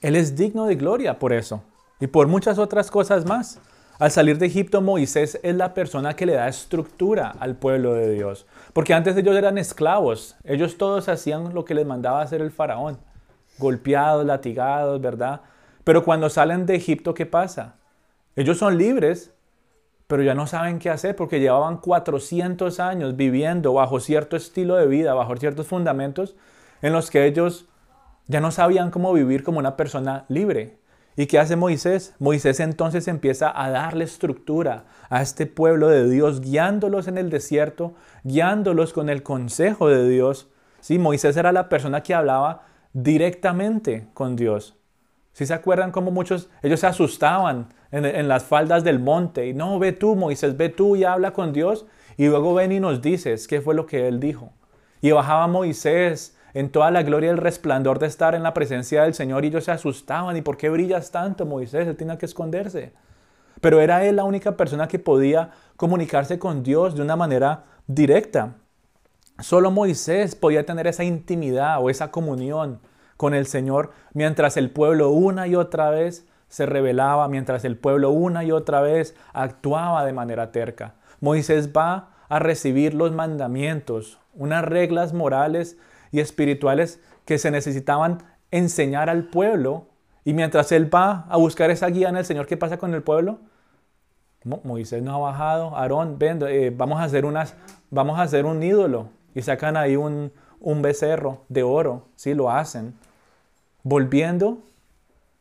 él 0.00 0.16
es 0.16 0.36
digno 0.36 0.66
de 0.66 0.74
gloria 0.74 1.18
por 1.18 1.32
eso 1.32 1.62
y 2.00 2.06
por 2.06 2.26
muchas 2.26 2.58
otras 2.58 2.90
cosas 2.90 3.24
más. 3.24 3.60
Al 3.98 4.10
salir 4.10 4.36
de 4.36 4.46
Egipto, 4.46 4.82
Moisés 4.82 5.40
es 5.42 5.54
la 5.54 5.72
persona 5.72 6.14
que 6.14 6.26
le 6.26 6.34
da 6.34 6.48
estructura 6.48 7.34
al 7.40 7.56
pueblo 7.56 7.94
de 7.94 8.12
Dios. 8.12 8.46
Porque 8.74 8.92
antes 8.92 9.16
ellos 9.16 9.34
eran 9.34 9.56
esclavos. 9.56 10.36
Ellos 10.44 10.76
todos 10.76 11.08
hacían 11.08 11.54
lo 11.54 11.64
que 11.64 11.74
les 11.74 11.86
mandaba 11.86 12.20
hacer 12.20 12.42
el 12.42 12.50
faraón. 12.50 12.98
Golpeados, 13.58 14.26
latigados, 14.26 15.00
¿verdad? 15.00 15.40
Pero 15.82 16.04
cuando 16.04 16.28
salen 16.28 16.66
de 16.66 16.74
Egipto, 16.74 17.14
¿qué 17.14 17.24
pasa? 17.24 17.76
Ellos 18.34 18.58
son 18.58 18.76
libres, 18.76 19.32
pero 20.06 20.22
ya 20.22 20.34
no 20.34 20.46
saben 20.46 20.78
qué 20.78 20.90
hacer 20.90 21.16
porque 21.16 21.40
llevaban 21.40 21.78
400 21.78 22.78
años 22.80 23.16
viviendo 23.16 23.72
bajo 23.72 23.98
cierto 23.98 24.36
estilo 24.36 24.76
de 24.76 24.86
vida, 24.88 25.14
bajo 25.14 25.34
ciertos 25.38 25.68
fundamentos 25.68 26.36
en 26.82 26.92
los 26.92 27.10
que 27.10 27.24
ellos 27.24 27.66
ya 28.26 28.40
no 28.40 28.50
sabían 28.50 28.90
cómo 28.90 29.14
vivir 29.14 29.42
como 29.42 29.58
una 29.58 29.76
persona 29.76 30.26
libre. 30.28 30.76
¿Y 31.16 31.26
qué 31.26 31.38
hace 31.38 31.56
Moisés? 31.56 32.14
Moisés 32.18 32.60
entonces 32.60 33.08
empieza 33.08 33.50
a 33.54 33.70
darle 33.70 34.04
estructura 34.04 34.84
a 35.08 35.22
este 35.22 35.46
pueblo 35.46 35.88
de 35.88 36.08
Dios, 36.10 36.42
guiándolos 36.42 37.08
en 37.08 37.16
el 37.16 37.30
desierto, 37.30 37.94
guiándolos 38.22 38.92
con 38.92 39.08
el 39.08 39.22
consejo 39.22 39.88
de 39.88 40.06
Dios. 40.06 40.50
Sí, 40.80 40.98
Moisés 40.98 41.36
era 41.38 41.52
la 41.52 41.70
persona 41.70 42.02
que 42.02 42.14
hablaba 42.14 42.66
directamente 42.92 44.08
con 44.12 44.36
Dios. 44.36 44.76
Si 45.32 45.46
se 45.46 45.54
acuerdan 45.54 45.90
cómo 45.90 46.10
muchos, 46.10 46.50
ellos 46.62 46.80
se 46.80 46.86
asustaban 46.86 47.72
en, 47.90 48.28
las 48.28 48.44
faldas 48.44 48.84
del 48.84 48.98
monte. 48.98 49.46
Y 49.48 49.54
no, 49.54 49.78
ve 49.78 49.92
tú, 49.92 50.16
Moisés, 50.16 50.56
ve 50.56 50.68
tú 50.68 50.96
y 50.96 51.04
habla 51.04 51.32
con 51.32 51.52
Dios. 51.52 51.86
Y 52.18 52.26
luego 52.26 52.54
ven 52.54 52.72
y 52.72 52.80
nos 52.80 53.00
dices 53.00 53.48
qué 53.48 53.60
fue 53.60 53.74
lo 53.74 53.86
que 53.86 54.06
él 54.08 54.20
dijo. 54.20 54.52
Y 55.00 55.12
bajaba 55.12 55.46
Moisés 55.46 56.35
en 56.56 56.70
toda 56.70 56.90
la 56.90 57.02
gloria 57.02 57.30
el 57.30 57.36
resplandor 57.36 57.98
de 57.98 58.06
estar 58.06 58.34
en 58.34 58.42
la 58.42 58.54
presencia 58.54 59.02
del 59.02 59.12
Señor 59.12 59.44
y 59.44 59.48
ellos 59.48 59.64
se 59.64 59.72
asustaban. 59.72 60.38
¿Y 60.38 60.40
por 60.40 60.56
qué 60.56 60.70
brillas 60.70 61.10
tanto, 61.10 61.44
Moisés? 61.44 61.86
Él 61.86 61.98
tenía 61.98 62.16
que 62.16 62.24
esconderse. 62.24 62.94
Pero 63.60 63.78
era 63.78 64.06
él 64.06 64.16
la 64.16 64.24
única 64.24 64.56
persona 64.56 64.88
que 64.88 64.98
podía 64.98 65.50
comunicarse 65.76 66.38
con 66.38 66.62
Dios 66.62 66.94
de 66.94 67.02
una 67.02 67.14
manera 67.14 67.64
directa. 67.86 68.54
Solo 69.38 69.70
Moisés 69.70 70.34
podía 70.34 70.64
tener 70.64 70.86
esa 70.86 71.04
intimidad 71.04 71.76
o 71.82 71.90
esa 71.90 72.10
comunión 72.10 72.80
con 73.18 73.34
el 73.34 73.44
Señor 73.44 73.90
mientras 74.14 74.56
el 74.56 74.70
pueblo 74.70 75.10
una 75.10 75.46
y 75.46 75.56
otra 75.56 75.90
vez 75.90 76.26
se 76.48 76.64
rebelaba 76.64 77.28
mientras 77.28 77.66
el 77.66 77.76
pueblo 77.76 78.12
una 78.12 78.44
y 78.44 78.52
otra 78.52 78.80
vez 78.80 79.14
actuaba 79.34 80.06
de 80.06 80.14
manera 80.14 80.52
terca. 80.52 80.94
Moisés 81.20 81.70
va 81.76 82.12
a 82.30 82.38
recibir 82.38 82.94
los 82.94 83.12
mandamientos, 83.12 84.18
unas 84.34 84.64
reglas 84.64 85.12
morales 85.12 85.76
y 86.10 86.20
espirituales 86.20 87.00
que 87.24 87.38
se 87.38 87.50
necesitaban 87.50 88.22
enseñar 88.50 89.10
al 89.10 89.24
pueblo. 89.24 89.86
Y 90.24 90.32
mientras 90.32 90.72
él 90.72 90.92
va 90.92 91.26
a 91.28 91.36
buscar 91.36 91.70
esa 91.70 91.88
guía 91.88 92.08
en 92.08 92.16
el 92.16 92.24
Señor, 92.24 92.46
¿qué 92.46 92.56
pasa 92.56 92.78
con 92.78 92.94
el 92.94 93.02
pueblo? 93.02 93.38
Moisés 94.44 95.02
no 95.02 95.14
ha 95.14 95.18
bajado, 95.18 95.76
Aarón, 95.76 96.18
ven, 96.18 96.40
eh, 96.48 96.72
vamos, 96.74 97.00
a 97.00 97.04
hacer 97.04 97.24
unas, 97.24 97.56
vamos 97.90 98.18
a 98.18 98.22
hacer 98.22 98.44
un 98.44 98.62
ídolo. 98.62 99.08
Y 99.34 99.42
sacan 99.42 99.76
ahí 99.76 99.96
un, 99.96 100.32
un 100.60 100.82
becerro 100.82 101.44
de 101.48 101.62
oro, 101.62 102.06
sí, 102.14 102.34
lo 102.34 102.50
hacen. 102.50 102.94
Volviendo 103.82 104.58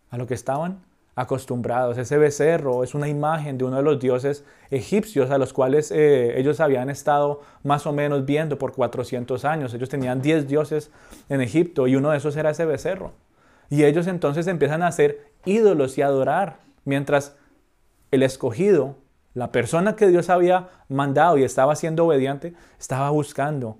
a 0.09 0.17
lo 0.17 0.27
que 0.27 0.33
estaban 0.33 0.79
acostumbrados. 1.15 1.97
Ese 1.97 2.17
becerro 2.17 2.83
es 2.83 2.93
una 2.93 3.07
imagen 3.07 3.57
de 3.57 3.63
uno 3.63 3.77
de 3.77 3.83
los 3.83 3.99
dioses 3.99 4.43
egipcios 4.69 5.31
a 5.31 5.37
los 5.37 5.53
cuales 5.53 5.91
eh, 5.91 6.37
ellos 6.37 6.59
habían 6.59 6.89
estado 6.89 7.41
más 7.63 7.87
o 7.87 7.93
menos 7.93 8.25
viendo 8.25 8.57
por 8.57 8.73
400 8.73 9.45
años. 9.45 9.73
Ellos 9.73 9.89
tenían 9.89 10.21
10 10.21 10.47
dioses 10.47 10.91
en 11.29 11.41
Egipto 11.41 11.87
y 11.87 11.95
uno 11.95 12.11
de 12.11 12.17
esos 12.17 12.35
era 12.35 12.49
ese 12.49 12.65
becerro. 12.65 13.13
Y 13.69 13.83
ellos 13.83 14.07
entonces 14.07 14.47
empiezan 14.47 14.83
a 14.83 14.87
hacer 14.87 15.31
ídolos 15.45 15.97
y 15.97 16.01
adorar, 16.01 16.59
mientras 16.83 17.35
el 18.11 18.21
escogido, 18.21 18.97
la 19.33 19.51
persona 19.51 19.95
que 19.95 20.07
Dios 20.07 20.29
había 20.29 20.69
mandado 20.87 21.37
y 21.37 21.43
estaba 21.43 21.75
siendo 21.75 22.05
obediente, 22.05 22.53
estaba 22.79 23.09
buscando 23.09 23.77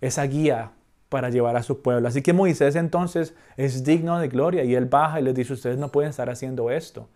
esa 0.00 0.22
guía 0.24 0.72
para 1.08 1.30
llevar 1.30 1.56
a 1.56 1.62
su 1.62 1.82
pueblo. 1.82 2.08
Así 2.08 2.22
que 2.22 2.32
Moisés 2.32 2.76
entonces 2.76 3.34
es 3.56 3.84
digno 3.84 4.18
de 4.18 4.28
gloria 4.28 4.64
y 4.64 4.74
él 4.74 4.86
baja 4.86 5.20
y 5.20 5.24
les 5.24 5.34
dice, 5.34 5.54
ustedes 5.54 5.78
no 5.78 5.88
pueden 5.88 6.10
estar 6.10 6.28
haciendo 6.30 6.70
esto. 6.70 7.08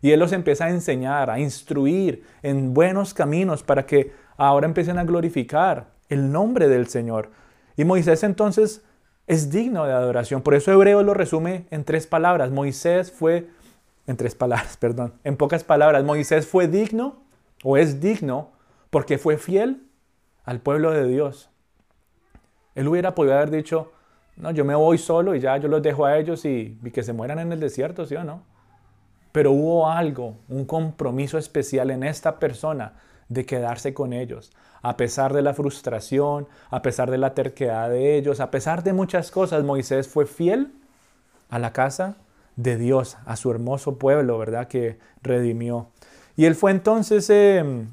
Y 0.00 0.12
él 0.12 0.20
los 0.20 0.32
empieza 0.32 0.66
a 0.66 0.70
enseñar, 0.70 1.30
a 1.30 1.40
instruir 1.40 2.24
en 2.42 2.74
buenos 2.74 3.14
caminos 3.14 3.62
para 3.62 3.86
que 3.86 4.12
ahora 4.36 4.66
empiecen 4.66 4.98
a 4.98 5.04
glorificar 5.04 5.88
el 6.08 6.30
nombre 6.30 6.68
del 6.68 6.86
Señor. 6.88 7.30
Y 7.76 7.84
Moisés 7.84 8.22
entonces 8.22 8.82
es 9.26 9.50
digno 9.50 9.86
de 9.86 9.92
adoración. 9.92 10.42
Por 10.42 10.54
eso 10.54 10.72
Hebreo 10.72 11.02
lo 11.02 11.14
resume 11.14 11.66
en 11.70 11.84
tres 11.84 12.06
palabras. 12.06 12.50
Moisés 12.50 13.12
fue, 13.12 13.48
en 14.06 14.16
tres 14.16 14.34
palabras, 14.34 14.76
perdón, 14.80 15.14
en 15.24 15.36
pocas 15.36 15.64
palabras, 15.64 16.04
Moisés 16.04 16.46
fue 16.46 16.68
digno 16.68 17.22
o 17.64 17.76
es 17.76 18.00
digno 18.00 18.52
porque 18.90 19.18
fue 19.18 19.36
fiel 19.36 19.82
al 20.44 20.60
pueblo 20.60 20.92
de 20.92 21.06
Dios. 21.06 21.50
Él 22.78 22.86
hubiera 22.86 23.12
podido 23.12 23.34
haber 23.34 23.50
dicho, 23.50 23.90
no, 24.36 24.52
yo 24.52 24.64
me 24.64 24.76
voy 24.76 24.98
solo 24.98 25.34
y 25.34 25.40
ya 25.40 25.56
yo 25.56 25.66
los 25.66 25.82
dejo 25.82 26.04
a 26.04 26.16
ellos 26.16 26.44
y, 26.44 26.78
que 26.94 27.02
se 27.02 27.12
mueran 27.12 27.40
en 27.40 27.50
el 27.50 27.58
desierto, 27.58 28.06
¿sí 28.06 28.14
o 28.14 28.22
no? 28.22 28.44
Pero 29.32 29.50
hubo 29.50 29.90
algo, 29.90 30.36
un 30.48 30.64
compromiso 30.64 31.38
especial 31.38 31.90
en 31.90 32.04
esta 32.04 32.38
persona 32.38 32.92
de 33.28 33.44
quedarse 33.44 33.94
con 33.94 34.12
ellos, 34.12 34.52
a 34.80 34.96
pesar 34.96 35.34
de 35.34 35.42
la 35.42 35.54
frustración, 35.54 36.46
a 36.70 36.80
pesar 36.80 37.10
de 37.10 37.18
la 37.18 37.34
terquedad 37.34 37.90
de 37.90 38.16
ellos, 38.16 38.38
a 38.38 38.52
pesar 38.52 38.84
de 38.84 38.92
muchas 38.92 39.32
cosas, 39.32 39.64
Moisés 39.64 40.06
fue 40.06 40.24
fiel 40.24 40.70
a 41.50 41.58
la 41.58 41.72
casa 41.72 42.14
de 42.54 42.76
Dios, 42.76 43.16
a 43.26 43.34
su 43.34 43.50
hermoso 43.50 43.98
pueblo, 43.98 44.38
¿verdad? 44.38 44.68
Que 44.68 45.00
redimió. 45.20 45.88
Y 46.36 46.44
él 46.44 46.54
fue 46.54 46.70
entonces 46.70 47.28
em, 47.28 47.88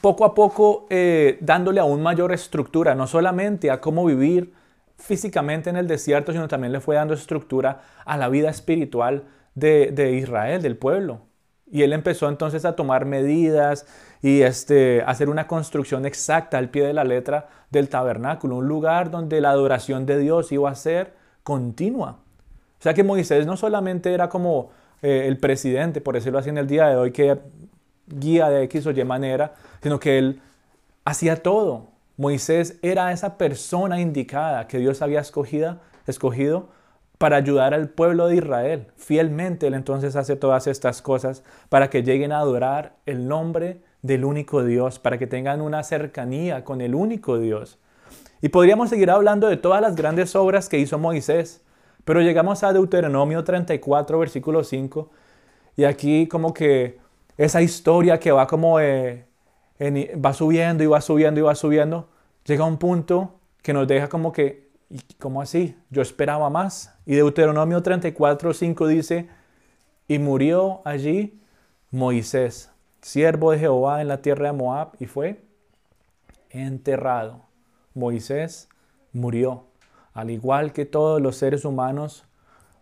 poco 0.00 0.24
a 0.24 0.34
poco 0.34 0.86
eh, 0.90 1.38
dándole 1.40 1.80
aún 1.80 2.02
mayor 2.02 2.32
estructura, 2.32 2.94
no 2.94 3.06
solamente 3.06 3.70
a 3.70 3.80
cómo 3.80 4.04
vivir 4.04 4.52
físicamente 4.96 5.70
en 5.70 5.76
el 5.76 5.86
desierto, 5.86 6.32
sino 6.32 6.48
también 6.48 6.72
le 6.72 6.80
fue 6.80 6.96
dando 6.96 7.14
estructura 7.14 7.82
a 8.04 8.16
la 8.16 8.28
vida 8.28 8.50
espiritual 8.50 9.24
de, 9.54 10.12
Israel, 10.20 10.62
del 10.62 10.76
pueblo. 10.76 11.20
Y 11.70 11.82
él 11.82 11.92
empezó 11.92 12.28
entonces 12.28 12.64
a 12.64 12.76
tomar 12.76 13.04
medidas 13.04 13.86
y 14.22 14.42
este, 14.42 15.02
hacer 15.02 15.28
una 15.28 15.46
construcción 15.46 16.06
exacta 16.06 16.58
al 16.58 16.70
pie 16.70 16.86
de 16.86 16.92
la 16.92 17.04
letra 17.04 17.48
del 17.70 17.88
tabernáculo, 17.88 18.56
un 18.56 18.68
lugar 18.68 19.10
donde 19.10 19.40
la 19.40 19.50
adoración 19.50 20.06
de 20.06 20.18
Dios 20.18 20.50
iba 20.50 20.70
a 20.70 20.74
ser 20.74 21.14
continua. 21.42 22.18
O 22.78 22.82
sea 22.82 22.94
que 22.94 23.04
Moisés 23.04 23.46
no 23.46 23.56
solamente 23.56 24.14
era 24.14 24.28
como 24.28 24.70
eh, 25.02 25.24
el 25.26 25.38
presidente, 25.38 26.00
por 26.00 26.14
decirlo 26.14 26.38
así 26.38 26.48
en 26.48 26.58
el 26.58 26.66
día 26.66 26.86
de 26.86 26.96
hoy, 26.96 27.12
que 27.12 27.38
guía 28.08 28.48
de 28.48 28.62
X 28.64 28.86
o 28.86 28.90
Y 28.90 29.04
manera, 29.04 29.54
sino 29.82 30.00
que 30.00 30.18
él 30.18 30.40
hacía 31.04 31.42
todo. 31.42 31.88
Moisés 32.16 32.78
era 32.82 33.12
esa 33.12 33.38
persona 33.38 34.00
indicada 34.00 34.66
que 34.66 34.78
Dios 34.78 35.02
había 35.02 35.20
escogido, 35.20 35.78
escogido 36.06 36.68
para 37.18 37.36
ayudar 37.36 37.74
al 37.74 37.88
pueblo 37.88 38.28
de 38.28 38.36
Israel. 38.36 38.86
Fielmente 38.96 39.66
Él 39.66 39.74
entonces 39.74 40.16
hace 40.16 40.36
todas 40.36 40.66
estas 40.66 41.02
cosas 41.02 41.42
para 41.68 41.90
que 41.90 42.02
lleguen 42.02 42.32
a 42.32 42.38
adorar 42.38 42.94
el 43.06 43.28
nombre 43.28 43.82
del 44.02 44.24
único 44.24 44.64
Dios, 44.64 44.98
para 44.98 45.18
que 45.18 45.26
tengan 45.26 45.60
una 45.60 45.82
cercanía 45.82 46.64
con 46.64 46.80
el 46.80 46.94
único 46.94 47.38
Dios. 47.38 47.78
Y 48.40 48.50
podríamos 48.50 48.90
seguir 48.90 49.10
hablando 49.10 49.48
de 49.48 49.56
todas 49.56 49.82
las 49.82 49.96
grandes 49.96 50.36
obras 50.36 50.68
que 50.68 50.78
hizo 50.78 50.98
Moisés, 50.98 51.60
pero 52.04 52.20
llegamos 52.20 52.62
a 52.62 52.72
Deuteronomio 52.72 53.42
34, 53.42 54.18
versículo 54.18 54.62
5, 54.62 55.10
y 55.76 55.84
aquí 55.84 56.28
como 56.28 56.54
que 56.54 56.98
esa 57.38 57.62
historia 57.62 58.20
que 58.20 58.30
va 58.30 58.46
como 58.46 58.74
va 58.74 60.32
subiendo 60.34 60.84
y 60.84 60.86
va 60.86 61.00
subiendo 61.00 61.40
y 61.40 61.42
va 61.42 61.54
subiendo, 61.54 62.08
llega 62.44 62.64
a 62.64 62.66
un 62.66 62.76
punto 62.76 63.40
que 63.62 63.72
nos 63.72 63.88
deja 63.88 64.08
como 64.08 64.32
que 64.32 64.68
¿Y 64.90 65.00
cómo 65.18 65.42
así? 65.42 65.76
Yo 65.90 66.02
esperaba 66.02 66.48
más. 66.50 66.94
Y 67.04 67.14
Deuteronomio 67.14 67.82
34, 67.82 68.54
5 68.54 68.86
dice, 68.86 69.28
y 70.06 70.18
murió 70.18 70.80
allí 70.84 71.40
Moisés, 71.90 72.70
siervo 73.02 73.52
de 73.52 73.58
Jehová 73.58 74.00
en 74.00 74.08
la 74.08 74.22
tierra 74.22 74.46
de 74.46 74.52
Moab, 74.52 74.92
y 74.98 75.06
fue 75.06 75.44
enterrado. 76.50 77.42
Moisés 77.94 78.68
murió, 79.12 79.66
al 80.14 80.30
igual 80.30 80.72
que 80.72 80.86
todos 80.86 81.20
los 81.20 81.36
seres 81.36 81.64
humanos, 81.64 82.24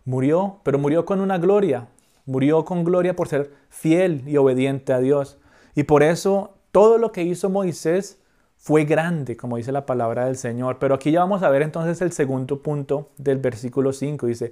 murió, 0.05 0.61
pero 0.63 0.79
murió 0.79 1.05
con 1.05 1.19
una 1.19 1.37
gloria. 1.37 1.87
Murió 2.25 2.63
con 2.65 2.83
gloria 2.83 3.15
por 3.15 3.27
ser 3.27 3.53
fiel 3.77 4.23
y 4.27 4.37
obediente 4.37 4.91
a 4.93 4.99
Dios. 4.99 5.37
Y 5.75 5.83
por 5.83 6.01
eso 6.03 6.55
todo 6.71 6.97
lo 6.97 7.11
que 7.11 7.23
hizo 7.23 7.49
Moisés 7.49 8.19
fue 8.57 8.85
grande, 8.85 9.37
como 9.37 9.57
dice 9.57 9.71
la 9.71 9.85
palabra 9.85 10.25
del 10.25 10.35
Señor. 10.35 10.77
Pero 10.79 10.95
aquí 10.95 11.11
ya 11.11 11.19
vamos 11.19 11.43
a 11.43 11.49
ver 11.49 11.61
entonces 11.61 12.01
el 12.01 12.11
segundo 12.11 12.61
punto 12.63 13.09
del 13.17 13.37
versículo 13.37 13.93
5. 13.93 14.25
Dice, 14.25 14.51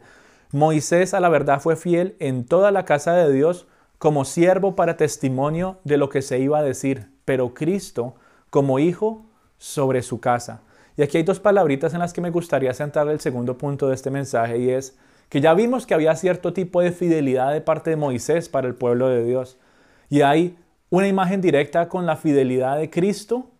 Moisés 0.51 1.13
a 1.13 1.19
la 1.19 1.29
verdad 1.29 1.59
fue 1.59 1.75
fiel 1.75 2.15
en 2.19 2.45
toda 2.45 2.71
la 2.71 2.85
casa 2.85 3.13
de 3.13 3.33
Dios 3.33 3.67
como 3.97 4.25
siervo 4.25 4.75
para 4.75 4.97
testimonio 4.97 5.79
de 5.83 5.97
lo 5.97 6.09
que 6.09 6.21
se 6.21 6.37
iba 6.39 6.59
a 6.59 6.63
decir, 6.63 7.09
pero 7.25 7.53
Cristo 7.53 8.15
como 8.51 8.77
hijo 8.77 9.25
sobre 9.57 10.03
su 10.03 10.19
casa. 10.19 10.61
Y 10.97 11.01
aquí 11.01 11.17
hay 11.17 11.23
dos 11.23 11.39
palabritas 11.39 11.93
en 11.93 11.99
las 11.99 12.13
que 12.13 12.21
me 12.21 12.29
gustaría 12.29 12.73
centrar 12.73 13.09
el 13.09 13.19
segundo 13.19 13.57
punto 13.57 13.87
de 13.87 13.95
este 13.95 14.11
mensaje 14.11 14.59
y 14.59 14.69
es 14.69 14.97
que 15.29 15.41
ya 15.41 15.53
vimos 15.53 15.85
que 15.85 15.93
había 15.93 16.15
cierto 16.15 16.53
tipo 16.53 16.81
de 16.81 16.91
fidelidad 16.91 17.53
de 17.53 17.61
parte 17.61 17.89
de 17.89 17.95
Moisés 17.95 18.49
para 18.49 18.67
el 18.67 18.75
pueblo 18.75 19.09
de 19.09 19.23
Dios. 19.23 19.57
Y 20.09 20.21
hay 20.21 20.57
una 20.89 21.07
imagen 21.07 21.41
directa 21.41 21.89
con 21.89 22.05
la 22.05 22.15
fidelidad 22.15 22.77
de 22.77 22.89
Cristo 22.89 23.51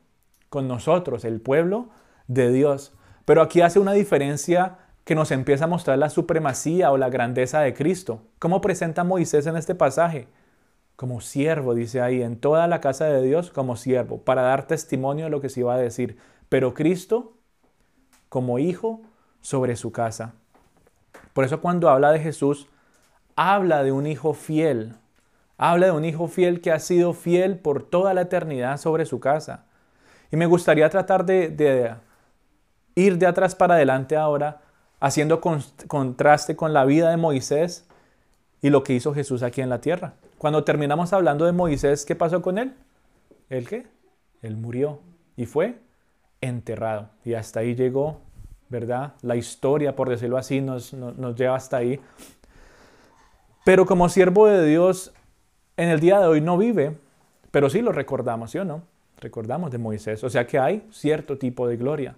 con 0.50 0.68
nosotros, 0.68 1.26
el 1.26 1.42
pueblo 1.42 1.90
de 2.28 2.52
Dios. 2.52 2.94
Pero 3.26 3.42
aquí 3.42 3.62
hace 3.62 3.80
una 3.80 3.94
diferencia 3.94 4.78
que 5.04 5.16
nos 5.16 5.32
empieza 5.32 5.66
a 5.66 5.68
mostrar 5.68 5.98
la 5.98 6.10
supremacía 6.10 6.92
o 6.92 6.98
la 6.98 7.10
grandeza 7.10 7.62
de 7.62 7.74
Cristo. 7.74 8.22
¿Cómo 8.40 8.62
presenta 8.62 9.04
Moisés 9.04 9.46
en 9.48 9.58
este 9.58 9.76
pasaje? 9.76 10.28
Como 10.96 11.22
siervo, 11.22 11.76
dice 11.76 12.02
ahí, 12.02 12.22
en 12.22 12.40
toda 12.40 12.68
la 12.68 12.80
casa 12.80 13.06
de 13.06 13.22
Dios 13.22 13.52
como 13.52 13.76
siervo, 13.76 14.22
para 14.22 14.44
dar 14.44 14.66
testimonio 14.66 15.26
de 15.26 15.32
lo 15.32 15.42
que 15.42 15.50
se 15.50 15.60
iba 15.60 15.76
a 15.76 15.78
decir. 15.78 16.18
Pero 16.50 16.74
Cristo 16.74 17.34
como 18.30 18.60
hijo 18.60 19.02
sobre 19.42 19.76
su 19.76 19.92
casa. 19.92 20.34
Por 21.36 21.44
eso 21.44 21.60
cuando 21.60 21.90
habla 21.90 22.14
de 22.14 22.22
Jesús, 22.22 22.70
habla 23.36 23.84
de 23.84 23.92
un 23.92 24.08
hijo 24.08 24.34
fiel. 24.34 24.96
Habla 25.58 25.88
de 25.88 25.92
un 25.92 26.06
hijo 26.06 26.30
fiel 26.30 26.62
que 26.62 26.72
ha 26.72 26.80
sido 26.80 27.12
fiel 27.12 27.60
por 27.60 27.84
toda 27.84 28.14
la 28.14 28.22
eternidad 28.22 28.78
sobre 28.78 29.06
su 29.06 29.20
casa. 29.20 29.66
Y 30.32 30.38
me 30.38 30.46
gustaría 30.46 30.90
tratar 30.90 31.26
de, 31.26 31.94
ir 32.96 33.18
de 33.18 33.26
atrás 33.26 33.54
para 33.54 33.74
adelante 33.74 34.16
ahora, 34.16 34.62
haciendo 35.02 35.42
contraste 35.42 36.56
con 36.56 36.72
la 36.72 36.86
vida 36.86 37.10
de 37.10 37.18
Moisés 37.18 37.86
y 38.62 38.70
lo 38.70 38.86
que 38.86 38.94
hizo 38.94 39.14
Jesús 39.14 39.44
aquí 39.44 39.60
en 39.60 39.70
la 39.70 39.82
tierra. 39.82 40.14
Cuando 40.38 40.64
terminamos 40.64 41.12
hablando 41.12 41.44
de 41.44 41.52
Moisés, 41.52 42.06
¿qué 42.06 42.16
pasó 42.16 42.42
con 42.42 42.58
él? 42.58 42.76
¿El 43.50 43.68
qué? 43.68 43.88
Él 44.42 44.56
murió 44.56 45.02
y 45.36 45.48
fue 45.48 45.80
enterrado. 46.40 47.10
Y 47.26 47.34
hasta 47.34 47.60
ahí 47.60 47.76
llegó, 47.76 48.22
La 49.22 49.36
historia, 49.36 49.96
por 49.96 50.10
decirlo 50.10 50.38
así, 50.38 50.62
nos, 50.62 50.94
nos 50.94 51.36
lleva 51.36 51.56
hasta 51.56 51.78
ahí. 51.78 52.00
Pero 53.64 53.86
como 53.86 54.10
siervo 54.10 54.48
de 54.48 54.66
Dios, 54.66 55.14
en 55.78 55.90
el 55.90 56.00
día 56.00 56.20
de 56.20 56.28
hoy 56.28 56.42
no 56.42 56.58
vive, 56.58 56.98
pero 57.52 57.70
sí 57.70 57.82
lo 57.82 57.92
recordamos, 57.92 58.52
¿sí 58.52 58.60
o 58.60 58.66
no? 58.66 58.82
recordamos 59.20 59.72
de 59.72 59.78
Moisés. 59.78 60.24
O 60.24 60.30
sea 60.30 60.46
que 60.48 60.60
hay 60.60 60.88
cierto 60.92 61.38
tipo 61.38 61.68
de 61.68 61.78
gloria. 61.78 62.16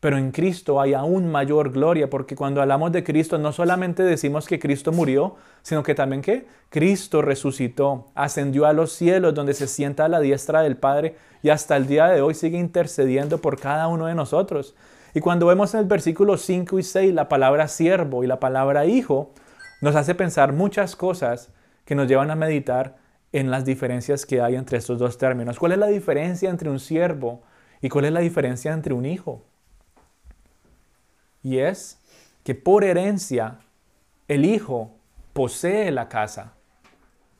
Pero 0.00 0.16
en 0.16 0.30
Cristo 0.30 0.80
hay 0.80 0.94
aún 0.94 1.28
mayor 1.30 1.72
gloria, 1.72 2.08
porque 2.08 2.36
cuando 2.36 2.62
hablamos 2.62 2.92
de 2.92 3.02
Cristo 3.02 3.36
no 3.36 3.52
solamente 3.52 4.04
decimos 4.04 4.46
que 4.46 4.60
Cristo 4.60 4.92
murió, 4.92 5.34
sino 5.62 5.82
que 5.82 5.96
también 5.96 6.22
que 6.22 6.46
Cristo 6.68 7.20
resucitó, 7.20 8.06
ascendió 8.14 8.66
a 8.66 8.72
los 8.72 8.92
cielos 8.92 9.34
donde 9.34 9.54
se 9.54 9.66
sienta 9.66 10.04
a 10.04 10.08
la 10.08 10.20
diestra 10.20 10.62
del 10.62 10.76
Padre 10.76 11.16
y 11.42 11.48
hasta 11.48 11.76
el 11.76 11.88
día 11.88 12.06
de 12.06 12.20
hoy 12.20 12.34
sigue 12.34 12.58
intercediendo 12.58 13.38
por 13.38 13.58
cada 13.58 13.88
uno 13.88 14.06
de 14.06 14.14
nosotros. 14.14 14.76
Y 15.14 15.20
cuando 15.20 15.46
vemos 15.46 15.74
en 15.74 15.80
el 15.80 15.86
versículo 15.86 16.36
5 16.36 16.78
y 16.78 16.82
6 16.82 17.14
la 17.14 17.28
palabra 17.28 17.68
siervo 17.68 18.24
y 18.24 18.26
la 18.26 18.40
palabra 18.40 18.86
hijo, 18.86 19.32
nos 19.80 19.96
hace 19.96 20.14
pensar 20.14 20.52
muchas 20.52 20.96
cosas 20.96 21.52
que 21.84 21.94
nos 21.94 22.08
llevan 22.08 22.30
a 22.30 22.36
meditar 22.36 22.96
en 23.32 23.50
las 23.50 23.64
diferencias 23.64 24.26
que 24.26 24.40
hay 24.40 24.56
entre 24.56 24.78
estos 24.78 24.98
dos 24.98 25.18
términos. 25.18 25.58
¿Cuál 25.58 25.72
es 25.72 25.78
la 25.78 25.86
diferencia 25.86 26.50
entre 26.50 26.70
un 26.70 26.80
siervo 26.80 27.42
y 27.80 27.88
cuál 27.88 28.06
es 28.06 28.12
la 28.12 28.20
diferencia 28.20 28.72
entre 28.72 28.94
un 28.94 29.06
hijo? 29.06 29.42
Y 31.42 31.58
es 31.58 32.00
que 32.42 32.54
por 32.54 32.84
herencia 32.84 33.58
el 34.26 34.44
hijo 34.44 34.90
posee 35.32 35.90
la 35.90 36.08
casa. 36.08 36.54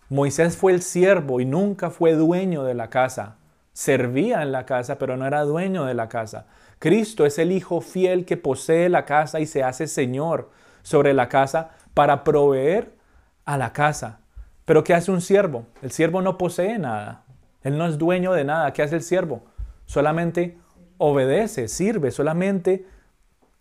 Moisés 0.09 0.57
fue 0.57 0.73
el 0.73 0.83
siervo 0.83 1.41
y 1.41 1.45
nunca 1.45 1.91
fue 1.91 2.15
dueño 2.15 2.65
de 2.65 2.75
la 2.75 2.89
casa. 2.89 3.37
Servía 3.73 4.43
en 4.43 4.53
la 4.53 4.65
casa, 4.65 4.99
pero 4.99 5.17
no 5.17 5.27
era 5.27 5.43
dueño 5.43 5.85
de 5.85 5.95
la 5.95 6.09
casa. 6.09 6.47
Cristo 6.79 7.27
es 7.27 7.39
el 7.39 7.53
hijo 7.53 7.81
fiel 7.81 8.25
que 8.25 8.37
posee 8.37 8.89
la 8.89 9.05
casa 9.05 9.41
y 9.41 9.47
se 9.47 9.63
hace 9.63 9.87
señor 9.87 10.51
sobre 10.83 11.13
la 11.13 11.29
casa 11.29 11.71
para 11.95 12.25
proveer 12.25 12.95
a 13.45 13.59
la 13.59 13.73
casa. 13.73 14.21
Pero 14.65 14.85
¿qué 14.85 14.95
hace 14.95 15.11
un 15.11 15.21
siervo? 15.21 15.67
El 15.83 15.91
siervo 15.91 16.23
no 16.23 16.39
posee 16.39 16.79
nada. 16.79 17.25
Él 17.63 17.79
no 17.79 17.87
es 17.87 17.99
dueño 17.99 18.33
de 18.33 18.45
nada. 18.45 18.73
¿Qué 18.73 18.83
hace 18.83 18.97
el 18.97 19.03
siervo? 19.03 19.43
Solamente 19.87 20.59
obedece, 20.99 21.69
sirve, 21.69 22.11
solamente 22.11 22.87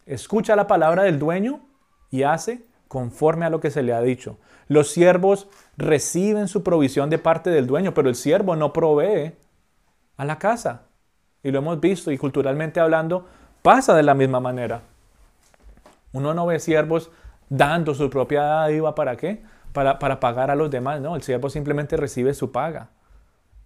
escucha 0.06 0.56
la 0.56 0.68
palabra 0.68 1.04
del 1.04 1.20
dueño 1.20 1.62
y 2.10 2.24
hace 2.24 2.66
conforme 2.88 3.46
a 3.46 3.50
lo 3.50 3.60
que 3.60 3.72
se 3.72 3.84
le 3.84 3.94
ha 3.94 4.02
dicho. 4.02 4.38
Los 4.68 4.92
siervos 4.92 5.48
reciben 5.78 6.48
su 6.48 6.64
provisión 6.64 7.10
de 7.10 7.18
parte 7.18 7.50
del 7.50 7.68
dueño, 7.68 7.94
pero 7.94 8.10
el 8.10 8.16
siervo 8.16 8.56
no 8.56 8.74
provee 8.74 9.34
a 10.18 10.26
la 10.26 10.40
casa. 10.40 10.87
Y 11.48 11.52
lo 11.52 11.60
hemos 11.60 11.80
visto 11.80 12.12
y 12.12 12.18
culturalmente 12.18 12.82
hablando 12.82 13.26
pasa 13.62 13.96
de 13.96 14.04
la 14.04 14.14
misma 14.14 14.42
manera. 14.42 14.82
Uno 16.12 16.34
no 16.34 16.46
ve 16.46 16.60
siervos 16.60 17.10
dando 17.48 17.96
su 17.96 18.10
propia 18.10 18.42
dádiva 18.42 18.94
para 18.94 19.16
qué? 19.16 19.42
para, 19.72 20.20
pagar 20.20 20.52
a 20.52 20.56
los 20.56 20.70
demás, 20.70 21.00
no, 21.00 21.16
el 21.16 21.22
siervo 21.22 21.50
simplemente 21.50 21.96
recibe 21.96 22.34
su 22.34 22.52
paga. 22.52 22.90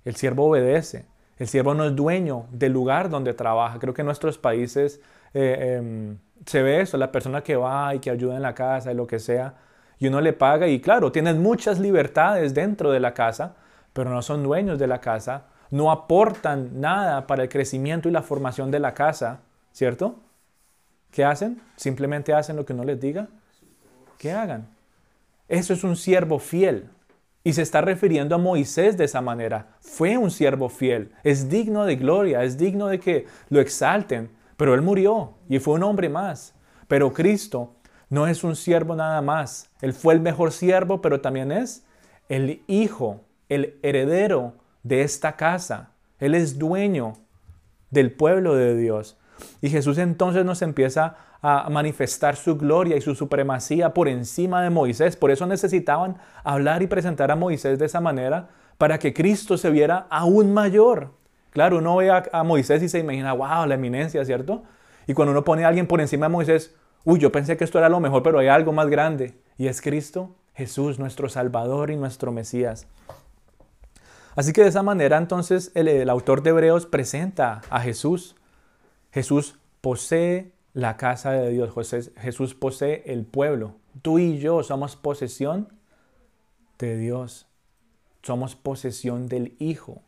El 0.06 0.15
siervo 0.15 0.50
obedece. 0.50 1.06
El 1.39 1.48
siervo 1.48 1.74
no 1.74 1.86
es 1.86 1.96
dueño 1.96 2.46
del 2.52 2.72
lugar 2.72 3.10
donde 3.10 3.34
trabaja. 3.34 3.80
Creo 3.80 3.96
que 3.96 4.02
en 4.02 4.06
nuestros 4.06 4.38
países 4.38 5.02
eh, 5.34 5.78
em, 5.80 6.20
se 6.46 6.62
ve 6.62 6.82
eso, 6.82 6.98
la 6.98 7.12
persona 7.12 7.41
que 7.41 7.56
va 7.56 7.96
y 7.96 8.00
que 8.00 8.12
ayuda 8.12 8.36
en 8.36 8.44
la 8.44 8.54
casa 8.54 8.91
y 8.91 8.96
lo 8.96 9.08
que 9.08 9.17
sea, 9.17 9.56
y 9.98 10.08
uno 10.08 10.22
le 10.22 10.34
paga 10.34 10.67
y 10.67 10.82
claro, 10.82 11.12
tienen 11.12 11.41
muchas 11.41 11.80
libertades 11.80 12.54
dentro 12.54 12.91
de 12.91 13.00
la 13.00 13.15
casa, 13.15 13.56
pero 13.91 14.12
no 14.12 14.22
son 14.22 14.44
dueños 14.44 14.78
de 14.78 14.86
la 14.86 15.02
casa, 15.02 15.46
no 15.71 15.91
aportan 15.91 16.79
nada 16.79 17.25
para 17.25 17.43
el 17.43 17.49
crecimiento 17.49 18.07
y 18.07 18.12
la 18.12 18.21
formación 18.21 18.69
de 18.69 18.79
la 18.79 18.93
casa, 18.93 19.41
¿cierto? 19.71 20.15
¿Qué 21.10 21.25
hacen? 21.25 21.62
Simplemente 21.75 22.34
hacen 22.34 22.55
lo 22.55 22.65
que 22.65 22.73
uno 22.73 22.84
les 22.84 22.99
diga 22.99 23.27
que 24.21 24.31
hagan. 24.31 24.67
Eso 25.47 25.73
es 25.73 25.84
un 25.84 25.95
siervo 25.95 26.38
fiel. 26.38 26.89
Y 27.43 27.53
se 27.53 27.63
está 27.63 27.81
refiriendo 27.81 28.36
a 28.36 28.38
Moisés 28.38 28.95
de 28.95 29.05
esa 29.05 29.19
manera. 29.19 29.69
Fue 29.79 30.15
un 30.15 30.29
siervo 30.29 30.69
fiel. 30.69 31.12
Es 31.23 31.49
digno 31.49 31.86
de 31.86 31.95
gloria, 31.95 32.43
es 32.43 32.55
digno 32.55 32.86
de 32.86 32.99
que 32.99 33.25
lo 33.49 33.60
exalten. 33.60 34.29
Pero 34.57 34.75
él 34.75 34.84
murió 34.84 35.34
y 35.49 35.57
fue 35.57 35.73
un 35.73 35.81
hombre 35.81 36.07
más. 36.07 36.53
Pero 36.88 37.13
Cristo 37.13 37.73
no 38.10 38.27
es 38.27 38.43
un 38.43 38.55
siervo 38.55 38.95
nada 38.95 39.23
más. 39.23 39.71
Él 39.81 39.93
fue 39.93 40.13
el 40.13 40.19
mejor 40.19 40.51
siervo, 40.51 41.01
pero 41.01 41.19
también 41.19 41.51
es 41.51 41.84
el 42.29 42.62
hijo, 42.67 43.21
el 43.49 43.79
heredero 43.81 44.53
de 44.84 45.02
esta 45.02 45.36
casa. 45.36 45.91
Él 46.20 46.36
es 46.36 46.58
dueño 46.58 47.13
del 47.89 48.12
pueblo 48.12 48.56
de 48.56 48.76
Dios. 48.76 49.17
Y 49.62 49.70
Jesús 49.70 49.98
entonces 49.98 50.46
nos 50.46 50.62
empieza 50.62 51.17
a 51.41 51.70
manifestar 51.70 52.36
su 52.36 52.56
gloria 52.56 52.96
y 52.96 53.02
su 53.02 53.15
supremacía 53.15 53.94
por 53.94 54.08
encima 54.08 54.62
de 54.62 54.70
Moisés. 54.70 55.15
Por 55.15 55.32
eso 55.32 55.48
necesitaban 55.48 56.17
hablar 56.44 56.84
y 56.84 56.88
presentar 56.88 57.32
a 57.32 57.36
Moisés 57.36 57.80
de 57.80 57.86
esa 57.86 58.00
manera 58.00 58.50
para 58.78 59.00
que 59.00 59.13
Cristo 59.13 59.58
se 59.58 59.70
viera 59.70 60.08
aún 60.10 60.54
mayor. 60.54 61.12
Claro, 61.52 61.80
uno 61.80 61.98
ve 61.98 62.10
a, 62.10 62.44
Moisés 62.44 62.82
y 62.82 62.89
se 62.89 63.00
imagina, 63.00 63.34
wow, 63.34 63.65
la 63.65 63.76
eminencia, 63.76 64.24
¿cierto? 64.24 64.63
Y 65.08 65.13
cuando 65.13 65.32
uno 65.32 65.44
pone 65.44 65.65
a 65.65 65.67
alguien 65.67 65.88
por 65.88 66.00
encima 66.00 66.28
de 66.28 66.32
Moisés, 66.32 66.76
uy, 67.04 67.20
yo 67.20 67.32
pensé 67.32 67.58
que 67.58 67.63
esto 67.63 67.78
era 67.78 67.89
lo 67.89 68.00
mejor, 68.00 68.24
pero 68.24 68.39
hay 68.39 68.48
algo 68.48 68.72
más 68.72 68.88
grande. 68.88 69.34
Y 69.58 69.67
es 69.67 69.82
Cristo, 69.82 70.36
Jesús, 70.54 70.98
nuestro 71.00 71.28
Salvador 71.28 71.91
y 71.91 71.96
nuestro 71.98 72.32
Mesías. 72.32 72.88
Así 74.36 74.54
que 74.54 74.62
de 74.62 74.70
esa 74.70 74.84
manera 74.84 75.17
entonces 75.17 75.72
el, 75.76 76.10
autor 76.10 76.41
de 76.41 76.52
Hebreos 76.52 76.86
presenta 76.86 77.62
a 77.70 77.82
Jesús. 77.82 78.36
Jesús 79.12 79.60
posee 79.82 80.54
la 80.74 80.96
casa 80.98 81.32
de 81.32 81.50
Dios. 81.50 81.74
Jesús 82.17 82.56
posee 82.56 83.04
el 83.08 83.26
pueblo. 83.26 83.76
Tú 84.02 84.20
y 84.20 84.39
yo 84.39 84.63
somos 84.63 84.96
posesión 84.96 85.67
de 86.80 86.98
Dios. 86.98 87.48
Somos 88.22 88.56
posesión 88.56 89.28
del 89.28 89.56
Hijo. 89.60 90.02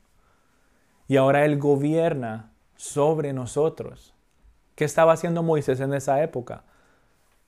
Y 1.08 1.18
ahora 1.18 1.44
Él 1.44 1.60
gobierna 1.60 2.52
sobre 2.78 3.34
nosotros. 3.34 4.14
¿Qué 4.76 4.86
estaba 4.86 5.14
haciendo 5.14 5.44
Moisés 5.44 5.82
en 5.82 5.94
esa 5.94 6.24
época? 6.24 6.64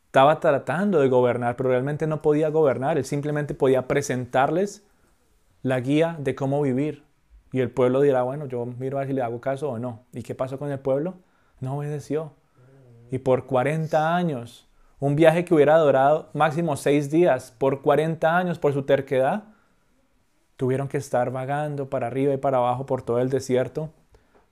Estaba 0.07 0.39
tratando 0.39 0.99
de 0.99 1.09
gobernar, 1.09 1.55
pero 1.55 1.69
realmente 1.69 2.05
no 2.05 2.21
podía 2.21 2.49
gobernar. 2.49 2.97
Él 2.97 3.05
simplemente 3.05 3.53
podía 3.53 3.87
presentarles 3.87 4.83
la 5.65 5.79
guía 5.79 6.15
de 6.19 6.35
cómo 6.35 6.61
vivir. 6.61 7.03
Y 7.51 7.59
el 7.59 7.71
pueblo 7.71 8.01
dirá, 8.01 8.21
bueno, 8.21 8.45
yo 8.45 8.65
miro 8.65 8.97
a 8.97 8.99
ver 8.99 9.07
si 9.07 9.13
le 9.13 9.23
hago 9.23 9.41
caso 9.41 9.69
o 9.69 9.79
no. 9.79 10.03
¿Y 10.13 10.21
qué 10.21 10.35
pasó 10.35 10.59
con 10.59 10.71
el 10.71 10.77
pueblo? 10.77 11.15
No 11.59 11.77
obedeció 11.77 12.33
y 13.11 13.17
por 13.17 13.45
40 13.45 14.15
años, 14.15 14.67
un 14.99 15.15
viaje 15.15 15.43
que 15.45 15.53
hubiera 15.53 15.77
durado 15.77 16.29
máximo 16.33 16.75
seis 16.75 17.09
días, 17.09 17.51
por 17.57 17.81
40 17.81 18.37
años 18.37 18.59
por 18.59 18.73
su 18.73 18.83
terquedad, 18.83 19.45
tuvieron 20.57 20.87
que 20.87 20.97
estar 20.97 21.31
vagando 21.31 21.89
para 21.89 22.07
arriba 22.07 22.33
y 22.33 22.37
para 22.37 22.57
abajo 22.57 22.85
por 22.85 23.01
todo 23.01 23.19
el 23.19 23.29
desierto 23.29 23.89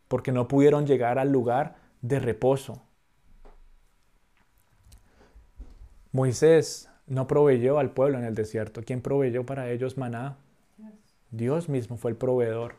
porque 0.08 0.32
no 0.32 0.48
pudieron 0.48 0.88
llegar 0.88 1.20
al 1.20 1.32
lugar 1.32 1.76
de 2.02 2.20
reposo. 2.20 2.82
Moisés 6.12 6.90
no 7.08 7.28
proveyó 7.28 7.80
al 7.80 7.92
pueblo 7.92 8.18
en 8.18 8.26
el 8.26 8.36
desierto. 8.36 8.82
¿Quién 8.86 9.02
proveyó 9.02 9.46
para 9.46 9.70
ellos 9.72 9.98
maná? 9.98 10.38
Dios 11.34 11.68
mismo 11.68 11.98
fue 11.98 12.12
el 12.12 12.18
proveedor. 12.18 12.76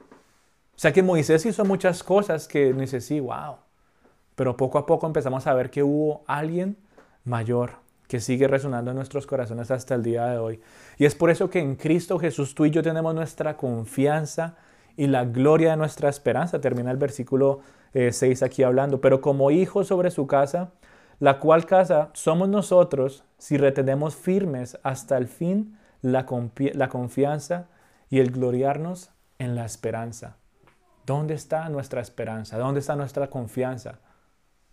O 0.76 0.78
sea 0.78 0.92
que 0.92 1.02
Moisés 1.02 1.44
hizo 1.44 1.64
muchas 1.64 2.02
cosas 2.02 2.46
que 2.46 2.72
necesitó, 2.72 3.24
wow. 3.24 3.56
Pero 4.36 4.56
poco 4.56 4.78
a 4.78 4.86
poco 4.86 5.06
empezamos 5.06 5.46
a 5.46 5.54
ver 5.54 5.70
que 5.70 5.82
hubo 5.82 6.22
alguien 6.26 6.76
mayor 7.24 7.72
que 8.08 8.20
sigue 8.20 8.46
resonando 8.46 8.90
en 8.92 8.96
nuestros 8.96 9.26
corazones 9.26 9.70
hasta 9.70 9.94
el 9.94 10.02
día 10.02 10.26
de 10.26 10.38
hoy. 10.38 10.60
Y 10.98 11.04
es 11.04 11.14
por 11.14 11.30
eso 11.30 11.50
que 11.50 11.58
en 11.58 11.74
Cristo 11.74 12.18
Jesús 12.18 12.54
tú 12.54 12.64
y 12.64 12.70
yo 12.70 12.82
tenemos 12.82 13.14
nuestra 13.14 13.56
confianza 13.56 14.56
y 14.96 15.08
la 15.08 15.24
gloria 15.24 15.70
de 15.70 15.76
nuestra 15.76 16.08
esperanza. 16.08 16.60
Termina 16.60 16.90
el 16.90 16.96
versículo 16.96 17.60
6 17.92 18.22
eh, 18.22 18.44
aquí 18.44 18.62
hablando. 18.62 19.00
Pero 19.00 19.20
como 19.20 19.50
hijos 19.50 19.88
sobre 19.88 20.10
su 20.10 20.26
casa, 20.26 20.70
la 21.18 21.40
cual 21.40 21.66
casa 21.66 22.10
somos 22.12 22.48
nosotros 22.48 23.24
si 23.38 23.56
retenemos 23.56 24.14
firmes 24.14 24.78
hasta 24.82 25.16
el 25.16 25.26
fin 25.26 25.76
la, 26.02 26.26
la 26.74 26.88
confianza 26.88 27.66
y 28.14 28.20
el 28.20 28.30
gloriarnos 28.30 29.10
en 29.40 29.56
la 29.56 29.64
esperanza. 29.64 30.36
¿Dónde 31.04 31.34
está 31.34 31.68
nuestra 31.68 32.00
esperanza? 32.00 32.56
¿Dónde 32.58 32.78
está 32.78 32.94
nuestra 32.94 33.28
confianza? 33.28 33.98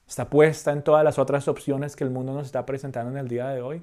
está 0.08 0.30
puesta 0.30 0.72
en 0.72 0.84
todas 0.84 1.04
las 1.04 1.18
otras 1.18 1.48
opciones 1.48 1.96
que 1.96 2.04
el 2.04 2.12
mundo 2.12 2.34
nos 2.34 2.46
está 2.46 2.68
presentando 2.68 3.10
en 3.10 3.18
el 3.18 3.28
día 3.28 3.48
de 3.48 3.64
hoy? 3.64 3.82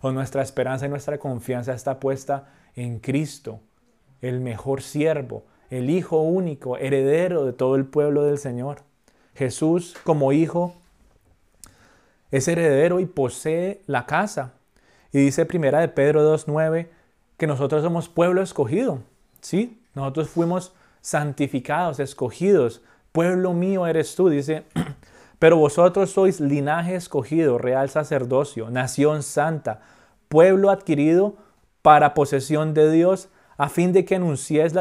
¿O 0.00 0.10
nuestra 0.10 0.40
esperanza 0.40 0.86
y 0.86 0.88
nuestra 0.88 1.18
confianza 1.18 1.74
está 1.74 2.00
puesta 2.00 2.46
en 2.76 2.98
Cristo, 2.98 3.60
el 4.22 4.40
mejor 4.40 4.80
siervo, 4.80 5.44
el 5.68 5.90
Hijo 5.90 6.22
único, 6.22 6.78
heredero 6.78 7.44
de 7.44 7.52
todo 7.52 7.76
el 7.76 7.84
pueblo 7.84 8.22
del 8.22 8.38
Señor? 8.38 8.78
Jesús 9.34 9.98
como 10.04 10.32
Hijo 10.32 10.76
es 12.30 12.48
heredero 12.48 13.00
y 13.00 13.04
posee 13.04 13.82
la 13.86 14.06
casa. 14.06 14.54
Y 15.12 15.18
dice 15.18 15.44
primera 15.44 15.80
de 15.80 15.88
Pedro 15.88 16.34
2.9 16.34 16.88
que 17.36 17.46
nosotros 17.46 17.82
somos 17.82 18.08
pueblo 18.08 18.42
escogido. 18.42 19.00
¿Sí? 19.40 19.80
Nosotros 19.94 20.28
fuimos 20.28 20.72
santificados, 21.00 22.00
escogidos. 22.00 22.82
Pueblo 23.12 23.52
mío 23.52 23.86
eres 23.86 24.14
tú, 24.14 24.28
dice 24.28 24.64
Pero 25.38 25.56
vosotros 25.58 26.10
sois 26.10 26.40
linaje 26.40 26.94
escogido, 26.94 27.58
real 27.58 27.90
sacerdocio, 27.90 28.70
nación 28.70 29.22
santa, 29.22 29.80
pueblo 30.28 30.70
adquirido 30.70 31.36
para 31.82 32.14
posesión 32.14 32.72
de 32.72 32.90
Dios, 32.90 33.28
a 33.58 33.68
fin 33.68 33.92
de 33.92 34.04
que 34.04 34.14
anunciéis, 34.14 34.72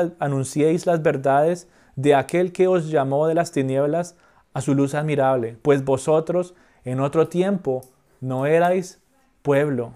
las 0.86 1.04
verdades 1.04 1.68
de 1.96 2.16
aquel 2.16 2.54
que 2.54 2.68
os 2.68 2.90
llamó 2.90 3.28
de 3.28 3.36
las 3.36 3.52
tinieblas 3.52 4.16
a 4.54 4.62
su 4.62 4.74
luz 4.74 4.96
admirable. 4.96 5.58
Pues 5.62 5.84
vosotros 5.84 6.56
en 6.86 7.02
otro 7.02 7.28
tiempo 7.28 7.82
no 8.22 8.46
erais 8.46 9.02
pueblo, 9.42 9.96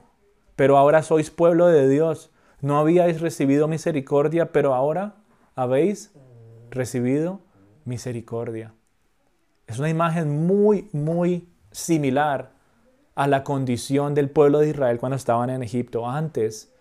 pero 0.56 0.78
ahora 0.78 1.02
sois 1.02 1.30
pueblo 1.32 1.68
de 1.68 1.88
Dios. 1.88 2.30
No 2.62 2.80
habíais 2.80 3.22
recibido 3.22 3.68
misericordia, 3.68 4.52
pero 4.52 4.74
ahora 4.74 5.16
habéis 5.56 6.12
recibido 6.70 7.40
misericordia. 7.86 8.74
Es 9.68 9.80
una 9.80 9.90
imagen 9.90 10.48
muy, 10.48 10.90
muy 10.92 11.50
similar 11.72 12.52
a 13.16 13.28
la 13.28 13.44
condición 13.44 14.14
del 14.14 14.30
pueblo 14.30 14.60
de 14.60 14.70
Israel 14.70 15.00
cuando 15.00 15.16
estaban 15.16 15.50
en 15.50 15.64
Egipto. 15.64 16.08
Antes 16.08 16.74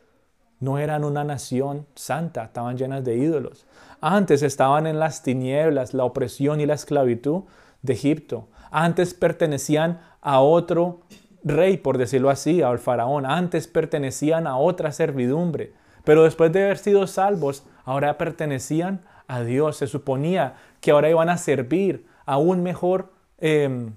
no 0.61 0.79
eran 0.79 1.05
una 1.05 1.25
nación 1.25 1.87
santa, 1.95 2.45
estaban 2.45 2.77
llenas 2.77 3.05
de 3.05 3.17
ídolos. 3.17 3.67
Antes 4.01 4.43
estaban 4.43 4.87
en 4.87 4.99
las 4.99 5.23
tinieblas, 5.23 5.95
la 5.95 6.05
opresión 6.05 6.61
y 6.61 6.67
la 6.67 6.75
esclavitud 6.75 7.45
de 7.83 7.93
Egipto. 7.93 8.49
Antes 8.71 9.15
pertenecían 9.15 10.01
a 10.21 10.41
otro 10.41 11.01
rey, 11.47 11.77
por 11.77 11.97
decirlo 11.97 12.29
así, 12.29 12.63
al 12.63 12.79
faraón. 12.79 13.25
Antes 13.25 13.69
pertenecían 13.69 14.47
a 14.47 14.59
otra 14.59 14.93
servidumbre. 14.93 15.73
Pero 16.05 16.25
después 16.25 16.53
de 16.53 16.65
haber 16.65 16.79
sido 16.79 17.07
salvos, 17.07 17.65
ahora 17.85 18.19
pertenecían 18.19 19.03
a 19.29 19.43
Dios. 19.43 19.77
Se 19.77 19.87
suponía 19.87 20.55
que 20.81 20.91
ahora 20.91 21.11
iban 21.11 21.29
a 21.29 21.39
servir 21.39 22.07
a 22.27 22.39
un 22.39 22.63
mejor 22.63 23.13
em, 23.39 23.95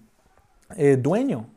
eh, 0.75 0.97
dueño. 0.97 1.47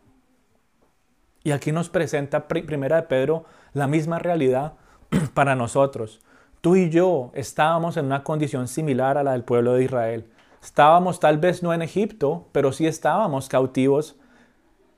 Y 1.44 1.50
aquí 1.50 1.72
nos 1.72 1.88
presenta 1.88 2.48
Primera 2.48 2.96
de 2.96 3.02
Pedro 3.02 3.44
la 3.72 3.86
misma 3.86 4.18
realidad 4.18 4.74
para 5.34 5.54
nosotros. 5.54 6.20
Tú 6.60 6.76
y 6.76 6.90
yo 6.90 7.32
estábamos 7.34 7.96
en 7.96 8.06
una 8.06 8.22
condición 8.22 8.68
similar 8.68 9.18
a 9.18 9.24
la 9.24 9.32
del 9.32 9.42
pueblo 9.42 9.74
de 9.74 9.84
Israel. 9.84 10.30
Estábamos 10.62 11.18
tal 11.18 11.38
vez 11.38 11.62
no 11.62 11.74
en 11.74 11.82
Egipto, 11.82 12.48
pero 12.52 12.70
sí 12.70 12.86
estábamos 12.86 13.48
cautivos. 13.48 14.16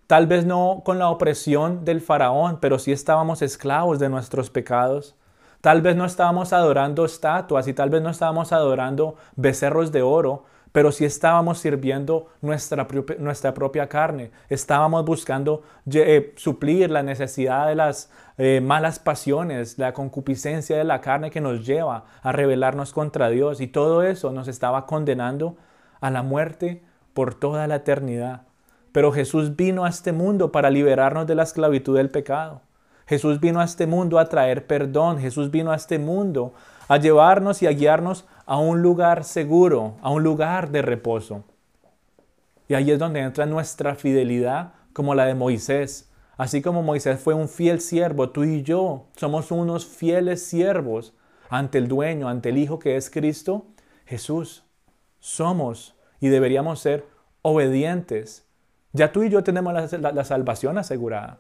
Tal 0.07 0.27
vez 0.27 0.45
no 0.45 0.83
con 0.85 0.99
la 0.99 1.09
opresión 1.09 1.85
del 1.85 2.01
faraón, 2.01 2.59
pero 2.61 2.79
sí 2.79 2.93
estábamos 2.93 3.41
esclavos 3.41 3.99
de 3.99 4.11
nuestros 4.11 4.51
pecados. 4.51 5.17
Tal 5.63 5.81
vez 5.81 5.97
no 5.97 6.05
estábamos 6.05 6.53
adorando 6.53 7.07
estatuas 7.07 7.67
y 7.69 7.73
tal 7.73 7.89
vez 7.89 8.03
no 8.03 8.11
estábamos 8.11 8.53
adorando 8.53 9.17
becerros 9.35 9.93
de 9.93 10.03
oro, 10.03 10.45
pero 10.73 10.93
si 10.93 11.07
estábamos 11.07 11.59
sirviendo 11.59 12.27
nuestra, 12.43 12.87
nuestra 13.19 13.55
propia 13.55 13.89
carne, 13.89 14.31
estábamos 14.51 15.07
buscando 15.07 15.63
eh, 15.91 16.35
suplir 16.37 16.91
la 16.91 17.03
necesidad 17.03 17.69
de 17.69 17.77
las 17.77 18.11
eh, 18.37 18.61
malas 18.61 18.99
pasiones, 18.99 19.79
la 19.79 19.95
concupiscencia 19.95 20.77
de 20.77 20.85
la 20.85 21.01
carne 21.01 21.31
que 21.31 21.41
nos 21.41 21.65
lleva 21.65 22.05
a 22.23 22.33
rebelarnos 22.33 22.93
contra 22.93 23.31
Dios 23.31 23.63
y 23.63 23.69
todo 23.69 24.03
eso 24.03 24.33
nos 24.33 24.49
estaba 24.49 24.85
condenando 24.85 25.57
a 26.01 26.11
la 26.11 26.23
muerte 26.23 26.83
por 27.15 27.35
toda 27.35 27.67
la 27.69 27.77
eternidad. 27.77 28.43
Pero 28.95 29.11
Jesús 29.11 29.57
vino 29.57 29.85
a 29.85 29.89
este 29.89 30.13
mundo 30.13 30.53
para 30.53 30.71
liberarnos 30.71 31.27
de 31.27 31.35
la 31.35 31.43
esclavitud 31.43 31.97
del 31.97 32.11
pecado. 32.11 32.61
Jesús 33.09 33.41
vino 33.41 33.59
a 33.59 33.65
este 33.65 33.89
mundo 33.89 34.21
a 34.21 34.29
traer 34.29 34.69
perdón. 34.69 35.19
Jesús 35.19 35.51
vino 35.51 35.73
a 35.73 35.75
este 35.77 35.99
mundo 35.99 36.55
a 36.87 36.99
llevarnos 36.99 37.61
y 37.61 37.67
a 37.67 37.73
guiarnos 37.73 38.25
a 38.47 38.59
un 38.59 38.83
lugar 38.83 39.25
seguro, 39.25 39.97
a 40.01 40.11
un 40.11 40.23
lugar 40.23 40.71
de 40.71 40.83
reposo. 40.83 41.43
Y 42.69 42.75
ahí 42.75 42.93
es 42.93 42.99
donde 43.01 43.19
entra 43.19 43.47
nuestra 43.47 43.97
fidelidad 43.97 44.75
como 44.93 45.17
la 45.17 45.25
de 45.27 45.35
Moisés, 45.35 46.09
Así 46.37 46.63
como 46.63 46.83
Moisés 46.83 47.21
fue 47.21 47.35
un 47.35 47.49
fiel 47.49 47.81
siervo, 47.81 48.31
tú 48.31 48.45
y 48.45 48.63
yo 48.63 49.07
somos 49.17 49.53
unos 49.53 49.87
fieles 49.87 50.45
siervos 50.45 51.15
ante 51.49 51.79
el 51.79 51.87
dueño, 51.87 52.29
ante 52.29 52.49
el 52.49 52.59
Hijo 52.59 52.79
que 52.79 52.97
es 52.97 53.09
Cristo, 53.09 53.67
Jesús. 54.05 54.65
Somos 55.21 55.95
y 56.21 56.29
deberíamos 56.29 56.81
ser 56.81 57.07
obedientes. 57.43 58.44
Ya 58.95 59.11
tú 59.11 59.25
y 59.25 59.29
yo 59.29 59.43
tenemos 59.43 59.75
la, 59.75 60.25
salvación 60.25 60.79
asegurada. 60.79 61.39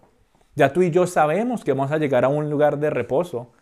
Ya 0.56 0.72
tú 0.72 0.82
y 0.82 0.90
yo 0.90 1.06
sabemos 1.06 1.62
que 1.62 1.72
vamos 1.72 1.92
a 1.92 1.98
llegar 1.98 2.24
a 2.24 2.28
un 2.28 2.50
lugar 2.50 2.78
de 2.78 2.90
reposo, 2.90 3.52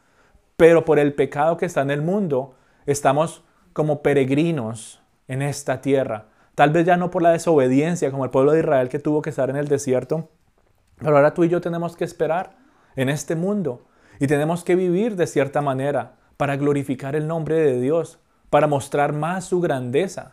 pero 0.56 0.86
por 0.86 0.98
el 0.98 1.14
pecado 1.14 1.58
que 1.58 1.66
está 1.66 1.82
en 1.82 1.90
el 1.90 2.00
mundo, 2.00 2.54
estamos 2.86 3.44
como 3.74 4.02
peregrinos 4.02 5.02
en 5.28 5.42
esta 5.42 5.82
tierra. 5.82 6.28
Tal 6.54 6.70
vez 6.70 6.86
ya 6.86 6.96
no 6.96 7.10
por 7.10 7.20
la 7.20 7.32
desobediencia, 7.32 8.10
como 8.10 8.24
el 8.24 8.30
pueblo 8.30 8.52
de 8.52 8.60
Israel 8.60 8.88
que 8.88 8.98
tuvo 8.98 9.20
que 9.20 9.28
estar 9.28 9.50
en 9.50 9.56
el 9.56 9.68
desierto, 9.68 10.30
pero 10.96 11.16
ahora 11.16 11.34
tú 11.34 11.44
y 11.44 11.50
yo 11.50 11.60
tenemos 11.60 11.94
que 11.94 12.04
esperar 12.04 12.56
en 12.96 13.10
este 13.10 13.36
mundo 13.36 13.84
y 14.20 14.26
tenemos 14.26 14.64
que 14.64 14.74
vivir 14.74 15.16
de 15.16 15.26
cierta 15.26 15.60
manera 15.60 16.14
para 16.38 16.56
glorificar 16.56 17.14
el 17.14 17.26
nombre 17.26 17.56
de 17.56 17.78
Dios, 17.78 18.20
para 18.48 18.66
mostrar 18.66 19.12
más 19.12 19.44
su 19.44 19.60
grandeza. 19.60 20.32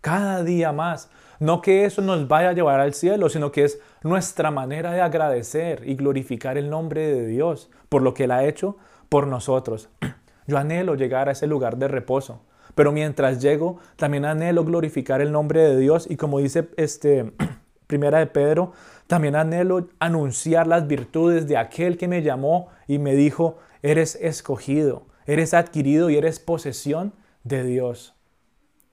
Cada 0.00 0.42
día 0.42 0.72
más. 0.72 1.08
No 1.44 1.60
que 1.60 1.84
eso 1.84 2.00
nos 2.00 2.26
vaya 2.26 2.48
a 2.48 2.52
llevar 2.54 2.80
al 2.80 2.94
cielo, 2.94 3.28
sino 3.28 3.52
que 3.52 3.64
es 3.64 3.78
nuestra 4.02 4.50
manera 4.50 4.92
de 4.92 5.02
agradecer 5.02 5.82
y 5.86 5.94
glorificar 5.94 6.56
el 6.56 6.70
nombre 6.70 7.06
de 7.06 7.26
Dios 7.26 7.68
por 7.90 8.00
lo 8.00 8.14
que 8.14 8.24
Él 8.24 8.30
ha 8.30 8.46
hecho 8.46 8.78
por 9.10 9.26
nosotros. 9.26 9.90
Yo 10.46 10.56
anhelo 10.56 10.94
llegar 10.94 11.28
a 11.28 11.32
ese 11.32 11.46
lugar 11.46 11.76
de 11.76 11.86
reposo, 11.86 12.40
pero 12.74 12.92
mientras 12.92 13.42
llego, 13.42 13.78
también 13.96 14.24
anhelo 14.24 14.64
glorificar 14.64 15.20
el 15.20 15.32
nombre 15.32 15.60
de 15.60 15.78
Dios 15.78 16.06
y 16.08 16.16
como 16.16 16.38
dice 16.38 16.70
este 16.78 17.34
Primera 17.86 18.20
de 18.20 18.26
Pedro, 18.26 18.72
también 19.06 19.36
anhelo 19.36 19.88
anunciar 19.98 20.66
las 20.66 20.86
virtudes 20.86 21.46
de 21.46 21.58
aquel 21.58 21.98
que 21.98 22.08
me 22.08 22.22
llamó 22.22 22.68
y 22.88 22.98
me 22.98 23.14
dijo, 23.14 23.58
eres 23.82 24.14
escogido, 24.14 25.08
eres 25.26 25.52
adquirido 25.52 26.08
y 26.08 26.16
eres 26.16 26.40
posesión 26.40 27.12
de 27.42 27.64
Dios. 27.64 28.14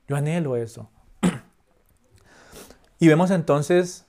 Yo 0.10 0.18
anhelo 0.18 0.58
eso. 0.58 0.90
Y 3.02 3.10
vemos 3.10 3.32
entonces 3.32 4.06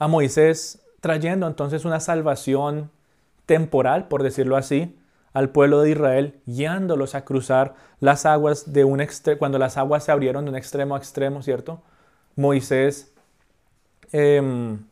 a 0.00 0.08
Moisés 0.08 0.82
trayendo 1.00 1.46
entonces 1.46 1.84
una 1.84 2.00
salvación 2.00 2.90
temporal, 3.46 4.08
por 4.08 4.24
decirlo 4.24 4.56
así, 4.56 4.98
al 5.32 5.50
pueblo 5.50 5.82
de 5.82 5.90
Israel, 5.90 6.40
guiándolos 6.46 7.14
a 7.14 7.24
cruzar 7.24 7.74
las 8.00 8.26
aguas 8.26 8.72
de 8.72 8.84
un 8.84 9.06
cuando 9.38 9.58
las 9.60 9.76
aguas 9.76 10.02
se 10.02 10.10
abrieron 10.10 10.44
de 10.44 10.50
un 10.50 10.56
extremo 10.56 10.96
a 10.96 10.98
extremo, 10.98 11.42
¿cierto? 11.42 11.82
Moisés 12.34 13.12
Em, 14.12 14.86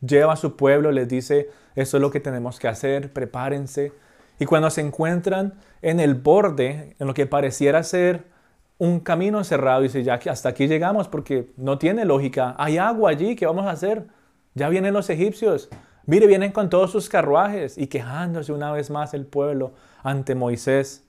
lleva 0.00 0.34
a 0.34 0.36
su 0.36 0.56
pueblo, 0.56 0.92
les 0.92 1.08
dice, 1.08 1.50
eso 1.74 1.96
es 1.96 2.00
lo 2.00 2.10
que 2.10 2.20
tenemos 2.20 2.58
que 2.58 2.68
hacer, 2.68 3.12
prepárense. 3.12 3.92
Y 4.38 4.44
cuando 4.44 4.70
se 4.70 4.82
encuentran 4.82 5.54
en 5.82 6.00
el 6.00 6.14
borde, 6.14 6.94
en 6.98 7.06
lo 7.06 7.14
que 7.14 7.26
pareciera 7.26 7.82
ser 7.82 8.24
un 8.78 9.00
camino 9.00 9.42
cerrado, 9.44 9.82
dice, 9.82 10.02
ya 10.02 10.20
hasta 10.30 10.50
aquí 10.50 10.66
llegamos 10.66 11.08
porque 11.08 11.50
no 11.56 11.78
tiene 11.78 12.04
lógica, 12.04 12.54
hay 12.58 12.78
agua 12.78 13.10
allí, 13.10 13.36
¿qué 13.36 13.46
vamos 13.46 13.66
a 13.66 13.70
hacer? 13.70 14.06
Ya 14.54 14.68
vienen 14.68 14.92
los 14.92 15.08
egipcios, 15.10 15.68
mire, 16.04 16.26
vienen 16.26 16.52
con 16.52 16.68
todos 16.68 16.90
sus 16.90 17.08
carruajes 17.08 17.78
y 17.78 17.86
quejándose 17.86 18.52
una 18.52 18.72
vez 18.72 18.90
más 18.90 19.14
el 19.14 19.26
pueblo 19.26 19.72
ante 20.02 20.34
Moisés. 20.34 21.04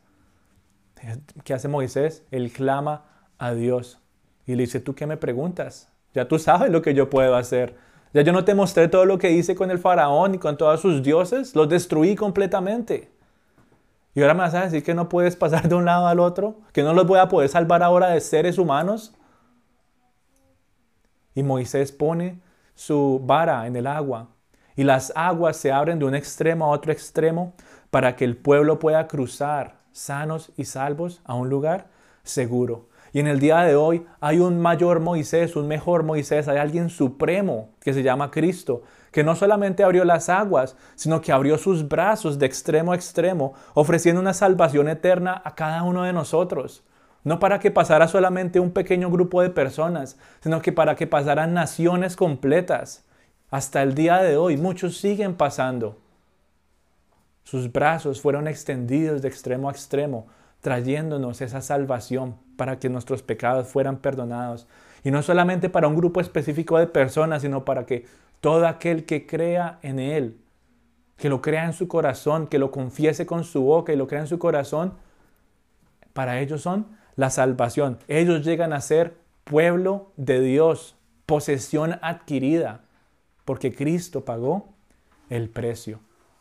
¿Qué 1.43 1.53
hace 1.53 1.67
Moisés? 1.67 2.23
Él 2.31 2.51
clama 2.51 3.05
a 3.37 3.53
Dios 3.53 3.99
y 4.45 4.55
le 4.55 4.63
dice, 4.63 4.79
¿tú 4.79 4.95
qué 4.95 5.05
me 5.05 5.17
preguntas? 5.17 5.91
Ya 6.13 6.27
tú 6.27 6.39
sabes 6.39 6.71
lo 6.71 6.81
que 6.81 6.93
yo 6.93 7.09
puedo 7.09 7.35
hacer. 7.35 7.75
Ya 8.13 8.21
yo 8.21 8.31
no 8.31 8.45
te 8.45 8.55
mostré 8.55 8.87
todo 8.87 9.05
lo 9.05 9.17
que 9.17 9.31
hice 9.31 9.55
con 9.55 9.69
el 9.69 9.77
faraón 9.77 10.35
y 10.35 10.37
con 10.39 10.57
todos 10.57 10.81
sus 10.81 11.03
dioses. 11.03 11.55
Los 11.55 11.69
destruí 11.69 12.15
completamente. 12.15 13.11
Y 14.17 14.21
ahora 14.23 14.33
me 14.33 14.39
vas 14.39 14.55
a 14.55 14.63
decir 14.63 14.81
que 14.81 14.95
no 14.95 15.09
puedes 15.09 15.35
pasar 15.35 15.69
de 15.69 15.75
un 15.75 15.85
lado 15.85 16.07
al 16.07 16.19
otro, 16.19 16.55
que 16.73 16.81
no 16.81 16.95
los 16.95 17.05
voy 17.05 17.19
a 17.19 17.27
poder 17.27 17.49
salvar 17.49 17.83
ahora 17.83 18.09
de 18.09 18.19
seres 18.19 18.57
humanos. 18.57 19.13
Y 21.35 21.43
Moisés 21.43 21.91
pone 21.91 22.39
su 22.73 23.21
vara 23.23 23.67
en 23.67 23.75
el 23.75 23.85
agua 23.85 24.29
y 24.75 24.85
las 24.85 25.13
aguas 25.15 25.57
se 25.57 25.71
abren 25.71 25.99
de 25.99 26.05
un 26.05 26.15
extremo 26.15 26.65
a 26.65 26.69
otro 26.69 26.91
extremo 26.91 27.53
para 27.91 28.15
que 28.15 28.25
el 28.25 28.35
pueblo 28.35 28.79
pueda 28.79 29.07
cruzar 29.07 29.75
sanos 29.91 30.51
y 30.57 30.65
salvos 30.65 31.21
a 31.23 31.35
un 31.35 31.49
lugar 31.49 31.85
seguro. 32.23 32.89
Y 33.13 33.19
en 33.19 33.27
el 33.27 33.39
día 33.39 33.59
de 33.59 33.75
hoy 33.75 34.07
hay 34.19 34.39
un 34.39 34.59
mayor 34.59 34.99
Moisés, 34.99 35.55
un 35.55 35.67
mejor 35.67 36.01
Moisés, 36.01 36.47
hay 36.47 36.57
alguien 36.57 36.89
supremo 36.89 37.69
que 37.81 37.93
se 37.93 38.01
llama 38.01 38.31
Cristo, 38.31 38.81
que 39.11 39.23
no 39.23 39.35
solamente 39.35 39.83
abrió 39.83 40.05
las 40.05 40.29
aguas, 40.29 40.75
sino 40.95 41.21
que 41.21 41.31
abrió 41.31 41.57
sus 41.57 41.87
brazos 41.87 42.39
de 42.39 42.45
extremo 42.45 42.91
a 42.91 42.95
extremo, 42.95 43.53
ofreciendo 43.73 44.21
una 44.21 44.33
salvación 44.33 44.89
eterna 44.89 45.41
a 45.43 45.55
cada 45.55 45.83
uno 45.83 46.03
de 46.03 46.13
nosotros. 46.13 46.83
No 47.23 47.39
para 47.39 47.59
que 47.59 47.71
pasara 47.71 48.07
solamente 48.07 48.59
un 48.59 48.71
pequeño 48.71 49.09
grupo 49.09 49.41
de 49.41 49.49
personas, 49.49 50.17
sino 50.41 50.61
que 50.61 50.71
para 50.71 50.95
que 50.95 51.07
pasaran 51.07 51.53
naciones 51.53 52.15
completas. 52.15 53.05
Hasta 53.49 53.81
el 53.81 53.95
día 53.95 54.17
de 54.21 54.37
hoy 54.37 54.57
muchos 54.57 54.97
siguen 54.97 55.35
pasando. 55.35 55.97
Sus 57.43 57.71
brazos 57.71 58.21
fueron 58.21 58.47
extendidos 58.47 59.21
de 59.21 59.29
extremo 59.29 59.69
a 59.69 59.71
extremo 59.71 60.27
trayéndonos 60.61 61.41
esa 61.41 61.61
salvación 61.61 62.35
para 62.55 62.79
que 62.79 62.89
nuestros 62.89 63.21
pecados 63.21 63.67
fueran 63.67 63.97
perdonados. 63.97 64.67
Y 65.03 65.11
no 65.11 65.21
solamente 65.21 65.69
para 65.69 65.87
un 65.87 65.95
grupo 65.95 66.19
específico 66.19 66.77
de 66.77 66.87
personas, 66.87 67.43
sino 67.43 67.63
para 67.63 67.85
que 67.85 68.05
todo 68.41 68.67
aquel 68.67 69.05
que 69.05 69.25
crea 69.25 69.79
en 69.81 69.99
Él, 69.99 70.39
que 71.17 71.29
lo 71.29 71.41
crea 71.41 71.65
en 71.65 71.73
su 71.73 71.87
corazón, 71.87 72.47
que 72.47 72.59
lo 72.59 72.71
confiese 72.71 73.25
con 73.25 73.43
su 73.43 73.61
boca 73.63 73.91
y 73.91 73.95
lo 73.95 74.07
crea 74.07 74.21
en 74.21 74.27
su 74.27 74.39
corazón, 74.39 74.93
para 76.13 76.39
ellos 76.39 76.61
son 76.61 76.87
la 77.15 77.29
salvación. 77.29 77.99
Ellos 78.07 78.45
llegan 78.45 78.73
a 78.73 78.81
ser 78.81 79.17
pueblo 79.43 80.11
de 80.17 80.41
Dios, 80.41 80.95
posesión 81.25 81.99
adquirida, 82.01 82.81
porque 83.45 83.73
Cristo 83.73 84.25
pagó 84.25 84.69
el 85.29 85.49
precio. 85.49 85.99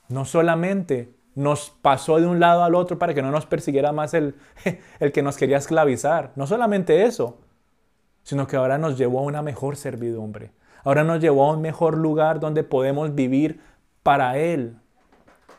No 0.08 0.24
solamente 0.24 1.14
nos 1.34 1.70
pasó 1.70 2.18
de 2.18 2.26
un 2.26 2.40
lado 2.40 2.64
al 2.64 2.74
otro 2.74 2.98
para 2.98 3.14
que 3.14 3.22
no 3.22 3.30
nos 3.30 3.46
persiguiera 3.46 3.92
más 3.92 4.14
el, 4.14 4.34
el 5.00 5.12
que 5.12 5.22
nos 5.22 5.36
quería 5.36 5.58
esclavizar. 5.58 6.32
No 6.36 6.46
solamente 6.46 7.04
eso, 7.04 7.38
sino 8.22 8.46
que 8.46 8.56
ahora 8.56 8.78
nos 8.78 8.98
llevó 8.98 9.20
a 9.20 9.22
una 9.22 9.42
mejor 9.42 9.76
servidumbre. 9.76 10.50
Ahora 10.86 11.02
nos 11.02 11.20
llevó 11.20 11.50
a 11.50 11.52
un 11.52 11.62
mejor 11.62 11.98
lugar 11.98 12.38
donde 12.38 12.62
podemos 12.62 13.12
vivir 13.12 13.60
para 14.04 14.38
Él 14.38 14.78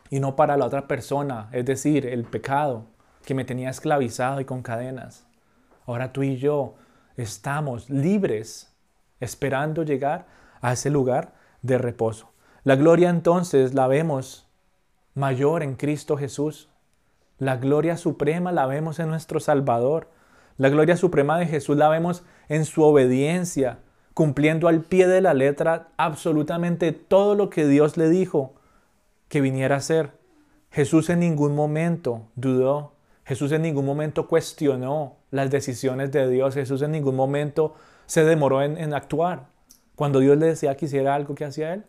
y 0.09 0.21
no 0.21 0.37
para 0.37 0.55
la 0.55 0.65
otra 0.65 0.87
persona, 0.87 1.49
es 1.51 1.65
decir, 1.65 2.05
el 2.05 2.23
pecado 2.23 2.85
que 3.25 3.33
me 3.33 3.43
tenía 3.43 3.69
esclavizado 3.69 4.39
y 4.39 4.45
con 4.45 4.61
cadenas. 4.61 5.27
Ahora 5.85 6.13
tú 6.13 6.23
y 6.23 6.37
yo 6.37 6.75
estamos 7.17 7.89
libres 7.89 8.73
esperando 9.19 9.83
llegar 9.83 10.27
a 10.61 10.71
ese 10.71 10.89
lugar 10.89 11.33
de 11.61 11.77
reposo. 11.77 12.31
La 12.63 12.77
gloria 12.77 13.09
entonces 13.09 13.73
la 13.73 13.87
vemos 13.87 14.47
mayor 15.13 15.61
en 15.61 15.75
Cristo 15.75 16.15
Jesús. 16.15 16.69
La 17.37 17.57
gloria 17.57 17.97
suprema 17.97 18.53
la 18.53 18.65
vemos 18.65 18.97
en 18.99 19.09
nuestro 19.09 19.41
Salvador. 19.41 20.09
La 20.55 20.69
gloria 20.69 20.95
suprema 20.95 21.37
de 21.37 21.47
Jesús 21.47 21.75
la 21.75 21.89
vemos 21.89 22.23
en 22.47 22.63
su 22.63 22.81
obediencia, 22.81 23.79
cumpliendo 24.17 24.67
al 24.67 24.81
pie 24.81 25.07
de 25.07 25.21
la 25.21 25.35
letra 25.35 25.89
absolutamente 25.95 26.91
todo 26.91 27.35
lo 27.35 27.51
que 27.51 27.67
Dios 27.67 27.97
le 27.97 28.09
dijo 28.09 28.55
que 29.27 29.41
viniera 29.41 29.75
a 29.75 29.79
ser. 29.79 30.09
Jesús 30.71 31.11
en 31.11 31.19
ningún 31.19 31.53
momento 31.53 32.23
dudó, 32.33 32.93
Jesús 33.25 33.51
en 33.51 33.61
ningún 33.61 33.85
momento 33.85 34.27
cuestionó 34.27 35.17
las 35.29 35.51
decisiones 35.51 36.11
de 36.11 36.27
Dios, 36.27 36.55
Jesús 36.55 36.81
en 36.81 36.93
ningún 36.93 37.15
momento 37.15 37.75
se 38.07 38.23
demoró 38.23 38.63
en, 38.63 38.91
actuar. 38.91 39.49
Cuando 39.95 40.19
Dios 40.19 40.35
le 40.35 40.47
decía 40.47 40.75
que 40.75 40.85
hiciera 40.85 41.13
algo, 41.13 41.35
¿qué 41.35 41.45
hacía 41.45 41.75
él? 41.75 41.83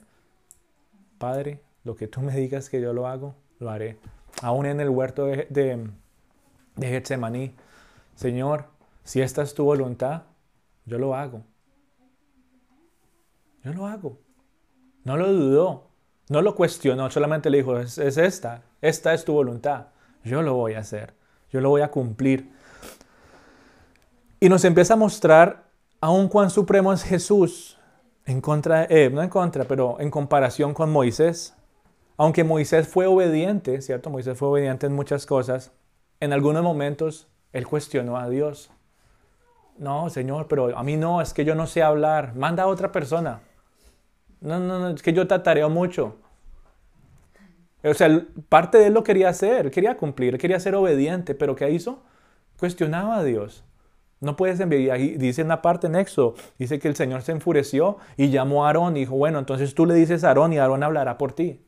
Padre, 1.16 1.62
lo 1.82 1.96
que 1.96 2.08
tú 2.08 2.20
me 2.20 2.34
digas 2.36 2.68
que 2.68 2.82
yo 2.82 2.92
lo 2.92 3.06
hago, 3.06 3.36
lo 3.58 3.70
haré. 3.70 3.96
Aún 4.42 4.66
en 4.66 4.80
el 4.80 4.90
huerto 4.90 5.24
de, 5.24 5.46
de, 5.48 5.88
Getsemaní, 6.86 7.54
Señor, 8.16 8.66
si 9.02 9.22
esta 9.22 9.40
es 9.40 9.54
tu 9.54 9.64
voluntad, 9.64 10.24
yo 10.84 10.98
lo 10.98 11.14
hago. 11.14 11.42
Yo 13.64 13.72
lo 13.72 13.86
hago. 13.86 14.18
No 15.04 15.16
lo 15.16 15.32
dudó, 15.32 15.88
no 16.28 16.42
lo 16.42 16.54
cuestionó, 16.54 17.10
solamente 17.10 17.48
le 17.50 17.58
dijo, 17.58 17.78
es, 17.78 17.98
es, 17.98 18.18
esta, 18.18 18.62
esta 18.82 19.14
es 19.14 19.24
tu 19.24 19.32
voluntad. 19.32 19.86
Yo 20.24 20.42
lo 20.42 20.54
voy 20.54 20.74
a 20.74 20.80
hacer, 20.80 21.14
yo 21.50 21.60
lo 21.60 21.70
voy 21.70 21.80
a 21.80 21.90
cumplir. 21.90 22.52
Y 24.40 24.48
nos 24.48 24.64
empieza 24.64 24.94
a 24.94 24.96
mostrar 24.98 25.64
aún 26.00 26.28
cuán 26.28 26.50
supremo 26.50 26.92
es 26.92 27.02
Jesús, 27.02 27.78
en 28.26 28.40
contra, 28.40 28.84
eh, 28.84 29.08
no 29.10 29.22
en 29.22 29.30
contra, 29.30 29.64
pero 29.64 29.98
en 30.00 30.10
comparación 30.10 30.74
con 30.74 30.92
Moisés. 30.92 31.54
Aunque 32.18 32.44
Moisés 32.44 32.86
fue 32.86 33.06
obediente, 33.06 33.80
¿cierto? 33.80 34.10
Moisés 34.10 34.36
fue 34.36 34.48
obediente 34.48 34.86
en 34.86 34.92
muchas 34.92 35.24
cosas, 35.24 35.72
en 36.20 36.32
algunos 36.32 36.62
momentos 36.62 37.28
él 37.52 37.66
cuestionó 37.66 38.18
a 38.18 38.28
Dios. 38.28 38.70
No, 39.78 40.10
Señor, 40.10 40.48
pero 40.48 40.76
a 40.76 40.82
mí 40.82 40.96
no, 40.96 41.20
es 41.20 41.32
que 41.32 41.44
yo 41.44 41.54
no 41.54 41.66
sé 41.66 41.82
hablar. 41.82 42.34
Manda 42.34 42.64
a 42.64 42.66
otra 42.66 42.90
persona. 42.90 43.40
No, 44.40 44.58
no, 44.60 44.78
no, 44.78 44.88
es 44.90 45.02
que 45.02 45.12
yo 45.12 45.26
tatareo 45.26 45.68
mucho. 45.68 46.16
O 47.84 47.94
sea, 47.94 48.26
parte 48.48 48.78
de 48.78 48.88
él 48.88 48.94
lo 48.94 49.04
quería 49.04 49.28
hacer, 49.28 49.70
quería 49.70 49.96
cumplir, 49.96 50.38
quería 50.38 50.58
ser 50.60 50.74
obediente, 50.74 51.34
pero 51.34 51.54
¿qué 51.54 51.70
hizo? 51.70 52.02
Cuestionaba 52.58 53.18
a 53.18 53.24
Dios. 53.24 53.64
No 54.20 54.36
puedes 54.36 54.58
enviar, 54.58 54.96
ahí 54.96 55.16
dice 55.16 55.42
en 55.42 55.48
la 55.48 55.62
parte 55.62 55.86
en 55.86 55.92
dice 56.58 56.78
que 56.80 56.88
el 56.88 56.96
Señor 56.96 57.22
se 57.22 57.32
enfureció 57.32 57.98
y 58.16 58.30
llamó 58.30 58.64
a 58.64 58.68
Aarón 58.68 58.96
y 58.96 59.00
dijo, 59.00 59.16
bueno, 59.16 59.38
entonces 59.38 59.74
tú 59.74 59.86
le 59.86 59.94
dices 59.94 60.24
a 60.24 60.28
Aarón 60.28 60.52
y 60.52 60.58
Aarón 60.58 60.82
hablará 60.82 61.18
por 61.18 61.32
ti. 61.32 61.64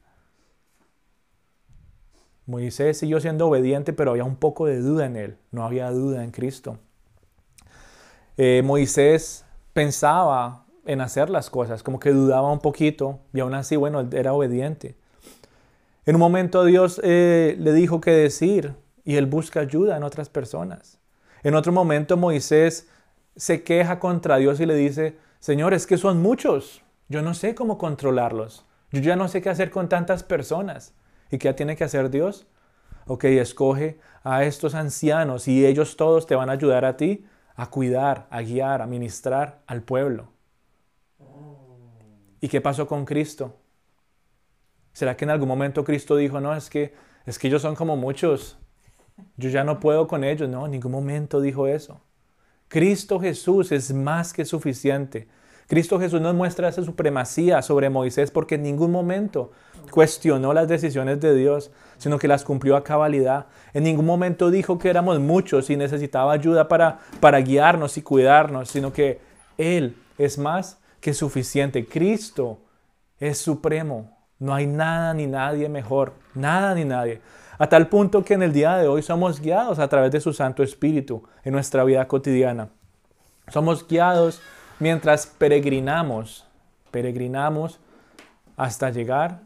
Moisés 2.47 2.99
siguió 2.99 3.21
siendo 3.21 3.47
obediente, 3.47 3.93
pero 3.93 4.11
había 4.11 4.25
un 4.25 4.35
poco 4.35 4.67
de 4.67 4.81
duda 4.81 5.07
en 5.07 5.17
él, 5.17 5.39
no 5.53 5.65
había 5.65 5.91
duda 5.93 6.25
en 6.25 6.33
Cristo. 6.33 6.79
Eh, 8.37 8.63
Moisés 8.65 9.45
pensaba 9.73 10.67
en 10.91 11.01
hacer 11.01 11.31
las 11.31 11.51
cosas, 11.51 11.83
como 11.83 12.01
que 12.01 12.11
dudaba 12.11 12.51
un 12.51 12.59
poquito 12.59 13.21
y 13.33 13.41
aún 13.41 13.55
así, 13.55 13.77
bueno, 13.77 14.09
era 14.13 14.33
obediente. 14.33 14.97
En 16.05 16.17
un 16.17 16.21
momento 16.21 16.65
Dios 16.65 17.01
eh, 17.05 17.57
le 17.59 17.73
dijo 17.73 18.01
qué 18.01 18.11
decir 18.11 18.75
y 19.05 19.17
él 19.17 19.27
busca 19.27 19.61
ayuda 19.61 19.97
en 19.97 20.03
otras 20.03 20.29
personas. 20.29 20.99
En 21.43 21.55
otro 21.55 21.73
momento 21.73 22.17
Moisés 22.17 22.89
se 23.37 23.63
queja 23.63 24.01
contra 24.01 24.39
Dios 24.39 24.59
y 24.59 24.67
le 24.67 24.75
dice, 24.75 25.17
Señor, 25.39 25.75
es 25.75 25.87
que 25.87 25.97
son 25.97 26.21
muchos, 26.21 26.83
yo 27.09 27.23
no 27.23 27.35
sé 27.35 27.55
cómo 27.55 27.79
controlarlos, 27.79 28.67
yo 28.91 29.01
ya 29.01 29.15
no 29.15 29.29
sé 29.29 29.41
qué 29.41 29.51
hacer 29.51 29.71
con 29.71 29.89
tantas 29.89 30.23
personas. 30.23 30.95
¿Y 31.31 31.39
qué 31.39 31.55
tiene 31.55 31.77
que 31.77 31.85
hacer 31.85 32.11
Dios? 32.11 32.49
Ok, 33.07 33.25
escoge 33.25 34.01
a 34.25 34.43
estos 34.43 34.75
ancianos 34.75 35.47
y 35.47 35.65
ellos 35.65 35.97
todos 35.97 36.27
te 36.27 36.35
van 36.35 36.51
a 36.51 36.55
ayudar 36.55 36.85
a 36.85 36.97
ti 36.97 37.25
a 37.55 37.67
cuidar, 37.67 38.27
a 38.31 38.41
guiar, 38.41 38.83
a 38.83 38.87
ministrar 38.87 39.61
al 39.67 39.83
pueblo. 39.83 40.33
¿Y 42.41 42.49
qué 42.49 42.61
pasó 42.61 42.87
con 42.87 43.05
Cristo? 43.05 43.57
¿Será 44.93 45.17
que 45.17 45.25
en 45.25 45.31
algún 45.31 45.49
momento 45.49 45.85
Cristo 45.85 46.17
dijo, 46.17 46.41
no, 46.41 46.55
es 46.55 46.69
que, 46.71 46.95
es 47.27 47.39
que 47.39 47.49
ellos 47.49 47.63
son 47.63 47.75
como 47.75 47.97
muchos, 47.97 48.59
yo 49.37 49.51
ya 49.51 49.65
no 49.65 49.81
puedo 49.81 50.07
con 50.07 50.25
ellos. 50.25 50.49
No, 50.49 50.65
en 50.65 50.73
ningún 50.73 50.93
momento 50.93 51.41
dijo 51.41 51.67
eso. 51.67 52.01
Cristo 52.69 53.21
Jesús 53.21 53.73
es 53.73 53.93
más 53.93 54.33
que 54.33 54.45
suficiente. 54.45 55.29
Cristo 55.67 56.01
Jesús 56.01 56.21
nos 56.21 56.35
muestra 56.35 56.69
esa 56.69 56.83
supremacía 56.83 57.63
sobre 57.63 57.91
Moisés 57.91 58.33
porque 58.33 58.57
en 58.57 58.65
ningún 58.65 58.91
momento 58.91 59.53
cuestionó 59.93 60.53
las 60.53 60.67
decisiones 60.67 61.21
de 61.21 61.35
Dios, 61.35 61.71
sino 61.97 62.19
que 62.19 62.27
las 62.27 62.43
cumplió 62.43 62.77
a 62.77 62.83
cabalidad. 62.83 63.47
En 63.73 63.85
ningún 63.85 64.07
momento 64.07 64.51
dijo 64.51 64.79
que 64.79 64.91
éramos 64.91 65.21
muchos 65.21 65.71
y 65.71 65.77
necesitaba 65.77 66.33
ayuda 66.33 66.67
para, 66.67 66.99
para 67.21 67.41
guiarnos 67.41 67.97
y 67.97 68.03
cuidarnos, 68.03 68.69
sino 68.69 68.93
que 68.93 69.21
Él 69.59 69.97
es 70.19 70.39
más 70.39 70.80
que 71.01 71.15
suficiente. 71.15 71.87
Cristo 71.87 72.59
es 73.19 73.39
supremo. 73.39 74.17
No 74.39 74.55
hay 74.55 74.67
nada 74.67 75.15
ni 75.15 75.27
nadie 75.27 75.69
mejor. 75.69 76.15
Nada 76.35 76.75
ni 76.75 76.85
nadie 76.85 77.21
a 77.61 77.69
tal 77.69 77.89
punto 77.89 78.25
que 78.25 78.33
en 78.33 78.43
el 78.43 78.55
día 78.55 78.79
de 78.79 78.89
hoy 78.89 79.03
somos 79.03 79.39
guiados 79.39 79.79
a 79.79 79.89
través 79.89 80.11
de 80.13 80.21
su 80.23 80.33
Santo 80.33 80.63
Espíritu 80.63 81.25
en 81.45 81.53
nuestra 81.53 81.85
vida 81.85 82.09
cotidiana. 82.09 82.71
Somos 83.49 83.87
guiados 83.87 84.41
mientras 84.79 85.27
peregrinamos, 85.27 86.47
peregrinamos 86.91 87.79
hasta 88.57 88.89
llegar 88.89 89.43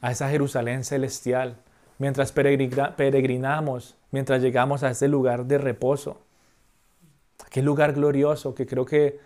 a 0.00 0.10
esa 0.10 0.30
Jerusalén 0.30 0.84
celestial, 0.84 1.58
mientras 1.98 2.32
peregrinamos, 2.32 3.94
mientras 4.10 4.40
llegamos 4.40 4.82
a 4.82 4.88
ese 4.88 5.06
lugar 5.06 5.44
de 5.44 5.58
reposo, 5.58 6.22
aquel 7.44 7.66
lugar 7.66 7.92
glorioso 7.92 8.54
que 8.54 8.66
creo 8.66 8.86
que 8.86 9.20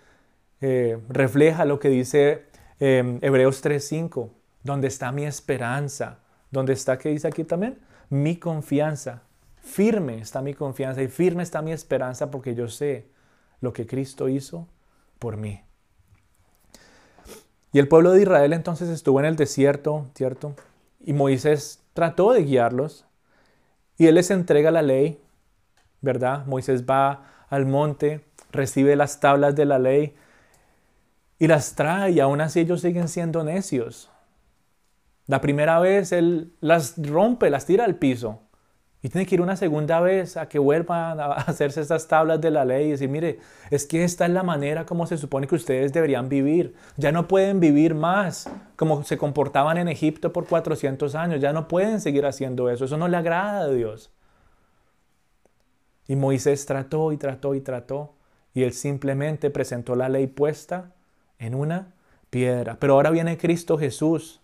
eh, 0.67 0.99
refleja 1.11 1.67
lo 1.67 1.79
que 1.79 1.91
dice 1.91 2.47
eh, 2.81 3.19
Hebreos 3.21 3.63
3.5, 3.63 4.31
donde 4.63 4.89
está 4.89 5.13
mi 5.13 5.27
esperanza, 5.27 6.21
donde 6.51 6.73
está, 6.73 6.97
¿qué 6.97 7.11
dice 7.11 7.29
aquí 7.29 7.45
también? 7.45 7.81
mi 8.09 8.37
confianza. 8.37 9.25
Firme 9.59 10.21
está 10.21 10.41
mi 10.41 10.55
confianza 10.55 11.03
y 11.03 11.09
firme 11.09 11.43
está 11.43 11.61
mi 11.61 11.73
esperanza 11.73 12.31
porque 12.31 12.55
yo 12.55 12.69
sé 12.69 13.11
lo 13.61 13.75
que 13.75 13.87
Cristo 13.87 14.31
hizo 14.31 14.67
por 15.19 15.37
mí. 15.37 15.61
Y 17.71 17.79
el 17.79 17.87
pueblo 17.87 18.13
de 18.13 18.23
Israel 18.23 18.55
entonces 18.55 18.89
estuvo 18.89 19.21
en 19.21 19.27
el 19.27 19.37
desierto, 19.37 20.07
¿cierto? 20.15 20.55
Y 20.99 21.13
Moisés 21.13 21.83
trató 21.93 22.33
de 22.33 22.43
guiarlos 22.43 23.05
y 23.99 24.07
él 24.07 24.15
les 24.15 24.31
entrega 24.31 24.71
la 24.71 24.81
ley, 24.81 25.21
¿verdad? 26.01 26.47
Moisés 26.47 26.87
va 26.87 27.47
al 27.51 27.67
monte, 27.67 28.25
recibe 28.51 28.97
las 28.97 29.21
tablas 29.21 29.55
de 29.55 29.67
la 29.67 29.79
ley 29.79 30.15
y 31.39 31.47
las 31.47 31.75
trae 31.75 32.13
y 32.13 32.21
aún 32.21 32.41
así 32.41 32.61
ellos 32.61 32.81
siguen 32.81 33.09
siendo 33.09 33.45
necios. 33.45 34.11
La 35.27 35.41
primera 35.41 35.79
vez 35.81 36.13
él 36.13 36.53
las 36.61 36.95
rompe, 36.99 37.51
las 37.51 37.67
tira 37.67 37.85
al 37.85 37.97
piso. 37.97 38.41
Y 39.03 39.11
tiene 39.11 39.27
que 39.27 39.35
ir 39.35 39.43
una 39.43 39.57
segunda 39.57 40.01
vez 40.01 40.39
a 40.39 40.49
que 40.49 40.59
vuelvan 40.59 41.21
a 41.21 41.33
hacerse 41.33 41.83
estas 41.83 42.09
tablas 42.09 42.41
de 42.41 42.51
la 42.51 42.65
ley 42.65 42.87
y 42.87 42.91
decir, 42.93 43.11
mire, 43.11 43.39
es 43.71 43.85
que 43.87 44.03
esta 44.03 44.25
es 44.25 44.31
la 44.31 44.43
manera 44.43 44.87
como 44.87 45.07
se 45.07 45.19
supone 45.19 45.47
que 45.47 45.57
ustedes 45.57 45.93
deberían 45.93 46.31
vivir. 46.31 46.75
Ya 46.97 47.13
no 47.13 47.29
pueden 47.29 47.61
vivir 47.61 47.95
más 47.95 48.49
como 48.77 49.05
se 49.05 49.19
comportaban 49.19 49.77
en 49.77 49.89
Egipto 49.89 50.33
por 50.33 50.47
400 50.47 51.15
años. 51.17 51.43
Ya 51.43 51.53
no 51.53 51.69
pueden 51.69 52.01
seguir 52.01 52.25
haciendo 52.25 52.71
eso. 52.71 52.87
Eso 52.87 52.97
no 52.97 53.09
le 53.09 53.19
agrada 53.19 53.61
a 53.61 53.69
Dios. 53.69 54.11
Y 56.09 56.17
Moisés 56.17 56.65
trató 56.65 57.13
y 57.13 57.19
trató 57.19 57.55
y 57.55 57.61
trató. 57.61 58.15
Y 58.55 58.63
él 58.63 58.73
simplemente 58.73 59.51
presentó 59.51 59.97
la 59.97 60.09
ley 60.09 60.29
puesta 60.29 60.94
en 61.39 61.55
una 61.55 61.95
piedra. 62.31 62.77
Pero 62.81 62.95
ahora 62.95 63.11
viene 63.11 63.39
Cristo 63.39 63.79
Jesús 63.79 64.41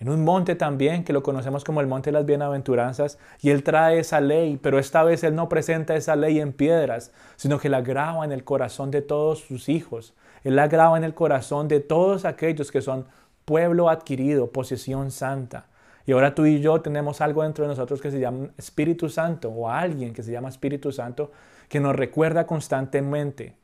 en 0.00 0.08
un 0.08 0.22
monte 0.22 0.54
también, 0.54 1.02
que 1.02 1.12
lo 1.12 1.24
conocemos 1.24 1.64
como 1.64 1.80
el 1.80 1.88
monte 1.88 2.10
de 2.10 2.12
las 2.12 2.24
bienaventuranzas, 2.24 3.18
y 3.40 3.50
Él 3.50 3.64
trae 3.64 3.98
esa 3.98 4.20
ley, 4.20 4.56
pero 4.62 4.78
esta 4.78 5.02
vez 5.02 5.24
Él 5.24 5.34
no 5.34 5.48
presenta 5.48 5.96
esa 5.96 6.14
ley 6.14 6.38
en 6.38 6.52
piedras, 6.52 7.10
sino 7.36 7.58
que 7.58 7.68
la 7.68 7.80
graba 7.80 8.24
en 8.24 8.30
el 8.30 8.44
corazón 8.44 8.92
de 8.92 9.02
todos 9.02 9.40
sus 9.40 9.68
hijos. 9.68 10.14
Él 10.44 10.54
la 10.54 10.68
graba 10.68 10.96
en 10.96 11.02
el 11.02 11.14
corazón 11.14 11.66
de 11.66 11.80
todos 11.80 12.24
aquellos 12.24 12.70
que 12.70 12.80
son 12.80 13.06
pueblo 13.44 13.88
adquirido, 13.88 14.52
posesión 14.52 15.10
santa. 15.10 15.66
Y 16.06 16.12
ahora 16.12 16.34
tú 16.34 16.46
y 16.46 16.60
yo 16.60 16.80
tenemos 16.80 17.20
algo 17.20 17.42
dentro 17.42 17.64
de 17.64 17.68
nosotros 17.68 18.00
que 18.00 18.12
se 18.12 18.20
llama 18.20 18.50
Espíritu 18.56 19.08
Santo, 19.08 19.50
o 19.50 19.68
alguien 19.68 20.14
que 20.14 20.22
se 20.22 20.30
llama 20.30 20.48
Espíritu 20.48 20.92
Santo, 20.92 21.32
que 21.68 21.80
nos 21.80 21.96
recuerda 21.96 22.46
constantemente 22.46 23.56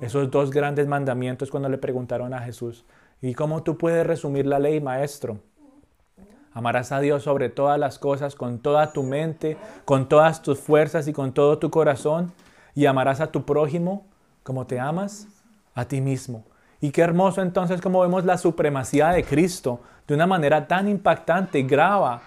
esos 0.00 0.30
dos 0.30 0.50
grandes 0.50 0.86
mandamientos 0.86 1.50
cuando 1.50 1.68
le 1.68 1.78
preguntaron 1.78 2.34
a 2.34 2.40
Jesús. 2.40 2.84
¿Y 3.20 3.34
cómo 3.34 3.62
tú 3.62 3.78
puedes 3.78 4.06
resumir 4.06 4.46
la 4.46 4.58
ley, 4.58 4.80
maestro? 4.80 5.38
Amarás 6.52 6.92
a 6.92 7.00
Dios 7.00 7.22
sobre 7.22 7.48
todas 7.48 7.78
las 7.78 7.98
cosas, 7.98 8.34
con 8.34 8.58
toda 8.58 8.92
tu 8.92 9.02
mente, 9.02 9.56
con 9.84 10.08
todas 10.08 10.42
tus 10.42 10.58
fuerzas 10.58 11.08
y 11.08 11.12
con 11.12 11.32
todo 11.32 11.58
tu 11.58 11.70
corazón. 11.70 12.32
Y 12.74 12.86
amarás 12.86 13.20
a 13.20 13.30
tu 13.30 13.44
prójimo 13.44 14.06
como 14.42 14.66
te 14.66 14.80
amas 14.80 15.28
a 15.74 15.84
ti 15.86 16.00
mismo. 16.00 16.44
Y 16.80 16.90
qué 16.90 17.02
hermoso 17.02 17.42
entonces 17.42 17.80
como 17.80 18.00
vemos 18.00 18.24
la 18.24 18.38
supremacía 18.38 19.10
de 19.10 19.24
Cristo 19.24 19.80
de 20.08 20.14
una 20.14 20.26
manera 20.26 20.66
tan 20.66 20.88
impactante. 20.88 21.62
Graba 21.62 22.22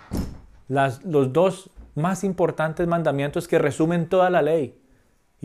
las, 0.69 1.03
los 1.03 1.33
dos 1.33 1.69
más 1.93 2.23
importantes 2.23 2.87
mandamientos 2.87 3.47
que 3.47 3.59
resumen 3.59 4.07
toda 4.07 4.29
la 4.29 4.41
ley. 4.41 4.79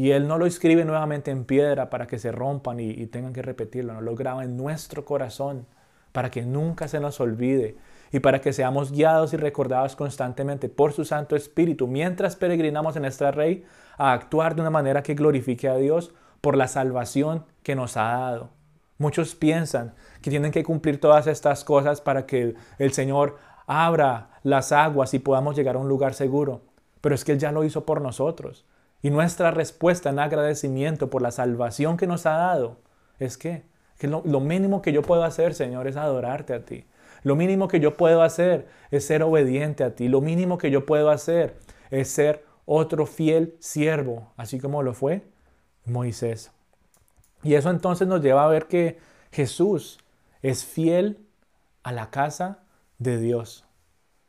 Y 0.00 0.12
Él 0.12 0.26
no 0.26 0.38
lo 0.38 0.46
escribe 0.46 0.86
nuevamente 0.86 1.30
en 1.30 1.44
piedra 1.44 1.90
para 1.90 2.06
que 2.06 2.18
se 2.18 2.32
rompan 2.32 2.80
y, 2.80 3.04
tengan 3.08 3.34
que 3.34 3.42
repetirlo. 3.42 3.92
No 3.92 4.00
lo 4.00 4.16
graba 4.16 4.44
en 4.44 4.56
nuestro 4.56 5.04
corazón 5.04 5.66
para 6.12 6.30
que 6.30 6.40
nunca 6.40 6.88
se 6.88 7.00
nos 7.00 7.20
olvide 7.20 7.76
y 8.10 8.20
para 8.20 8.40
que 8.40 8.54
seamos 8.54 8.92
guiados 8.92 9.34
y 9.34 9.36
recordados 9.36 9.96
constantemente 9.96 10.70
por 10.70 10.94
su 10.94 11.04
Santo 11.04 11.36
Espíritu 11.36 11.86
mientras 11.86 12.34
peregrinamos 12.34 12.96
en 12.96 13.04
esta 13.04 13.30
Rey 13.30 13.62
a 13.98 14.14
actuar 14.14 14.54
de 14.54 14.62
una 14.62 14.70
manera 14.70 15.02
que 15.02 15.12
glorifique 15.12 15.68
a 15.68 15.76
Dios 15.76 16.14
por 16.40 16.56
la 16.56 16.66
salvación 16.66 17.44
que 17.62 17.74
nos 17.74 17.98
ha 17.98 18.04
dado. 18.04 18.48
Muchos 18.96 19.34
piensan 19.34 19.92
que 20.22 20.30
tienen 20.30 20.50
que 20.50 20.64
cumplir 20.64 20.98
todas 20.98 21.26
estas 21.26 21.62
cosas 21.62 22.00
para 22.00 22.24
que 22.24 22.54
el 22.78 22.92
Señor 22.94 23.36
abra 23.66 24.30
las 24.44 24.72
aguas 24.72 25.12
y 25.12 25.18
podamos 25.18 25.56
llegar 25.56 25.76
a 25.76 25.80
un 25.80 25.88
lugar 25.88 26.14
seguro. 26.14 26.62
Pero 27.02 27.14
es 27.14 27.22
que 27.22 27.32
Él 27.32 27.38
ya 27.38 27.52
lo 27.52 27.64
hizo 27.64 27.84
por 27.84 28.00
nosotros. 28.00 28.64
Y 29.02 29.10
nuestra 29.10 29.50
respuesta 29.50 30.10
en 30.10 30.18
agradecimiento 30.18 31.08
por 31.08 31.22
la 31.22 31.30
salvación 31.30 31.96
que 31.96 32.06
nos 32.06 32.26
ha 32.26 32.32
dado 32.32 32.78
es 33.18 33.38
que, 33.38 33.64
que 33.98 34.08
lo, 34.08 34.22
lo 34.24 34.40
mínimo 34.40 34.82
que 34.82 34.92
yo 34.92 35.02
puedo 35.02 35.24
hacer, 35.24 35.54
Señor, 35.54 35.86
es 35.86 35.96
adorarte 35.96 36.54
a 36.54 36.64
ti. 36.64 36.84
Lo 37.22 37.36
mínimo 37.36 37.68
que 37.68 37.80
yo 37.80 37.96
puedo 37.96 38.22
hacer 38.22 38.68
es 38.90 39.06
ser 39.06 39.22
obediente 39.22 39.84
a 39.84 39.94
ti. 39.94 40.08
Lo 40.08 40.20
mínimo 40.20 40.58
que 40.58 40.70
yo 40.70 40.86
puedo 40.86 41.10
hacer 41.10 41.56
es 41.90 42.08
ser 42.08 42.44
otro 42.64 43.06
fiel 43.06 43.56
siervo, 43.58 44.32
así 44.36 44.58
como 44.60 44.82
lo 44.82 44.94
fue 44.94 45.22
Moisés. 45.84 46.52
Y 47.42 47.54
eso 47.54 47.70
entonces 47.70 48.06
nos 48.06 48.22
lleva 48.22 48.44
a 48.44 48.48
ver 48.48 48.66
que 48.66 48.98
Jesús 49.32 49.98
es 50.42 50.64
fiel 50.64 51.26
a 51.82 51.92
la 51.92 52.10
casa 52.10 52.60
de 52.98 53.18
Dios. 53.18 53.64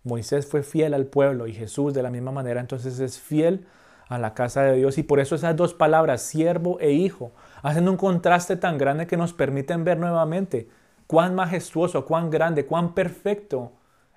Moisés 0.04 0.48
fue 0.48 0.64
fiel 0.64 0.94
al 0.94 1.06
pueblo 1.06 1.48
y 1.48 1.54
Jesús 1.54 1.94
de 1.94 2.02
la 2.04 2.10
misma 2.10 2.32
manera 2.32 2.60
entonces 2.60 3.00
es 3.00 3.20
fiel 3.20 3.68
a 4.12 4.20
la 4.20 4.34
casa 4.34 4.64
de 4.64 4.76
Dios. 4.76 4.98
Y 4.98 5.04
por 5.04 5.22
eso 5.22 5.36
esas 5.36 5.56
dos 5.56 5.74
palabras, 5.74 6.22
siervo 6.22 6.78
e 6.82 6.92
hijo, 6.92 7.32
hacen 7.64 7.88
un 7.88 7.96
contraste 7.96 8.58
tan 8.58 8.78
grande 8.78 9.08
que 9.08 9.16
nos 9.16 9.32
permiten 9.32 9.86
ver 9.86 9.98
nuevamente 9.98 10.68
cuán 11.08 11.34
majestuoso, 11.34 12.06
cuán 12.06 12.30
grande, 12.30 12.66
cuán 12.66 12.94
perfecto 12.94 13.72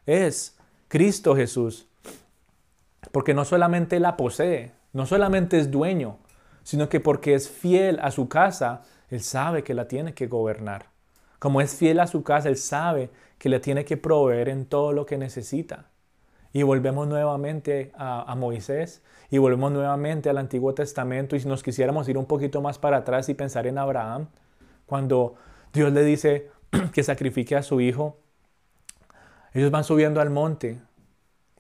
es 0.04 0.58
Cristo 0.88 1.36
Jesús. 1.36 1.88
Porque 3.12 3.34
no 3.34 3.44
solamente 3.44 4.00
la 4.00 4.16
posee, 4.16 4.72
no 4.92 5.06
solamente 5.06 5.58
es 5.58 5.70
dueño, 5.70 6.18
sino 6.64 6.88
que 6.88 6.98
porque 6.98 7.34
es 7.34 7.48
fiel 7.48 8.00
a 8.02 8.10
su 8.10 8.28
casa, 8.28 8.82
Él 9.10 9.20
sabe 9.20 9.62
que 9.62 9.74
la 9.74 9.86
tiene 9.86 10.12
que 10.12 10.26
gobernar. 10.26 10.86
Como 11.38 11.60
es 11.60 11.72
fiel 11.72 12.00
a 12.00 12.08
su 12.08 12.24
casa, 12.24 12.48
Él 12.48 12.56
sabe 12.56 13.10
que 13.38 13.48
le 13.48 13.60
tiene 13.60 13.84
que 13.84 13.96
proveer 13.96 14.48
en 14.48 14.66
todo 14.66 14.92
lo 14.92 15.06
que 15.06 15.18
necesita. 15.18 15.86
Y 16.54 16.62
volvemos 16.62 17.08
nuevamente 17.08 17.90
a, 17.96 18.32
Moisés 18.36 19.02
y 19.28 19.38
volvemos 19.38 19.72
nuevamente 19.72 20.30
al 20.30 20.38
Antiguo 20.38 20.72
Testamento 20.72 21.34
y 21.34 21.40
si 21.40 21.48
nos 21.48 21.64
quisiéramos 21.64 22.08
ir 22.08 22.16
un 22.16 22.26
poquito 22.26 22.62
más 22.62 22.78
para 22.78 22.98
atrás 22.98 23.28
y 23.28 23.34
pensar 23.34 23.66
en 23.66 23.76
Abraham, 23.76 24.28
cuando 24.86 25.34
Dios 25.72 25.92
le 25.92 26.04
dice 26.04 26.52
que 26.92 27.02
sacrifique 27.02 27.56
a 27.56 27.64
su 27.64 27.80
hijo, 27.80 28.18
ellos 29.52 29.72
van 29.72 29.82
subiendo 29.82 30.20
al 30.20 30.30
monte, 30.30 30.80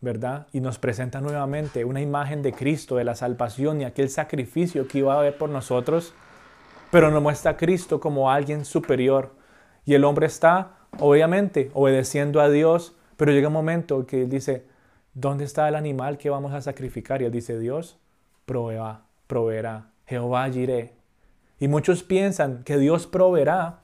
¿verdad? 0.00 0.46
Y 0.52 0.60
nos 0.60 0.78
presenta 0.78 1.20
nuevamente 1.20 1.84
una 1.84 2.00
imagen 2.00 2.42
de 2.42 2.52
Cristo, 2.52 2.94
de 2.94 3.02
la 3.02 3.16
salvación 3.16 3.80
y 3.80 3.84
aquel 3.84 4.08
sacrificio 4.08 4.86
que 4.86 4.98
iba 4.98 5.14
a 5.14 5.18
haber 5.18 5.36
por 5.36 5.50
nosotros, 5.50 6.14
pero 6.92 7.10
nos 7.10 7.20
muestra 7.20 7.50
a 7.50 7.56
Cristo 7.56 7.98
como 7.98 8.30
alguien 8.30 8.64
superior. 8.64 9.34
Y 9.84 9.94
el 9.94 10.04
hombre 10.04 10.26
está, 10.26 10.76
obviamente, 11.00 11.72
obedeciendo 11.74 12.40
a 12.40 12.48
Dios, 12.48 12.94
pero 13.16 13.32
llega 13.32 13.48
un 13.48 13.54
momento 13.54 14.06
que 14.06 14.22
él 14.22 14.28
dice, 14.28 14.72
¿dónde 15.14 15.44
está 15.44 15.68
el 15.68 15.74
animal 15.74 16.18
que 16.18 16.30
vamos 16.30 16.52
a 16.52 16.60
sacrificar? 16.60 17.22
Y 17.22 17.24
él 17.24 17.32
dice, 17.32 17.58
Dios 17.58 17.98
proveerá, 18.44 19.02
proveerá, 19.26 19.90
Jehová 20.06 20.48
iré. 20.48 20.92
Y 21.58 21.68
muchos 21.68 22.02
piensan 22.02 22.64
que 22.64 22.78
Dios 22.78 23.06
proveerá, 23.06 23.80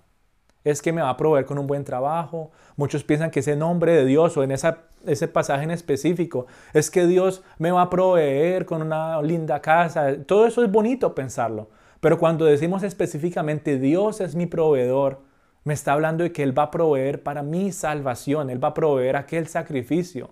es 0.64 0.82
que 0.82 0.92
me 0.92 1.00
va 1.00 1.10
a 1.10 1.16
proveer 1.16 1.46
con 1.46 1.58
un 1.58 1.66
buen 1.66 1.84
trabajo. 1.84 2.50
Muchos 2.76 3.04
piensan 3.04 3.30
que 3.30 3.40
ese 3.40 3.56
nombre 3.56 3.92
de 3.92 4.04
Dios 4.04 4.36
o 4.36 4.42
en 4.42 4.50
esa, 4.50 4.78
ese 5.06 5.28
pasaje 5.28 5.64
en 5.64 5.70
específico 5.70 6.46
es 6.74 6.90
que 6.90 7.06
Dios 7.06 7.42
me 7.58 7.70
va 7.70 7.82
a 7.82 7.90
proveer 7.90 8.66
con 8.66 8.82
una 8.82 9.22
linda 9.22 9.60
casa. 9.60 10.14
Todo 10.26 10.46
eso 10.46 10.62
es 10.62 10.70
bonito 10.70 11.14
pensarlo. 11.14 11.70
Pero 12.00 12.18
cuando 12.18 12.44
decimos 12.44 12.82
específicamente 12.82 13.78
Dios 13.78 14.20
es 14.20 14.34
mi 14.34 14.46
proveedor, 14.46 15.20
me 15.64 15.74
está 15.74 15.92
hablando 15.92 16.24
de 16.24 16.32
que 16.32 16.42
Él 16.42 16.58
va 16.58 16.64
a 16.64 16.70
proveer 16.70 17.22
para 17.22 17.42
mi 17.42 17.72
salvación, 17.72 18.48
Él 18.48 18.62
va 18.62 18.68
a 18.68 18.74
proveer 18.74 19.16
aquel 19.16 19.46
sacrificio. 19.46 20.30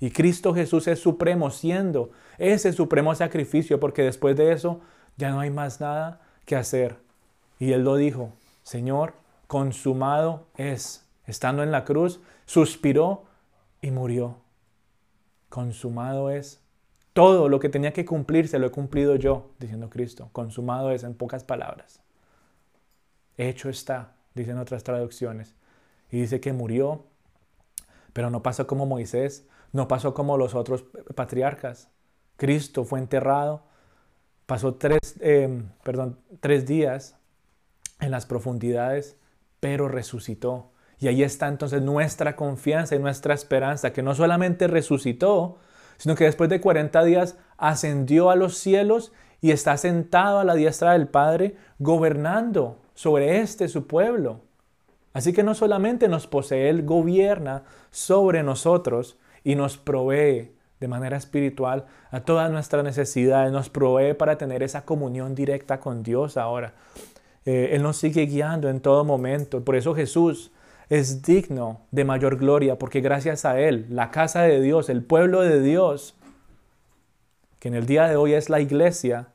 Y 0.00 0.10
Cristo 0.10 0.54
Jesús 0.54 0.88
es 0.88 0.98
supremo, 0.98 1.50
siendo 1.50 2.10
ese 2.38 2.72
supremo 2.72 3.14
sacrificio, 3.14 3.78
porque 3.78 4.02
después 4.02 4.34
de 4.34 4.52
eso 4.52 4.80
ya 5.16 5.30
no 5.30 5.40
hay 5.40 5.50
más 5.50 5.80
nada 5.80 6.22
que 6.46 6.56
hacer. 6.56 6.96
Y 7.58 7.72
Él 7.72 7.84
lo 7.84 7.96
dijo, 7.96 8.32
Señor, 8.62 9.12
consumado 9.46 10.46
es. 10.56 11.06
Estando 11.26 11.62
en 11.62 11.70
la 11.70 11.84
cruz, 11.84 12.20
suspiró 12.46 13.24
y 13.82 13.90
murió. 13.90 14.38
Consumado 15.50 16.30
es. 16.30 16.62
Todo 17.12 17.48
lo 17.48 17.60
que 17.60 17.68
tenía 17.68 17.92
que 17.92 18.06
cumplirse 18.06 18.58
lo 18.58 18.68
he 18.68 18.70
cumplido 18.70 19.16
yo, 19.16 19.50
diciendo 19.58 19.90
Cristo. 19.90 20.30
Consumado 20.32 20.92
es 20.92 21.02
en 21.04 21.14
pocas 21.14 21.44
palabras. 21.44 22.00
Hecho 23.36 23.68
está, 23.68 24.14
dicen 24.34 24.58
otras 24.58 24.82
traducciones. 24.82 25.54
Y 26.10 26.20
dice 26.20 26.40
que 26.40 26.52
murió, 26.52 27.04
pero 28.12 28.30
no 28.30 28.42
pasó 28.42 28.66
como 28.66 28.86
Moisés, 28.86 29.46
no 29.72 29.88
pasó 29.88 30.14
como 30.14 30.36
los 30.36 30.54
otros 30.54 30.84
patriarcas. 31.14 31.90
Cristo 32.36 32.84
fue 32.84 32.98
enterrado, 32.98 33.64
pasó 34.46 34.74
tres, 34.74 34.98
eh, 35.20 35.62
perdón, 35.82 36.18
tres 36.40 36.66
días 36.66 37.16
en 38.00 38.10
las 38.10 38.26
profundidades 38.26 39.16
pero 39.60 39.88
resucitó. 39.88 40.72
Y 40.98 41.08
ahí 41.08 41.22
está 41.22 41.48
entonces 41.48 41.80
nuestra 41.82 42.34
confianza 42.34 42.96
y 42.96 42.98
nuestra 42.98 43.34
esperanza, 43.34 43.92
que 43.92 44.02
no 44.02 44.14
solamente 44.14 44.66
resucitó, 44.66 45.58
sino 45.98 46.14
que 46.14 46.24
después 46.24 46.50
de 46.50 46.60
40 46.60 47.04
días 47.04 47.36
ascendió 47.56 48.30
a 48.30 48.36
los 48.36 48.56
cielos 48.56 49.12
y 49.40 49.52
está 49.52 49.76
sentado 49.76 50.40
a 50.40 50.44
la 50.44 50.54
diestra 50.54 50.92
del 50.92 51.08
Padre, 51.08 51.56
gobernando 51.78 52.78
sobre 52.94 53.40
este 53.40 53.68
su 53.68 53.86
pueblo. 53.86 54.42
Así 55.12 55.32
que 55.32 55.42
no 55.42 55.54
solamente 55.54 56.08
nos 56.08 56.26
posee, 56.26 56.68
Él 56.68 56.84
gobierna 56.84 57.64
sobre 57.90 58.42
nosotros 58.42 59.18
y 59.44 59.54
nos 59.54 59.76
provee 59.76 60.52
de 60.80 60.88
manera 60.88 61.16
espiritual 61.16 61.86
a 62.10 62.20
todas 62.20 62.50
nuestras 62.50 62.82
necesidades, 62.82 63.52
nos 63.52 63.68
provee 63.68 64.14
para 64.14 64.38
tener 64.38 64.62
esa 64.62 64.84
comunión 64.84 65.34
directa 65.34 65.78
con 65.78 66.02
Dios 66.02 66.36
ahora. 66.36 66.72
Eh, 67.44 67.70
Él 67.72 67.82
nos 67.82 67.98
sigue 67.98 68.22
guiando 68.26 68.68
en 68.68 68.80
todo 68.80 69.04
momento. 69.04 69.64
Por 69.64 69.76
eso 69.76 69.94
Jesús 69.94 70.50
es 70.88 71.22
digno 71.22 71.82
de 71.90 72.04
mayor 72.04 72.36
gloria, 72.36 72.78
porque 72.78 73.00
gracias 73.00 73.44
a 73.44 73.60
Él, 73.60 73.86
la 73.90 74.10
casa 74.10 74.42
de 74.42 74.60
Dios, 74.60 74.88
el 74.88 75.04
pueblo 75.04 75.42
de 75.42 75.60
Dios, 75.60 76.16
que 77.58 77.68
en 77.68 77.74
el 77.74 77.86
día 77.86 78.08
de 78.08 78.16
hoy 78.16 78.32
es 78.32 78.50
la 78.50 78.60
iglesia, 78.60 79.28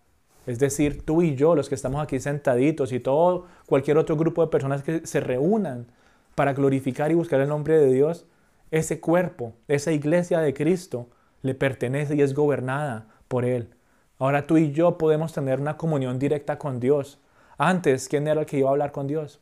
es 0.48 0.60
decir, 0.60 1.06
tú 1.06 1.22
y 1.22 1.36
yo, 1.36 1.56
los 1.56 1.70
que 1.70 1.76
estamos 1.76 2.04
aquí 2.04 2.20
sentaditos 2.20 2.92
y 2.92 3.00
todo 3.00 3.46
cualquier 3.66 3.98
otro 3.98 4.16
grupo 4.16 4.44
de 4.44 4.52
personas 4.52 4.84
que 4.84 5.06
se 5.08 5.20
reúnan 5.20 5.88
para 6.36 6.54
glorificar 6.54 7.12
y 7.12 7.16
buscar 7.16 7.40
el 7.42 7.50
nombre 7.50 7.80
de 7.80 7.92
Dios, 7.92 8.26
ese 8.72 9.00
cuerpo, 9.00 9.54
esa 9.68 9.92
iglesia 9.92 10.40
de 10.40 10.54
Cristo, 10.54 11.10
le 11.42 11.54
pertenece 11.54 12.16
y 12.16 12.22
es 12.22 12.34
gobernada 12.34 13.08
por 13.28 13.46
Él. 13.46 13.70
Ahora 14.18 14.48
tú 14.48 14.58
y 14.58 14.72
yo 14.72 14.98
podemos 14.98 15.34
tener 15.34 15.60
una 15.60 15.78
comunión 15.78 16.20
directa 16.20 16.58
con 16.58 16.80
Dios 16.80 17.20
antes, 17.58 18.10
¿quién 18.10 18.28
era 18.28 18.42
el 18.42 18.46
que 18.46 18.58
iba 18.58 18.70
a 18.70 18.72
hablar 18.72 18.92
con 18.92 19.08
Dios? 19.08 19.40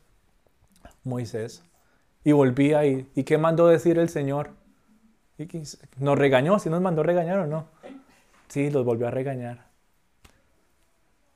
Moisés. 1.02 1.62
Y 2.22 2.32
volvía 2.32 2.86
y, 2.86 3.10
¿y 3.14 3.24
qué 3.24 3.38
mandó 3.38 3.66
decir 3.66 3.98
el 3.98 4.08
Señor? 4.08 4.50
¿Y 5.36 5.48
¿Nos 5.98 6.18
regañó? 6.18 6.58
¿Si 6.58 6.70
nos 6.70 6.80
mandó 6.80 7.02
regañar 7.02 7.40
o 7.40 7.46
no? 7.46 7.66
Sí, 8.48 8.70
los 8.70 8.84
volvió 8.84 9.08
a 9.08 9.10
regañar. 9.10 9.66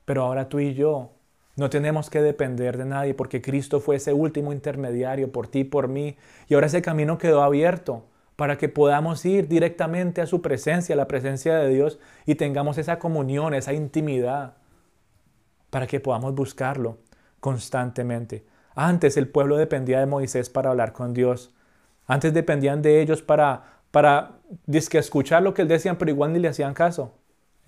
Pero 0.04 0.24
ahora 0.24 0.48
tú 0.48 0.60
y 0.60 0.74
yo 0.74 1.10
no 1.58 1.70
tenemos 1.70 2.08
que 2.08 2.22
depender 2.22 2.78
de 2.78 2.84
nadie 2.84 3.14
porque 3.14 3.42
Cristo 3.42 3.80
fue 3.80 3.96
ese 3.96 4.12
último 4.12 4.52
intermediario 4.52 5.32
por 5.32 5.48
ti 5.48 5.64
por 5.64 5.88
mí. 5.88 6.16
Y 6.46 6.54
ahora 6.54 6.68
ese 6.68 6.82
camino 6.82 7.18
quedó 7.18 7.42
abierto 7.42 8.04
para 8.36 8.56
que 8.56 8.68
podamos 8.68 9.24
ir 9.24 9.48
directamente 9.48 10.20
a 10.20 10.26
su 10.26 10.40
presencia, 10.40 10.94
a 10.94 10.96
la 10.96 11.08
presencia 11.08 11.56
de 11.56 11.68
Dios 11.68 11.98
y 12.26 12.36
tengamos 12.36 12.78
esa 12.78 13.00
comunión, 13.00 13.54
esa 13.54 13.72
intimidad 13.72 14.54
para 15.70 15.88
que 15.88 15.98
podamos 15.98 16.32
buscarlo 16.32 16.98
constantemente. 17.40 18.46
Antes 18.76 19.16
el 19.16 19.26
pueblo 19.26 19.56
dependía 19.56 19.98
de 19.98 20.06
Moisés 20.06 20.50
para 20.50 20.70
hablar 20.70 20.92
con 20.92 21.12
Dios. 21.12 21.52
Antes 22.06 22.32
dependían 22.32 22.82
de 22.82 23.00
ellos 23.02 23.20
para, 23.20 23.80
para 23.90 24.38
escuchar 24.68 25.42
lo 25.42 25.54
que 25.54 25.62
él 25.62 25.68
decían, 25.68 25.98
pero 25.98 26.12
igual 26.12 26.32
ni 26.32 26.38
le 26.38 26.46
hacían 26.46 26.72
caso. 26.72 27.17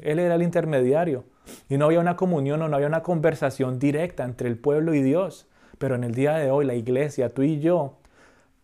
Él 0.03 0.19
era 0.19 0.35
el 0.35 0.43
intermediario. 0.43 1.25
Y 1.69 1.79
no 1.79 1.87
había 1.87 2.01
una 2.01 2.17
comunión 2.17 2.63
o 2.63 2.69
no 2.69 2.77
había 2.77 2.89
una 2.89 3.03
conversación 3.03 3.79
directa 3.79 4.25
entre 4.25 4.49
el 4.49 4.59
pueblo 4.59 4.95
y 4.95 5.03
Dios. 5.03 5.47
Pero 5.79 5.95
en 5.95 6.05
el 6.05 6.15
día 6.15 6.35
de 6.35 6.51
hoy, 6.51 6.65
la 6.65 6.75
iglesia, 6.75 7.31
tú 7.31 7.43
y 7.43 7.61
yo, 7.61 7.99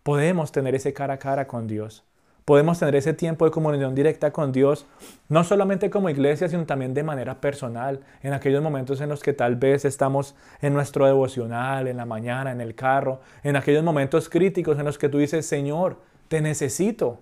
podemos 0.02 0.52
tener 0.52 0.74
ese 0.74 0.92
cara 0.92 1.14
a 1.14 1.18
cara 1.18 1.46
con 1.46 1.66
Dios 1.66 2.06
podemos 2.46 2.78
tener 2.78 2.94
ese 2.94 3.12
tiempo 3.12 3.44
de 3.44 3.50
comunión 3.50 3.96
directa 3.96 4.30
con 4.30 4.52
Dios, 4.52 4.86
no 5.28 5.42
solamente 5.42 5.90
como 5.90 6.08
iglesia, 6.08 6.48
sino 6.48 6.64
también 6.64 6.94
de 6.94 7.02
manera 7.02 7.40
personal, 7.40 8.00
en 8.22 8.32
aquellos 8.32 8.62
momentos 8.62 9.00
en 9.00 9.08
los 9.08 9.20
que 9.20 9.32
tal 9.32 9.56
vez 9.56 9.84
estamos 9.84 10.36
en 10.62 10.72
nuestro 10.72 11.06
devocional, 11.06 11.88
en 11.88 11.96
la 11.96 12.06
mañana, 12.06 12.52
en 12.52 12.60
el 12.60 12.76
carro, 12.76 13.20
en 13.42 13.56
aquellos 13.56 13.82
momentos 13.82 14.28
críticos 14.28 14.78
en 14.78 14.84
los 14.84 14.96
que 14.96 15.08
tú 15.08 15.18
dices, 15.18 15.44
Señor, 15.44 15.96
te 16.28 16.40
necesito. 16.40 17.18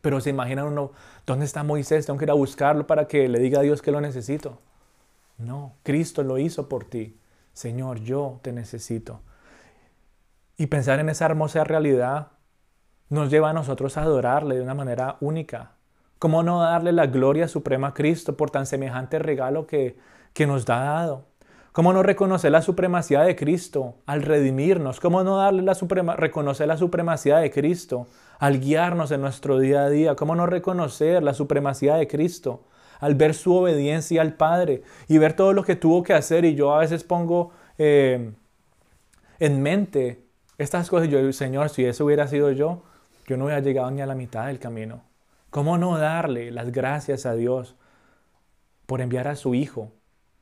Pero 0.00 0.20
se 0.20 0.30
imagina 0.30 0.64
uno, 0.64 0.92
¿dónde 1.26 1.44
está 1.44 1.62
Moisés? 1.62 2.06
Tengo 2.06 2.18
que 2.18 2.24
ir 2.24 2.30
a 2.30 2.34
buscarlo 2.34 2.86
para 2.86 3.06
que 3.06 3.28
le 3.28 3.38
diga 3.38 3.60
a 3.60 3.62
Dios 3.62 3.82
que 3.82 3.92
lo 3.92 4.00
necesito. 4.00 4.58
No, 5.38 5.74
Cristo 5.82 6.22
lo 6.22 6.38
hizo 6.38 6.68
por 6.68 6.84
ti. 6.84 7.18
Señor, 7.52 8.00
yo 8.00 8.40
te 8.42 8.52
necesito. 8.52 9.20
Y 10.56 10.66
pensar 10.66 11.00
en 11.00 11.08
esa 11.08 11.26
hermosa 11.26 11.64
realidad 11.64 12.28
nos 13.08 13.30
lleva 13.30 13.50
a 13.50 13.54
nosotros 13.54 13.96
a 13.96 14.02
adorarle 14.02 14.56
de 14.56 14.62
una 14.62 14.74
manera 14.74 15.16
única. 15.20 15.72
¿Cómo 16.18 16.42
no 16.42 16.60
darle 16.60 16.92
la 16.92 17.06
gloria 17.06 17.48
suprema 17.48 17.88
a 17.88 17.94
Cristo 17.94 18.36
por 18.36 18.50
tan 18.50 18.66
semejante 18.66 19.18
regalo 19.18 19.66
que, 19.66 19.98
que 20.34 20.46
nos 20.46 20.68
ha 20.68 20.80
dado? 20.80 21.29
¿Cómo 21.72 21.92
no 21.92 22.02
reconocer 22.02 22.50
la 22.50 22.62
supremacía 22.62 23.20
de 23.20 23.36
Cristo 23.36 23.94
al 24.04 24.22
redimirnos? 24.22 24.98
¿Cómo 24.98 25.22
no 25.22 25.36
darle 25.36 25.62
la 25.62 25.76
suprema, 25.76 26.16
reconocer 26.16 26.66
la 26.66 26.76
supremacía 26.76 27.38
de 27.38 27.52
Cristo 27.52 28.08
al 28.40 28.58
guiarnos 28.58 29.12
en 29.12 29.20
nuestro 29.20 29.60
día 29.60 29.84
a 29.84 29.88
día? 29.88 30.16
¿Cómo 30.16 30.34
no 30.34 30.46
reconocer 30.46 31.22
la 31.22 31.32
supremacía 31.32 31.94
de 31.94 32.08
Cristo 32.08 32.64
al 32.98 33.14
ver 33.14 33.34
su 33.34 33.54
obediencia 33.54 34.20
al 34.20 34.34
Padre 34.34 34.82
y 35.06 35.18
ver 35.18 35.34
todo 35.34 35.52
lo 35.52 35.62
que 35.62 35.76
tuvo 35.76 36.02
que 36.02 36.12
hacer? 36.12 36.44
Y 36.44 36.56
yo 36.56 36.74
a 36.74 36.80
veces 36.80 37.04
pongo 37.04 37.52
eh, 37.78 38.32
en 39.38 39.62
mente 39.62 40.24
estas 40.58 40.90
cosas. 40.90 41.08
Yo, 41.08 41.32
Señor, 41.32 41.68
si 41.68 41.84
eso 41.84 42.04
hubiera 42.04 42.26
sido 42.26 42.50
yo, 42.50 42.82
yo 43.28 43.36
no 43.36 43.44
había 43.44 43.60
llegado 43.60 43.92
ni 43.92 44.00
a 44.00 44.06
la 44.06 44.16
mitad 44.16 44.48
del 44.48 44.58
camino. 44.58 45.02
¿Cómo 45.50 45.78
no 45.78 45.98
darle 45.98 46.50
las 46.50 46.72
gracias 46.72 47.26
a 47.26 47.34
Dios 47.34 47.76
por 48.86 49.00
enviar 49.00 49.28
a 49.28 49.36
su 49.36 49.54
Hijo? 49.54 49.92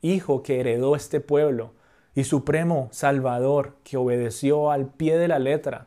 Hijo 0.01 0.43
que 0.43 0.61
heredó 0.61 0.95
este 0.95 1.21
pueblo 1.21 1.73
y 2.15 2.25
supremo 2.25 2.89
Salvador 2.91 3.77
que 3.85 3.97
obedeció 3.97 4.71
al 4.71 4.87
pie 4.87 5.19
de 5.19 5.29
la 5.29 5.39
letra. 5.39 5.87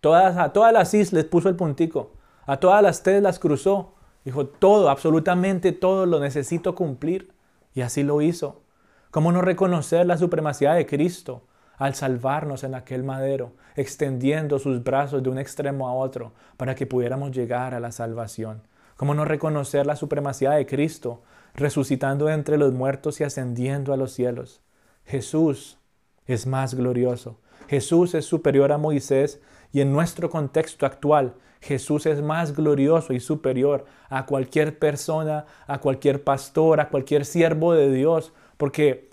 Todas, 0.00 0.36
a 0.36 0.52
todas 0.52 0.72
las 0.72 0.94
is 0.94 1.12
les 1.12 1.24
puso 1.24 1.48
el 1.48 1.56
puntico, 1.56 2.12
a 2.46 2.58
todas 2.58 2.82
las 2.82 3.02
T 3.02 3.20
las 3.20 3.38
cruzó. 3.38 3.94
Dijo, 4.24 4.46
todo, 4.46 4.90
absolutamente 4.90 5.72
todo 5.72 6.06
lo 6.06 6.20
necesito 6.20 6.74
cumplir. 6.74 7.32
Y 7.74 7.82
así 7.82 8.02
lo 8.02 8.22
hizo. 8.22 8.62
¿Cómo 9.10 9.32
no 9.32 9.40
reconocer 9.40 10.06
la 10.06 10.18
supremacía 10.18 10.72
de 10.74 10.86
Cristo 10.86 11.42
al 11.76 11.94
salvarnos 11.94 12.64
en 12.64 12.74
aquel 12.74 13.04
madero, 13.04 13.52
extendiendo 13.76 14.58
sus 14.58 14.82
brazos 14.82 15.22
de 15.22 15.30
un 15.30 15.38
extremo 15.38 15.88
a 15.88 15.94
otro 15.94 16.32
para 16.56 16.74
que 16.74 16.86
pudiéramos 16.86 17.30
llegar 17.30 17.74
a 17.74 17.80
la 17.80 17.92
salvación? 17.92 18.62
¿Cómo 18.96 19.14
no 19.14 19.24
reconocer 19.24 19.86
la 19.86 19.94
supremacía 19.94 20.50
de 20.50 20.66
Cristo, 20.66 21.22
resucitando 21.58 22.30
entre 22.30 22.56
los 22.56 22.72
muertos 22.72 23.20
y 23.20 23.24
ascendiendo 23.24 23.92
a 23.92 23.96
los 23.96 24.12
cielos? 24.12 24.62
Jesús 25.04 25.78
es 26.26 26.46
más 26.46 26.74
glorioso. 26.74 27.38
Jesús 27.68 28.14
es 28.14 28.24
superior 28.24 28.72
a 28.72 28.78
Moisés 28.78 29.40
y 29.72 29.80
en 29.80 29.92
nuestro 29.92 30.30
contexto 30.30 30.86
actual, 30.86 31.34
Jesús 31.60 32.06
es 32.06 32.22
más 32.22 32.54
glorioso 32.54 33.12
y 33.12 33.20
superior 33.20 33.84
a 34.08 34.26
cualquier 34.26 34.78
persona, 34.78 35.44
a 35.66 35.78
cualquier 35.78 36.22
pastor, 36.22 36.80
a 36.80 36.88
cualquier 36.88 37.24
siervo 37.24 37.74
de 37.74 37.90
Dios, 37.90 38.32
porque 38.56 39.10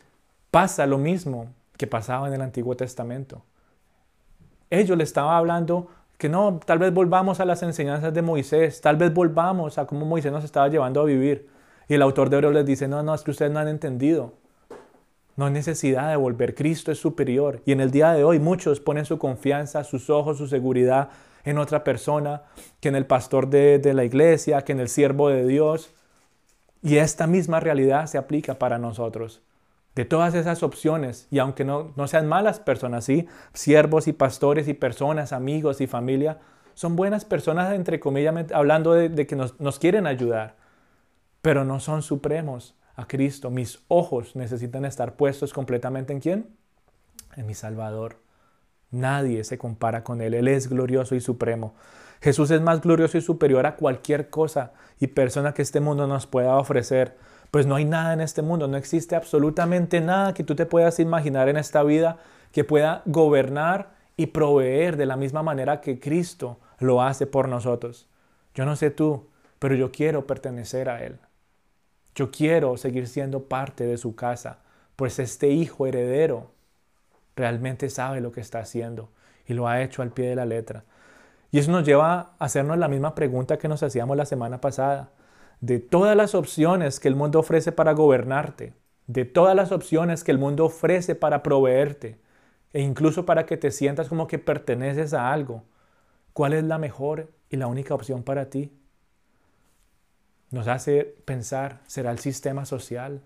pasa 0.51 0.85
lo 0.85 0.97
mismo 0.97 1.47
que 1.77 1.87
pasaba 1.87 2.27
en 2.27 2.35
el 2.35 2.41
Antiguo 2.41 2.75
Testamento. 2.75 3.43
Ellos 4.69 4.97
le 4.97 5.03
estaban 5.03 5.35
hablando 5.35 5.87
que 6.17 6.29
no, 6.29 6.59
tal 6.65 6.79
vez 6.79 6.93
volvamos 6.93 7.39
a 7.39 7.45
las 7.45 7.61
enseñanzas 7.63 8.13
de 8.13 8.21
Moisés, 8.21 8.79
tal 8.79 8.95
vez 8.95 9.13
volvamos 9.13 9.77
a 9.77 9.85
cómo 9.85 10.05
Moisés 10.05 10.31
nos 10.31 10.43
estaba 10.43 10.69
llevando 10.69 11.01
a 11.01 11.05
vivir. 11.05 11.49
Y 11.87 11.93
el 11.93 12.01
autor 12.01 12.29
de 12.29 12.37
Hebreos 12.37 12.53
les 12.53 12.65
dice, 12.65 12.87
no, 12.87 13.03
no, 13.03 13.13
es 13.13 13.21
que 13.21 13.31
ustedes 13.31 13.51
no 13.51 13.59
han 13.59 13.67
entendido. 13.67 14.33
No 15.35 15.45
hay 15.45 15.51
necesidad 15.51 16.09
de 16.09 16.15
volver, 16.15 16.55
Cristo 16.55 16.91
es 16.91 16.99
superior. 16.99 17.61
Y 17.65 17.73
en 17.73 17.81
el 17.81 17.91
día 17.91 18.13
de 18.13 18.23
hoy 18.23 18.39
muchos 18.39 18.79
ponen 18.79 19.05
su 19.05 19.17
confianza, 19.17 19.83
sus 19.83 20.09
ojos, 20.09 20.37
su 20.37 20.47
seguridad 20.47 21.09
en 21.43 21.57
otra 21.57 21.83
persona, 21.83 22.43
que 22.79 22.89
en 22.89 22.95
el 22.95 23.05
pastor 23.05 23.49
de, 23.49 23.77
de 23.77 23.93
la 23.93 24.03
iglesia, 24.03 24.63
que 24.63 24.71
en 24.71 24.79
el 24.79 24.89
siervo 24.89 25.29
de 25.29 25.45
Dios. 25.45 25.91
Y 26.81 26.97
esta 26.97 27.27
misma 27.27 27.59
realidad 27.59 28.07
se 28.07 28.17
aplica 28.17 28.55
para 28.55 28.79
nosotros. 28.79 29.41
De 29.93 30.05
todas 30.05 30.33
esas 30.35 30.63
opciones, 30.63 31.27
y 31.31 31.39
aunque 31.39 31.63
no, 31.63 31.93
no 31.95 32.07
sean 32.07 32.27
malas 32.27 32.59
personas, 32.59 33.05
¿sí? 33.05 33.27
siervos 33.53 34.07
y 34.07 34.13
pastores 34.13 34.67
y 34.67 34.73
personas, 34.73 35.33
amigos 35.33 35.81
y 35.81 35.87
familia, 35.87 36.39
son 36.73 36.95
buenas 36.95 37.23
personas, 37.23 37.73
entre 37.73 37.99
comillas, 37.99 38.51
hablando 38.53 38.93
de, 38.93 39.09
de 39.09 39.25
que 39.25 39.35
nos, 39.35 39.59
nos 39.59 39.79
quieren 39.79 40.07
ayudar, 40.07 40.55
pero 41.45 41.63
no 41.63 41.79
son 41.79 42.01
supremos 42.01 42.73
a 42.95 43.05
Cristo. 43.05 43.51
Mis 43.51 43.79
ojos 43.87 44.35
necesitan 44.35 44.83
estar 44.83 45.15
puestos 45.15 45.53
completamente 45.53 46.11
en 46.11 46.19
quién? 46.19 46.47
En 47.35 47.45
mi 47.45 47.53
Salvador. 47.53 48.17
Nadie 48.89 49.43
se 49.43 49.59
compara 49.59 50.03
con 50.03 50.21
Él. 50.21 50.33
Él 50.33 50.47
es 50.47 50.67
glorioso 50.67 51.13
y 51.13 51.21
supremo. 51.21 51.75
Jesús 52.19 52.49
es 52.49 52.61
más 52.61 52.81
glorioso 52.81 53.19
y 53.19 53.21
superior 53.21 53.67
a 53.67 53.75
cualquier 53.75 54.31
cosa 54.31 54.73
y 54.99 55.05
persona 55.05 55.53
que 55.53 55.61
este 55.61 55.81
mundo 55.81 56.07
nos 56.07 56.25
pueda 56.25 56.57
ofrecer. 56.57 57.15
Pues 57.51 57.67
no 57.67 57.75
hay 57.75 57.85
nada 57.85 58.13
en 58.13 58.21
este 58.21 58.41
mundo, 58.41 58.67
no 58.67 58.77
existe 58.77 59.15
absolutamente 59.15 60.01
nada 60.01 60.33
que 60.33 60.43
tú 60.43 60.55
te 60.55 60.65
puedas 60.65 60.99
imaginar 60.99 61.47
en 61.47 61.57
esta 61.57 61.83
vida 61.83 62.17
que 62.51 62.63
pueda 62.63 63.03
gobernar 63.05 63.93
y 64.17 64.25
proveer 64.25 64.97
de 64.97 65.05
la 65.05 65.15
misma 65.15 65.43
manera 65.43 65.79
que 65.79 65.99
Cristo 65.99 66.59
lo 66.79 67.03
hace 67.03 67.27
por 67.27 67.47
nosotros. 67.47 68.09
Yo 68.55 68.65
no 68.65 68.75
sé 68.75 68.89
tú, 68.89 69.29
pero 69.59 69.75
yo 69.75 69.91
quiero 69.91 70.25
pertenecer 70.25 70.89
a 70.89 71.03
Él. 71.03 71.19
Yo 72.15 72.31
quiero 72.31 72.77
seguir 72.77 73.07
siendo 73.07 73.43
parte 73.43 73.85
de 73.85 73.97
su 73.97 74.15
casa, 74.15 74.59
pues 74.95 75.19
este 75.19 75.49
hijo 75.49 75.85
heredero 75.85 76.51
realmente 77.35 77.89
sabe 77.89 78.21
lo 78.21 78.31
que 78.31 78.39
está 78.39 78.59
haciendo 78.59 79.09
y 79.45 79.53
lo 79.53 79.67
ha 79.67 79.81
hecho 79.81 80.01
al 80.01 80.11
pie 80.11 80.29
de 80.29 80.35
la 80.35 80.45
letra. 80.45 80.85
Y 81.51 81.59
eso 81.59 81.71
nos 81.71 81.85
lleva 81.85 82.13
a 82.19 82.35
hacernos 82.39 82.77
la 82.77 82.87
misma 82.87 83.15
pregunta 83.15 83.57
que 83.57 83.67
nos 83.67 83.83
hacíamos 83.83 84.15
la 84.15 84.25
semana 84.25 84.61
pasada. 84.61 85.11
De 85.59 85.79
todas 85.79 86.15
las 86.15 86.35
opciones 86.35 87.01
que 87.01 87.09
el 87.09 87.15
mundo 87.15 87.39
ofrece 87.39 87.73
para 87.73 87.93
gobernarte, 87.93 88.73
de 89.07 89.25
todas 89.25 89.55
las 89.55 89.73
opciones 89.73 90.23
que 90.23 90.31
el 90.31 90.37
mundo 90.37 90.65
ofrece 90.65 91.15
para 91.15 91.43
proveerte, 91.43 92.19
e 92.73 92.81
incluso 92.81 93.25
para 93.25 93.45
que 93.45 93.57
te 93.57 93.71
sientas 93.71 94.09
como 94.09 94.27
que 94.27 94.39
perteneces 94.39 95.13
a 95.13 95.31
algo, 95.31 95.63
¿cuál 96.33 96.53
es 96.53 96.63
la 96.63 96.77
mejor 96.77 97.31
y 97.49 97.57
la 97.57 97.67
única 97.67 97.93
opción 97.93 98.23
para 98.23 98.49
ti? 98.49 98.71
Nos 100.55 100.69
hace 100.69 101.03
pensar, 101.25 101.81
¿será 101.85 102.11
el 102.11 102.19
sistema 102.19 102.63
social? 102.63 103.19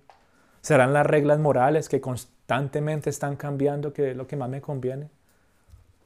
¿Serán 0.62 0.94
las 0.94 1.06
reglas 1.06 1.38
morales 1.38 1.88
que 1.88 2.02
constantemente 2.02 3.12
están 3.12 3.36
cambiando 3.36 3.94
que 3.94 4.10
es 4.10 4.18
lo 4.18 4.26
que 4.26 4.36
más 4.36 4.50
me 4.50 4.62
conviene? 4.62 5.12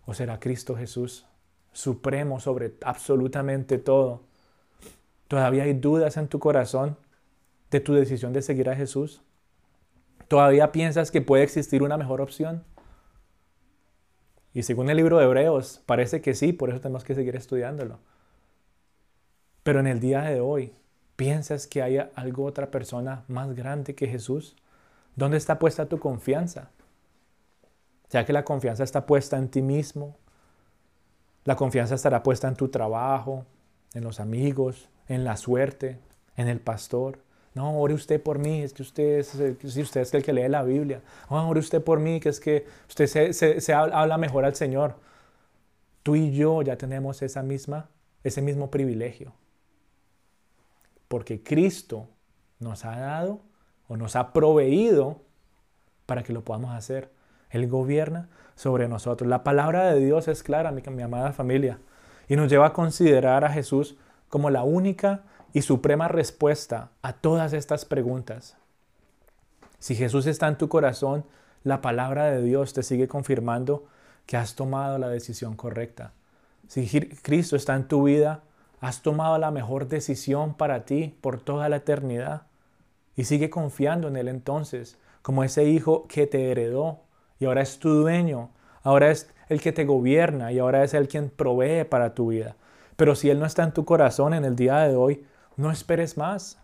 ¿O 0.05 0.13
será 0.13 0.41
Cristo 0.41 0.76
Jesús? 0.76 1.26
supremo 1.71 2.41
sobre 2.41 2.74
absolutamente 2.84 3.78
todo. 3.78 4.24
¿Todavía 5.30 5.63
hay 5.63 5.76
dudas 5.76 6.17
en 6.17 6.28
tu 6.28 6.39
corazón 6.39 6.97
de 7.71 7.80
tu 7.80 7.93
decisión 7.93 8.34
de 8.34 8.41
seguir 8.41 8.69
a 8.69 8.76
Jesús? 8.76 9.21
¿Todavía 10.28 10.74
piensas 10.74 11.09
que 11.09 11.21
puede 11.21 11.43
existir 11.43 11.84
una 11.84 11.95
mejor 11.95 12.19
opción? 12.19 12.65
Y 14.53 14.63
según 14.63 14.89
el 14.89 14.97
libro 14.97 15.19
de 15.19 15.24
Hebreos, 15.24 15.82
parece 15.86 16.19
que 16.21 16.34
sí, 16.34 16.51
por 16.51 16.69
eso 16.69 16.82
tenemos 16.82 17.05
que 17.05 17.15
seguir 17.15 17.38
estudiándolo. 17.38 17.99
Pero 19.63 19.80
en 19.80 19.88
el 19.88 20.01
día 20.01 20.21
de 20.24 20.41
hoy, 20.41 20.74
¿piensas 21.16 21.68
que 21.68 21.82
haya 21.82 22.11
algo 22.16 22.45
otra 22.45 22.72
persona 22.72 23.24
más 23.28 23.53
grande 23.55 23.95
que 23.95 24.07
Jesús? 24.07 24.55
¿Dónde 25.16 25.38
está 25.38 25.59
puesta 25.59 25.88
tu 25.88 25.99
confianza? 25.99 26.72
Ya 28.09 28.26
que 28.26 28.34
la 28.34 28.43
confianza 28.43 28.84
está 28.84 29.05
puesta 29.05 29.38
en 29.38 29.49
ti 29.49 29.61
mismo, 29.61 30.18
la 31.45 31.55
confianza 31.55 31.95
estará 31.95 32.24
puesta 32.24 32.47
en 32.47 32.55
tu 32.55 32.70
trabajo, 32.70 33.45
en 33.93 34.03
los 34.03 34.20
amigos, 34.20 34.89
en 35.07 35.24
la 35.24 35.38
suerte, 35.38 35.99
en 36.38 36.47
el 36.47 36.59
pastor. 36.59 37.20
No, 37.53 37.80
ore 37.80 37.93
usted 37.93 38.22
por 38.22 38.39
mí, 38.39 38.64
es 38.64 38.74
que 38.74 38.82
usted 38.82 39.20
es, 39.20 39.36
usted 39.36 40.01
es 40.01 40.14
el 40.14 40.24
que 40.24 40.34
lee 40.34 40.47
la 40.47 40.64
Biblia. 40.64 41.01
No, 41.30 41.47
ore 41.49 41.59
usted 41.59 41.84
por 41.84 41.99
mí, 41.99 42.20
que 42.20 42.30
es 42.30 42.39
que 42.39 42.66
usted 42.88 43.07
se, 43.34 43.74
habla 43.74 44.18
mejor 44.18 44.45
al 44.45 44.55
Señor. 44.55 44.95
Tú 46.01 46.16
y 46.16 46.32
yo 46.32 46.61
ya 46.61 46.78
tenemos 46.78 47.22
ese 47.22 47.41
mismo 47.43 48.72
privilegio. 48.72 49.34
Porque 51.14 51.43
Cristo 51.43 52.07
nos 52.57 52.86
ha 52.86 52.97
dado 52.97 53.41
o 53.88 53.97
nos 53.97 54.16
ha 54.16 54.34
proveído 54.34 55.22
para 56.07 56.24
que 56.24 56.34
lo 56.34 56.43
podamos 56.43 56.74
hacer. 56.74 57.11
Él 57.51 57.68
gobierna 57.68 58.30
sobre 58.55 58.88
nosotros. 58.88 59.30
La 59.30 59.43
palabra 59.43 59.93
de 59.93 59.99
Dios 60.03 60.28
es 60.28 60.41
clara, 60.41 60.72
mi, 60.72 60.82
mi 60.82 61.03
amada 61.03 61.32
familia, 61.32 61.78
y 62.28 62.36
nos 62.36 62.49
lleva 62.49 62.66
a 62.66 62.74
considerar 62.74 63.45
a 63.45 63.51
Jesús 63.51 63.95
como 64.28 64.49
la 64.49 64.64
única 64.64 65.22
y 65.53 65.61
suprema 65.61 66.07
respuesta 66.07 66.89
a 67.03 67.14
todas 67.14 67.53
estas 67.53 67.86
preguntas. 67.86 68.57
Si 69.78 69.93
Jesús 69.93 70.26
está 70.26 70.47
en 70.47 70.57
tu 70.57 70.68
corazón, 70.68 71.26
la 71.64 71.80
palabra 71.80 72.26
de 72.32 72.41
Dios 72.41 72.74
te 72.74 72.82
sigue 72.82 73.07
confirmando 73.07 73.86
que 74.26 74.36
has 74.36 74.55
tomado 74.55 74.97
la 74.97 75.09
decisión 75.09 75.55
correcta. 75.55 76.14
Si 76.68 76.88
Cristo 77.22 77.55
está 77.55 77.76
en 77.76 77.88
tu 77.88 78.01
vida, 78.01 78.41
has 78.84 79.01
tomado 79.01 79.38
la 79.38 79.49
mejor 79.49 79.88
decisión 79.88 80.55
para 80.55 80.84
ti 80.84 81.15
por 81.21 81.39
toda 81.39 81.69
la 81.69 81.77
eternidad. 81.77 82.47
Y 83.15 83.23
sigue 83.23 83.49
confiando 83.49 84.09
en 84.09 84.17
Él 84.17 84.27
entonces, 84.27 84.99
como 85.21 85.45
ese 85.45 85.63
hijo 85.63 86.05
que 86.09 86.27
te 86.27 86.51
heredó, 86.51 86.99
y 87.39 87.45
ahora 87.45 87.61
es 87.61 87.79
tu 87.79 87.89
dueño, 87.93 88.49
ahora 88.81 89.09
es 89.09 89.34
el 89.47 89.61
que 89.61 89.71
te 89.71 89.86
gobierna 89.86 90.51
y 90.51 90.59
ahora 90.59 90.84
es 90.84 90.93
el 90.93 91.07
quien 91.07 91.29
provee 91.29 91.86
para 91.86 92.13
tu 92.13 92.27
vida. 92.27 92.57
Pero 92.97 93.15
si 93.15 93.29
Él 93.29 93.39
no 93.39 93.45
está 93.45 93.63
en 93.63 93.71
tu 93.71 93.86
corazón 93.86 94.34
en 94.34 94.43
el 94.43 94.57
día 94.57 94.79
de 94.79 94.97
hoy, 94.97 95.25
no 95.55 95.71
esperes 95.71 96.17
más. 96.17 96.59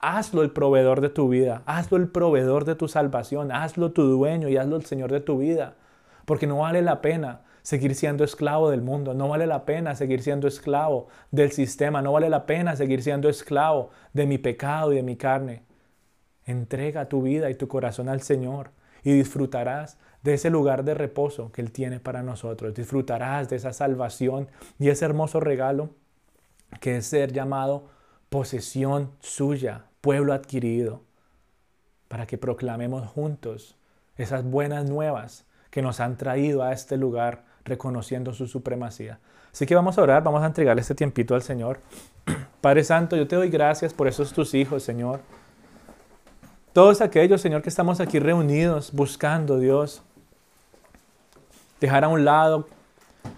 Hazlo 0.00 0.42
el 0.42 0.50
proveedor 0.50 1.00
de 1.00 1.08
tu 1.08 1.28
vida, 1.28 1.62
hazlo 1.66 1.98
el 1.98 2.08
proveedor 2.08 2.64
de 2.64 2.74
tu 2.74 2.88
salvación, 2.88 3.52
hazlo 3.52 3.92
tu 3.92 4.02
dueño 4.02 4.48
y 4.48 4.56
hazlo 4.56 4.74
el 4.74 4.86
Señor 4.86 5.12
de 5.12 5.20
tu 5.20 5.38
vida. 5.38 5.76
Porque 6.24 6.48
no 6.48 6.58
vale 6.58 6.82
la 6.82 7.00
pena 7.00 7.42
seguir 7.68 7.94
siendo 7.94 8.24
esclavo 8.24 8.70
del 8.70 8.80
mundo, 8.80 9.12
no 9.12 9.28
vale 9.28 9.46
la 9.46 9.66
pena 9.66 9.94
seguir 9.94 10.22
siendo 10.22 10.48
esclavo 10.48 11.08
del 11.30 11.52
sistema, 11.52 12.00
no 12.00 12.12
vale 12.12 12.30
la 12.30 12.46
pena 12.46 12.74
seguir 12.76 13.02
siendo 13.02 13.28
esclavo 13.28 13.90
de 14.14 14.24
mi 14.24 14.38
pecado 14.38 14.90
y 14.90 14.96
de 14.96 15.02
mi 15.02 15.16
carne. 15.16 15.64
Entrega 16.46 17.10
tu 17.10 17.20
vida 17.20 17.50
y 17.50 17.54
tu 17.56 17.68
corazón 17.68 18.08
al 18.08 18.22
Señor 18.22 18.70
y 19.04 19.12
disfrutarás 19.12 19.98
de 20.22 20.32
ese 20.32 20.48
lugar 20.48 20.82
de 20.82 20.94
reposo 20.94 21.52
que 21.52 21.60
Él 21.60 21.70
tiene 21.70 22.00
para 22.00 22.22
nosotros. 22.22 22.72
Disfrutarás 22.72 23.50
de 23.50 23.56
esa 23.56 23.74
salvación 23.74 24.48
y 24.78 24.88
ese 24.88 25.04
hermoso 25.04 25.38
regalo 25.38 25.90
que 26.80 26.96
es 26.96 27.04
ser 27.04 27.34
llamado 27.34 27.90
posesión 28.30 29.10
suya, 29.20 29.84
pueblo 30.00 30.32
adquirido, 30.32 31.02
para 32.08 32.26
que 32.26 32.38
proclamemos 32.38 33.06
juntos 33.06 33.76
esas 34.16 34.42
buenas 34.42 34.88
nuevas 34.88 35.44
que 35.70 35.82
nos 35.82 36.00
han 36.00 36.16
traído 36.16 36.62
a 36.62 36.72
este 36.72 36.96
lugar 36.96 37.46
reconociendo 37.68 38.32
su 38.32 38.46
supremacía. 38.46 39.18
Así 39.52 39.66
que 39.66 39.74
vamos 39.74 39.98
a 39.98 40.02
orar, 40.02 40.22
vamos 40.22 40.42
a 40.42 40.46
entregarle 40.46 40.82
este 40.82 40.94
tiempito 40.94 41.34
al 41.34 41.42
Señor. 41.42 41.80
Padre 42.60 42.84
Santo, 42.84 43.16
yo 43.16 43.26
te 43.26 43.36
doy 43.36 43.48
gracias 43.48 43.94
por 43.94 44.08
esos 44.08 44.32
tus 44.32 44.54
hijos, 44.54 44.82
Señor 44.82 45.20
Todos 46.72 47.00
aquellos, 47.00 47.40
Señor, 47.40 47.62
que 47.62 47.68
estamos 47.68 48.00
aquí 48.00 48.18
reunidos 48.18 48.92
buscando, 48.92 49.58
Dios, 49.58 50.02
dejar 51.80 52.04
a 52.04 52.08
un 52.08 52.24
lado 52.24 52.68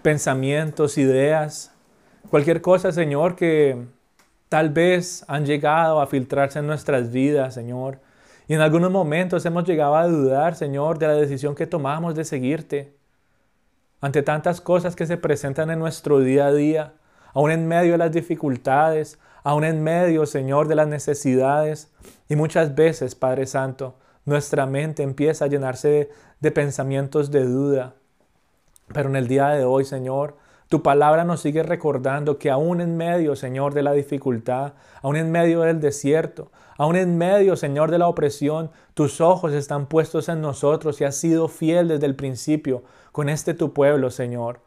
pensamientos, 0.01 0.97
ideas, 0.97 1.71
cualquier 2.29 2.61
cosa, 2.61 2.91
Señor, 2.91 3.35
que 3.35 3.77
tal 4.49 4.69
vez 4.69 5.23
han 5.27 5.45
llegado 5.45 6.01
a 6.01 6.07
filtrarse 6.07 6.59
en 6.59 6.67
nuestras 6.67 7.11
vidas, 7.11 7.53
Señor. 7.53 7.99
Y 8.47 8.53
en 8.53 8.61
algunos 8.61 8.91
momentos 8.91 9.45
hemos 9.45 9.63
llegado 9.63 9.95
a 9.95 10.07
dudar, 10.07 10.55
Señor, 10.55 10.99
de 10.99 11.07
la 11.07 11.13
decisión 11.13 11.55
que 11.55 11.67
tomamos 11.67 12.15
de 12.15 12.25
seguirte. 12.25 12.93
Ante 14.01 14.23
tantas 14.23 14.61
cosas 14.61 14.95
que 14.95 15.05
se 15.05 15.17
presentan 15.17 15.69
en 15.69 15.79
nuestro 15.79 16.19
día 16.19 16.47
a 16.47 16.51
día, 16.51 16.93
aún 17.33 17.51
en 17.51 17.67
medio 17.67 17.93
de 17.93 17.97
las 17.99 18.11
dificultades, 18.11 19.19
aún 19.43 19.63
en 19.63 19.83
medio, 19.83 20.25
Señor, 20.25 20.67
de 20.67 20.75
las 20.75 20.87
necesidades. 20.87 21.91
Y 22.27 22.35
muchas 22.35 22.75
veces, 22.75 23.13
Padre 23.13 23.45
Santo, 23.45 23.95
nuestra 24.25 24.65
mente 24.65 25.03
empieza 25.03 25.45
a 25.45 25.47
llenarse 25.47 26.09
de, 26.39 26.51
pensamientos 26.51 27.31
de 27.31 27.45
duda. 27.45 27.93
Pero 28.93 29.09
en 29.09 29.15
el 29.15 29.27
día 29.27 29.49
de 29.49 29.63
hoy, 29.63 29.85
Señor, 29.85 30.37
tu 30.71 30.81
palabra 30.81 31.25
nos 31.25 31.41
sigue 31.41 31.63
recordando 31.63 32.37
que 32.37 32.49
aún 32.49 32.79
en 32.79 32.95
medio, 32.95 33.35
Señor, 33.35 33.73
de 33.73 33.83
la 33.83 33.91
dificultad, 33.91 34.71
aún 35.01 35.17
en 35.17 35.29
medio 35.29 35.59
del 35.63 35.81
desierto, 35.81 36.49
aún 36.77 36.95
en 36.95 37.17
medio, 37.17 37.57
Señor, 37.57 37.91
de 37.91 37.97
la 37.97 38.07
opresión, 38.07 38.71
tus 38.93 39.19
ojos 39.19 39.51
están 39.51 39.87
puestos 39.87 40.29
en 40.29 40.39
nosotros 40.39 41.01
y 41.01 41.03
has 41.03 41.17
sido 41.17 41.49
fiel 41.49 41.89
desde 41.89 42.05
el 42.05 42.15
principio 42.15 42.83
con 43.11 43.27
este 43.27 43.53
tu 43.53 43.73
pueblo, 43.73 44.11
Señor. 44.11 44.61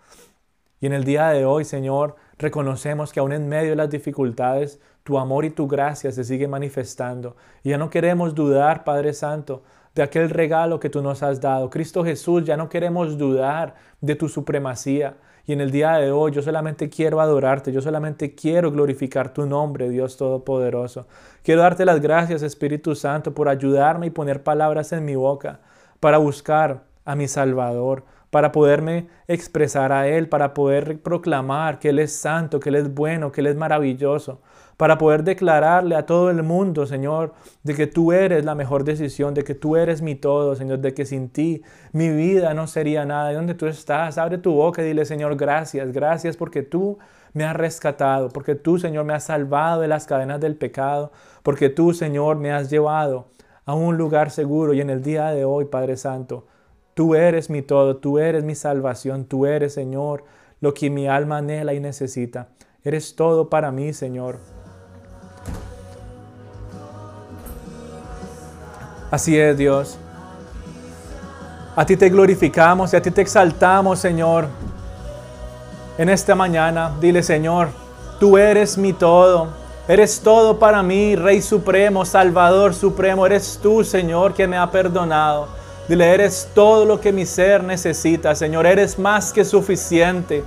Y 0.79 0.85
en 0.85 0.93
el 0.93 1.05
día 1.05 1.29
de 1.29 1.47
hoy, 1.47 1.65
Señor, 1.65 2.17
reconocemos 2.37 3.11
que 3.11 3.21
aún 3.21 3.33
en 3.33 3.49
medio 3.49 3.71
de 3.71 3.77
las 3.77 3.89
dificultades, 3.89 4.83
tu 5.05 5.19
amor 5.19 5.47
y 5.47 5.51
tu 5.51 5.69
gracia 5.69 6.13
se 6.13 6.23
sigue 6.23 6.49
manifestando. 6.49 7.35
Y 7.63 7.71
ya 7.71 7.79
no 7.79 7.89
queremos 7.89 8.35
dudar, 8.35 8.85
Padre 8.85 9.15
Santo, 9.15 9.63
de 9.95 10.03
aquel 10.03 10.31
regalo 10.31 10.81
que 10.81 10.91
tú 10.91 11.03
nos 11.03 11.23
has 11.23 11.41
dado. 11.41 11.71
Cristo 11.71 12.05
Jesús, 12.05 12.45
ya 12.45 12.57
no 12.57 12.69
queremos 12.69 13.17
dudar 13.17 13.75
de 14.01 14.17
tu 14.17 14.29
supremacía. 14.29 15.17
Y 15.47 15.53
en 15.53 15.61
el 15.61 15.71
día 15.71 15.93
de 15.99 16.11
hoy 16.11 16.33
yo 16.33 16.43
solamente 16.43 16.89
quiero 16.89 17.21
adorarte, 17.21 17.71
yo 17.71 17.83
solamente 17.83 18.35
quiero 18.35 18.73
glorificar 18.73 19.33
tu 19.33 19.45
nombre, 19.47 19.91
Dios 19.91 20.17
Todopoderoso. 20.17 21.07
Quiero 21.43 21.61
darte 21.61 21.85
las 21.85 22.01
gracias, 22.01 22.43
Espíritu 22.43 22.95
Santo, 22.95 23.35
por 23.35 23.49
ayudarme 23.49 24.07
y 24.07 24.11
poner 24.11 24.43
palabras 24.43 24.93
en 24.93 25.05
mi 25.05 25.17
boca 25.17 25.61
para 26.01 26.17
buscar 26.19 26.85
a 27.05 27.15
mi 27.15 27.29
Salvador, 27.29 28.05
para 28.31 28.53
poderme 28.53 29.09
expresar 29.29 29.93
a 29.93 30.09
Él, 30.09 30.29
para 30.29 30.55
poder 30.55 31.01
proclamar 31.01 31.79
que 31.79 31.91
Él 31.91 31.99
es 31.99 32.17
santo, 32.17 32.59
que 32.59 32.71
Él 32.71 32.77
es 32.77 32.93
bueno, 32.93 33.31
que 33.31 33.43
Él 33.43 33.49
es 33.49 33.57
maravilloso, 33.57 34.41
para 34.77 34.99
poder 34.99 35.25
declararle 35.25 35.97
a 35.97 36.07
todo 36.07 36.31
el 36.31 36.43
mundo, 36.43 36.87
Señor, 36.87 37.35
de 37.63 37.75
que 37.75 37.87
tú 37.87 38.13
eres 38.13 38.45
la 38.45 38.55
mejor 38.55 38.85
decisión, 38.85 39.35
de 39.35 39.45
que 39.45 39.55
tú 39.55 39.77
eres 39.77 40.03
mi 40.03 40.15
todo, 40.15 40.57
Señor, 40.57 40.81
de 40.81 40.95
que 40.95 41.07
sin 41.07 41.29
ti 41.29 41.63
mi 41.93 42.11
vida 42.11 42.55
no 42.55 42.67
sería 42.67 43.05
nada. 43.05 43.29
¿De 43.29 43.35
dónde 43.35 43.55
tú 43.55 43.67
estás? 43.67 44.19
Abre 44.19 44.39
tu 44.39 44.53
boca 44.53 44.83
y 44.83 44.87
dile, 44.87 45.05
Señor, 45.05 45.37
gracias, 45.37 45.93
gracias 45.93 46.37
porque 46.37 46.63
tú 46.63 46.99
me 47.33 47.45
has 47.45 47.57
rescatado, 47.57 48.29
porque 48.29 48.55
tú, 48.55 48.79
Señor, 48.79 49.05
me 49.05 49.15
has 49.15 49.25
salvado 49.25 49.81
de 49.81 49.89
las 49.89 50.07
cadenas 50.07 50.41
del 50.41 50.57
pecado, 50.57 51.13
porque 51.43 51.69
tú, 51.69 51.93
Señor, 51.93 52.37
me 52.37 52.53
has 52.53 52.71
llevado 52.71 53.29
a 53.65 53.75
un 53.75 53.97
lugar 53.97 54.31
seguro 54.31 54.73
y 54.75 54.81
en 54.81 54.91
el 54.91 55.03
día 55.03 55.31
de 55.31 55.45
hoy, 55.45 55.65
Padre 55.65 55.97
Santo, 55.97 56.47
Tú 56.95 57.17
eres 57.17 57.51
mi 57.51 57.61
todo, 57.61 57.97
tú 57.97 58.21
eres 58.21 58.45
mi 58.45 58.55
salvación, 58.55 59.25
tú 59.25 59.47
eres, 59.47 59.75
Señor, 59.75 60.23
lo 60.61 60.75
que 60.75 60.91
mi 60.91 61.09
alma 61.09 61.39
anhela 61.39 61.75
y 61.75 61.81
necesita. 61.81 62.51
Eres 62.85 63.17
todo 63.17 63.51
para 63.51 63.73
mí, 63.73 63.93
Señor. 63.93 64.54
Así 69.15 69.39
es, 69.39 69.57
Dios. 69.57 69.97
A 71.77 71.87
ti 71.87 71.97
te 71.97 72.09
glorificamos 72.09 72.93
y 72.93 72.97
a 72.97 73.01
ti 73.01 73.13
te 73.13 73.21
exaltamos, 73.21 74.01
Señor. 74.01 74.49
En 75.97 76.09
esta 76.09 76.35
mañana, 76.35 76.91
dile, 77.01 77.23
Señor, 77.23 77.69
tú 78.19 78.37
eres 78.37 78.77
mi 78.77 78.93
todo. 78.93 79.51
Eres 79.87 80.19
todo 80.19 80.59
para 80.59 80.83
mí, 80.83 81.15
Rey 81.15 81.41
Supremo, 81.43 82.05
Salvador 82.05 82.75
Supremo. 82.75 83.25
Eres 83.25 83.61
tú, 83.63 83.85
Señor, 83.85 84.35
que 84.35 84.49
me 84.49 84.57
ha 84.57 84.69
perdonado. 84.69 85.47
Dile, 85.87 86.13
eres 86.13 86.49
todo 86.53 86.85
lo 86.85 87.01
que 87.01 87.13
mi 87.13 87.25
ser 87.25 87.63
necesita, 87.63 88.35
Señor, 88.35 88.67
eres 88.67 88.99
más 88.99 89.33
que 89.33 89.45
suficiente. 89.45 90.43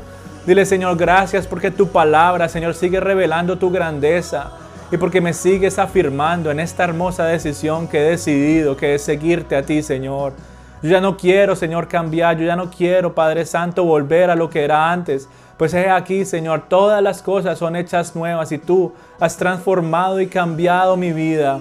Dile, 0.46 0.66
Señor, 0.66 0.98
gracias 0.98 1.48
porque 1.48 1.72
tu 1.72 1.88
palabra, 1.88 2.50
Señor, 2.50 2.76
sigue 2.76 3.00
revelando 3.00 3.58
tu 3.58 3.72
grandeza 3.72 4.52
y 4.92 4.98
porque 4.98 5.20
me 5.20 5.34
sigues 5.34 5.80
afirmando 5.80 6.50
en 6.50 6.60
esta 6.60 6.86
hermosa 6.86 7.26
decisión 7.26 7.88
que 7.88 8.00
he 8.00 8.12
decidido, 8.12 8.78
que 8.78 8.96
es 8.96 9.02
seguirte 9.02 9.56
a 9.56 9.64
ti, 9.64 9.84
Señor. 9.84 10.34
Yo 10.82 10.90
ya 10.92 11.02
no 11.02 11.18
quiero, 11.18 11.56
Señor, 11.56 11.88
cambiar, 11.88 12.38
yo 12.38 12.46
ya 12.46 12.56
no 12.56 12.70
quiero, 12.70 13.14
Padre 13.14 13.46
Santo, 13.46 13.84
volver 13.84 14.30
a 14.30 14.36
lo 14.36 14.50
que 14.50 14.64
era 14.64 14.92
antes. 14.92 15.28
Pues 15.58 15.74
he 15.74 15.90
aquí, 15.90 16.24
Señor, 16.24 16.66
todas 16.70 17.02
las 17.02 17.22
cosas 17.22 17.58
son 17.58 17.76
hechas 17.76 18.16
nuevas 18.16 18.52
y 18.52 18.60
tú 18.60 18.94
has 19.20 19.36
transformado 19.36 20.22
y 20.22 20.28
cambiado 20.28 20.96
mi 20.96 21.12
vida. 21.12 21.60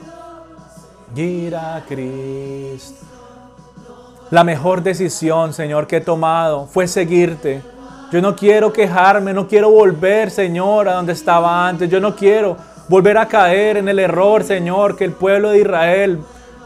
Gira 1.15 1.83
Cristo. 1.89 3.07
La 4.31 4.45
mejor 4.45 4.83
decisión, 4.83 5.53
Señor, 5.53 5.87
que 5.87 5.97
he 5.97 6.01
tomado 6.01 6.67
fue 6.67 6.87
seguirte. 6.87 7.63
Yo 8.13 8.21
no 8.21 8.37
quiero 8.37 8.73
quejarme, 8.73 9.33
no 9.33 9.49
quiero 9.49 9.71
volver, 9.71 10.31
Señor, 10.31 10.89
a 10.89 10.95
donde 10.95 11.13
estaba 11.13 11.67
antes. 11.67 11.89
Yo 11.89 12.01
no 12.01 12.15
quiero 12.15 12.57
volver 12.89 13.19
a 13.19 13.27
caer 13.27 13.77
en 13.77 13.89
el 13.89 13.99
error, 13.99 14.45
Señor, 14.45 14.97
que 14.97 15.05
el 15.05 15.13
pueblo 15.13 15.51
de 15.51 15.61
Israel 15.61 16.21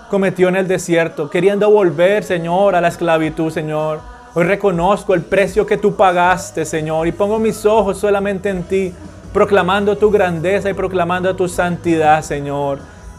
cometió 0.09 0.49
en 0.49 0.57
el 0.57 0.69
desierto, 0.69 1.31
queriendo 1.31 1.71
volver, 1.71 2.25
Señor, 2.25 2.75
a 2.75 2.81
la 2.81 2.89
esclavitud, 2.89 3.51
Señor. 3.51 4.01
Hoy 4.35 4.45
reconozco 4.45 5.15
el 5.15 5.23
precio 5.23 5.67
que 5.67 5.77
tú 5.77 5.95
pagaste, 5.95 6.65
Señor, 6.65 7.07
y 7.07 7.13
pongo 7.13 7.39
mis 7.39 7.65
ojos 7.65 7.99
solamente 7.99 8.49
en 8.49 8.63
ti, 8.65 8.93
proclamando 9.33 9.97
tu 9.97 10.11
grandeza 10.11 10.71
y 10.71 10.75
proclamando 10.75 11.35
tu 11.37 11.49
santidad, 11.49 12.23
Señor. 12.23 12.79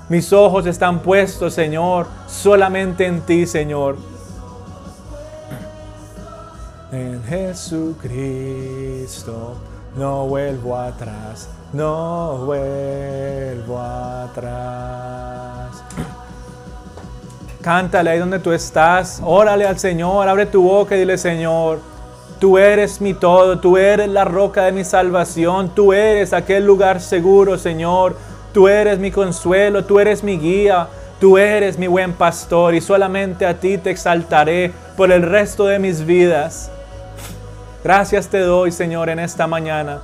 Mis 0.10 0.32
ojos 0.34 0.66
están 0.66 1.00
puestos, 1.00 1.54
Señor, 1.54 2.08
solamente 2.28 3.06
en 3.06 3.22
ti, 3.22 3.46
Señor 3.46 3.96
en 6.92 7.24
Jesucristo. 7.24 8.36
No 9.96 10.28
vuelvo 10.28 10.78
atrás, 10.78 11.50
no 11.74 12.46
vuelvo 12.46 13.80
atrás. 13.80 15.84
Cántale 17.62 18.10
ahí 18.10 18.20
donde 18.20 18.40
tú 18.40 18.52
estás, 18.52 19.22
órale 19.24 19.66
al 19.66 19.80
Señor, 19.80 20.28
abre 20.28 20.48
tu 20.48 20.64
boca 20.64 20.96
y 20.96 21.00
dile 21.00 21.18
Señor, 21.18 21.80
tú 22.40 22.58
eres 22.58 23.00
mi 23.00 23.14
todo, 23.14 23.60
tú 23.60 23.78
eres 23.78 24.10
la 24.10 24.26
roca 24.26 24.64
de 24.64 24.72
mi 24.72 24.84
salvación, 24.84 25.70
tú 25.70 25.94
eres 25.94 26.34
aquel 26.34 26.66
lugar 26.66 27.00
seguro, 27.00 27.58
Señor, 27.58 28.16
tú 28.52 28.68
eres 28.68 28.98
mi 28.98 29.12
consuelo, 29.12 29.86
tú 29.86 30.00
eres 30.00 30.24
mi 30.24 30.40
guía, 30.40 30.88
tú 31.20 31.38
eres 31.38 31.78
mi 31.78 31.86
buen 31.86 32.14
pastor 32.14 32.74
y 32.74 32.82
solamente 32.82 33.46
a 33.46 33.60
ti 33.60 33.78
te 33.78 33.92
exaltaré 33.92 34.74
por 34.98 35.12
el 35.12 35.22
resto 35.22 35.66
de 35.66 35.78
mis 35.78 36.04
vidas. 36.04 36.72
Gracias 37.84 38.28
te 38.28 38.40
doy, 38.40 38.72
Señor, 38.72 39.10
en 39.10 39.20
esta 39.20 39.46
mañana 39.46 40.02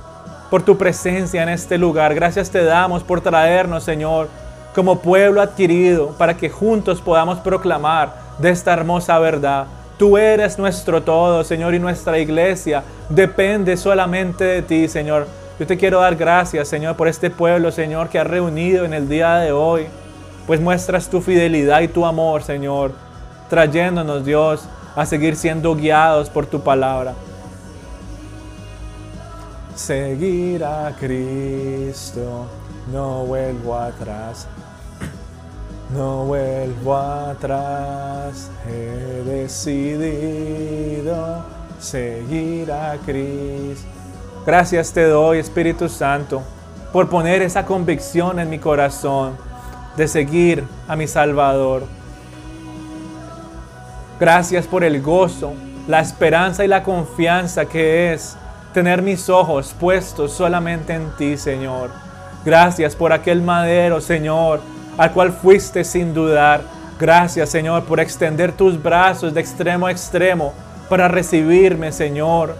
por 0.50 0.62
tu 0.62 0.76
presencia 0.78 1.42
en 1.42 1.48
este 1.48 1.78
lugar. 1.78 2.14
Gracias 2.14 2.50
te 2.50 2.64
damos 2.64 3.02
por 3.02 3.20
traernos, 3.20 3.84
Señor, 3.84 4.28
como 4.74 5.00
pueblo 5.00 5.40
adquirido, 5.40 6.14
para 6.16 6.36
que 6.36 6.48
juntos 6.48 7.00
podamos 7.00 7.38
proclamar 7.38 8.14
de 8.38 8.50
esta 8.50 8.72
hermosa 8.72 9.18
verdad. 9.18 9.66
Tú 9.98 10.16
eres 10.16 10.58
nuestro 10.58 11.02
todo, 11.02 11.42
Señor, 11.44 11.74
y 11.74 11.80
nuestra 11.80 12.18
iglesia 12.18 12.82
depende 13.08 13.76
solamente 13.76 14.44
de 14.44 14.62
ti, 14.62 14.88
Señor. 14.88 15.26
Yo 15.58 15.66
te 15.66 15.76
quiero 15.76 16.00
dar 16.00 16.14
gracias, 16.14 16.68
Señor, 16.68 16.96
por 16.96 17.08
este 17.08 17.30
pueblo, 17.30 17.72
Señor, 17.72 18.08
que 18.08 18.18
ha 18.18 18.24
reunido 18.24 18.84
en 18.84 18.94
el 18.94 19.08
día 19.08 19.36
de 19.36 19.50
hoy. 19.50 19.86
Pues 20.46 20.60
muestras 20.60 21.10
tu 21.10 21.20
fidelidad 21.20 21.80
y 21.80 21.88
tu 21.88 22.06
amor, 22.06 22.42
Señor, 22.42 22.92
trayéndonos, 23.50 24.24
Dios, 24.24 24.66
a 24.94 25.04
seguir 25.04 25.36
siendo 25.36 25.74
guiados 25.74 26.30
por 26.30 26.46
tu 26.46 26.60
palabra 26.60 27.14
seguir 29.78 30.64
a 30.64 30.92
Cristo, 30.98 32.46
no 32.92 33.24
vuelvo 33.24 33.76
atrás, 33.76 34.48
no 35.94 36.24
vuelvo 36.24 36.96
atrás, 36.96 38.50
he 38.68 39.22
decidido 39.24 41.14
seguir 41.78 42.72
a 42.72 42.96
Cristo. 43.06 43.86
Gracias 44.44 44.92
te 44.92 45.04
doy, 45.04 45.38
Espíritu 45.38 45.88
Santo, 45.88 46.42
por 46.92 47.08
poner 47.08 47.40
esa 47.42 47.64
convicción 47.64 48.40
en 48.40 48.50
mi 48.50 48.58
corazón 48.58 49.36
de 49.96 50.08
seguir 50.08 50.64
a 50.88 50.96
mi 50.96 51.06
Salvador. 51.06 51.84
Gracias 54.18 54.66
por 54.66 54.82
el 54.82 55.00
gozo, 55.00 55.52
la 55.86 56.00
esperanza 56.00 56.64
y 56.64 56.68
la 56.68 56.82
confianza 56.82 57.66
que 57.66 58.12
es 58.12 58.36
tener 58.78 59.02
mis 59.02 59.28
ojos 59.28 59.74
puestos 59.80 60.30
solamente 60.30 60.94
en 60.94 61.10
ti, 61.18 61.36
Señor. 61.36 61.90
Gracias 62.44 62.94
por 62.94 63.12
aquel 63.12 63.42
madero, 63.42 64.00
Señor, 64.00 64.60
al 64.96 65.12
cual 65.12 65.32
fuiste 65.32 65.82
sin 65.82 66.14
dudar. 66.14 66.60
Gracias, 66.96 67.48
Señor, 67.48 67.86
por 67.86 67.98
extender 67.98 68.52
tus 68.52 68.80
brazos 68.80 69.34
de 69.34 69.40
extremo 69.40 69.88
a 69.88 69.90
extremo 69.90 70.52
para 70.88 71.08
recibirme, 71.08 71.90
Señor. 71.90 72.54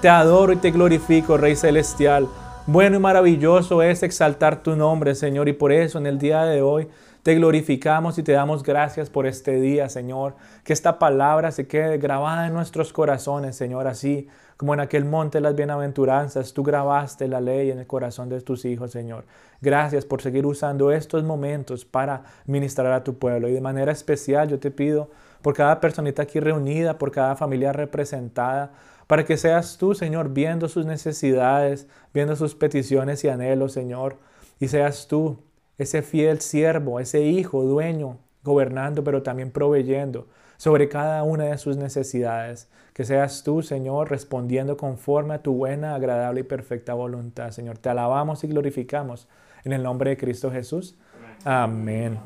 Te 0.00 0.08
adoro 0.08 0.54
y 0.54 0.56
te 0.56 0.70
glorifico, 0.70 1.36
Rey 1.36 1.54
Celestial. 1.54 2.28
Bueno 2.66 2.96
y 2.96 3.00
maravilloso 3.00 3.82
es 3.82 4.02
exaltar 4.02 4.62
tu 4.62 4.74
nombre, 4.74 5.14
Señor, 5.14 5.50
y 5.50 5.52
por 5.52 5.70
eso 5.70 5.98
en 5.98 6.06
el 6.06 6.18
día 6.18 6.44
de 6.44 6.62
hoy 6.62 6.88
te 7.22 7.34
glorificamos 7.34 8.16
y 8.16 8.22
te 8.22 8.32
damos 8.32 8.62
gracias 8.62 9.10
por 9.10 9.26
este 9.26 9.60
día, 9.60 9.90
Señor. 9.90 10.34
Que 10.64 10.72
esta 10.72 10.98
palabra 10.98 11.52
se 11.52 11.66
quede 11.66 11.98
grabada 11.98 12.46
en 12.46 12.54
nuestros 12.54 12.90
corazones, 12.94 13.54
Señor, 13.54 13.86
así 13.86 14.28
como 14.56 14.72
en 14.74 14.80
aquel 14.80 15.04
monte 15.04 15.38
de 15.38 15.42
las 15.42 15.54
bienaventuranzas, 15.54 16.54
tú 16.54 16.62
grabaste 16.62 17.28
la 17.28 17.40
ley 17.40 17.70
en 17.70 17.78
el 17.78 17.86
corazón 17.86 18.28
de 18.28 18.40
tus 18.40 18.64
hijos, 18.64 18.90
Señor. 18.90 19.24
Gracias 19.60 20.04
por 20.06 20.22
seguir 20.22 20.46
usando 20.46 20.92
estos 20.92 21.24
momentos 21.24 21.84
para 21.84 22.24
ministrar 22.46 22.92
a 22.92 23.04
tu 23.04 23.18
pueblo. 23.18 23.48
Y 23.48 23.52
de 23.52 23.60
manera 23.60 23.92
especial 23.92 24.48
yo 24.48 24.58
te 24.58 24.70
pido 24.70 25.10
por 25.42 25.54
cada 25.54 25.80
personita 25.80 26.22
aquí 26.22 26.40
reunida, 26.40 26.98
por 26.98 27.10
cada 27.10 27.36
familia 27.36 27.72
representada, 27.72 28.72
para 29.06 29.24
que 29.24 29.36
seas 29.36 29.76
tú, 29.76 29.94
Señor, 29.94 30.30
viendo 30.30 30.68
sus 30.68 30.86
necesidades, 30.86 31.86
viendo 32.12 32.34
sus 32.34 32.54
peticiones 32.54 33.22
y 33.24 33.28
anhelos, 33.28 33.72
Señor, 33.72 34.16
y 34.58 34.68
seas 34.68 35.06
tú 35.06 35.38
ese 35.78 36.02
fiel 36.02 36.40
siervo, 36.40 36.98
ese 36.98 37.22
hijo, 37.22 37.62
dueño, 37.62 38.18
gobernando, 38.42 39.04
pero 39.04 39.22
también 39.22 39.50
proveyendo 39.50 40.26
sobre 40.56 40.88
cada 40.88 41.22
una 41.22 41.44
de 41.44 41.58
sus 41.58 41.76
necesidades. 41.76 42.68
Que 42.96 43.04
seas 43.04 43.42
tú, 43.42 43.60
Señor, 43.60 44.08
respondiendo 44.08 44.78
conforme 44.78 45.34
a 45.34 45.42
tu 45.42 45.52
buena, 45.52 45.94
agradable 45.94 46.40
y 46.40 46.44
perfecta 46.44 46.94
voluntad. 46.94 47.50
Señor, 47.50 47.76
te 47.76 47.90
alabamos 47.90 48.42
y 48.42 48.48
glorificamos 48.48 49.28
en 49.64 49.74
el 49.74 49.82
nombre 49.82 50.08
de 50.08 50.16
Cristo 50.16 50.50
Jesús. 50.50 50.96
Amén. 51.44 52.18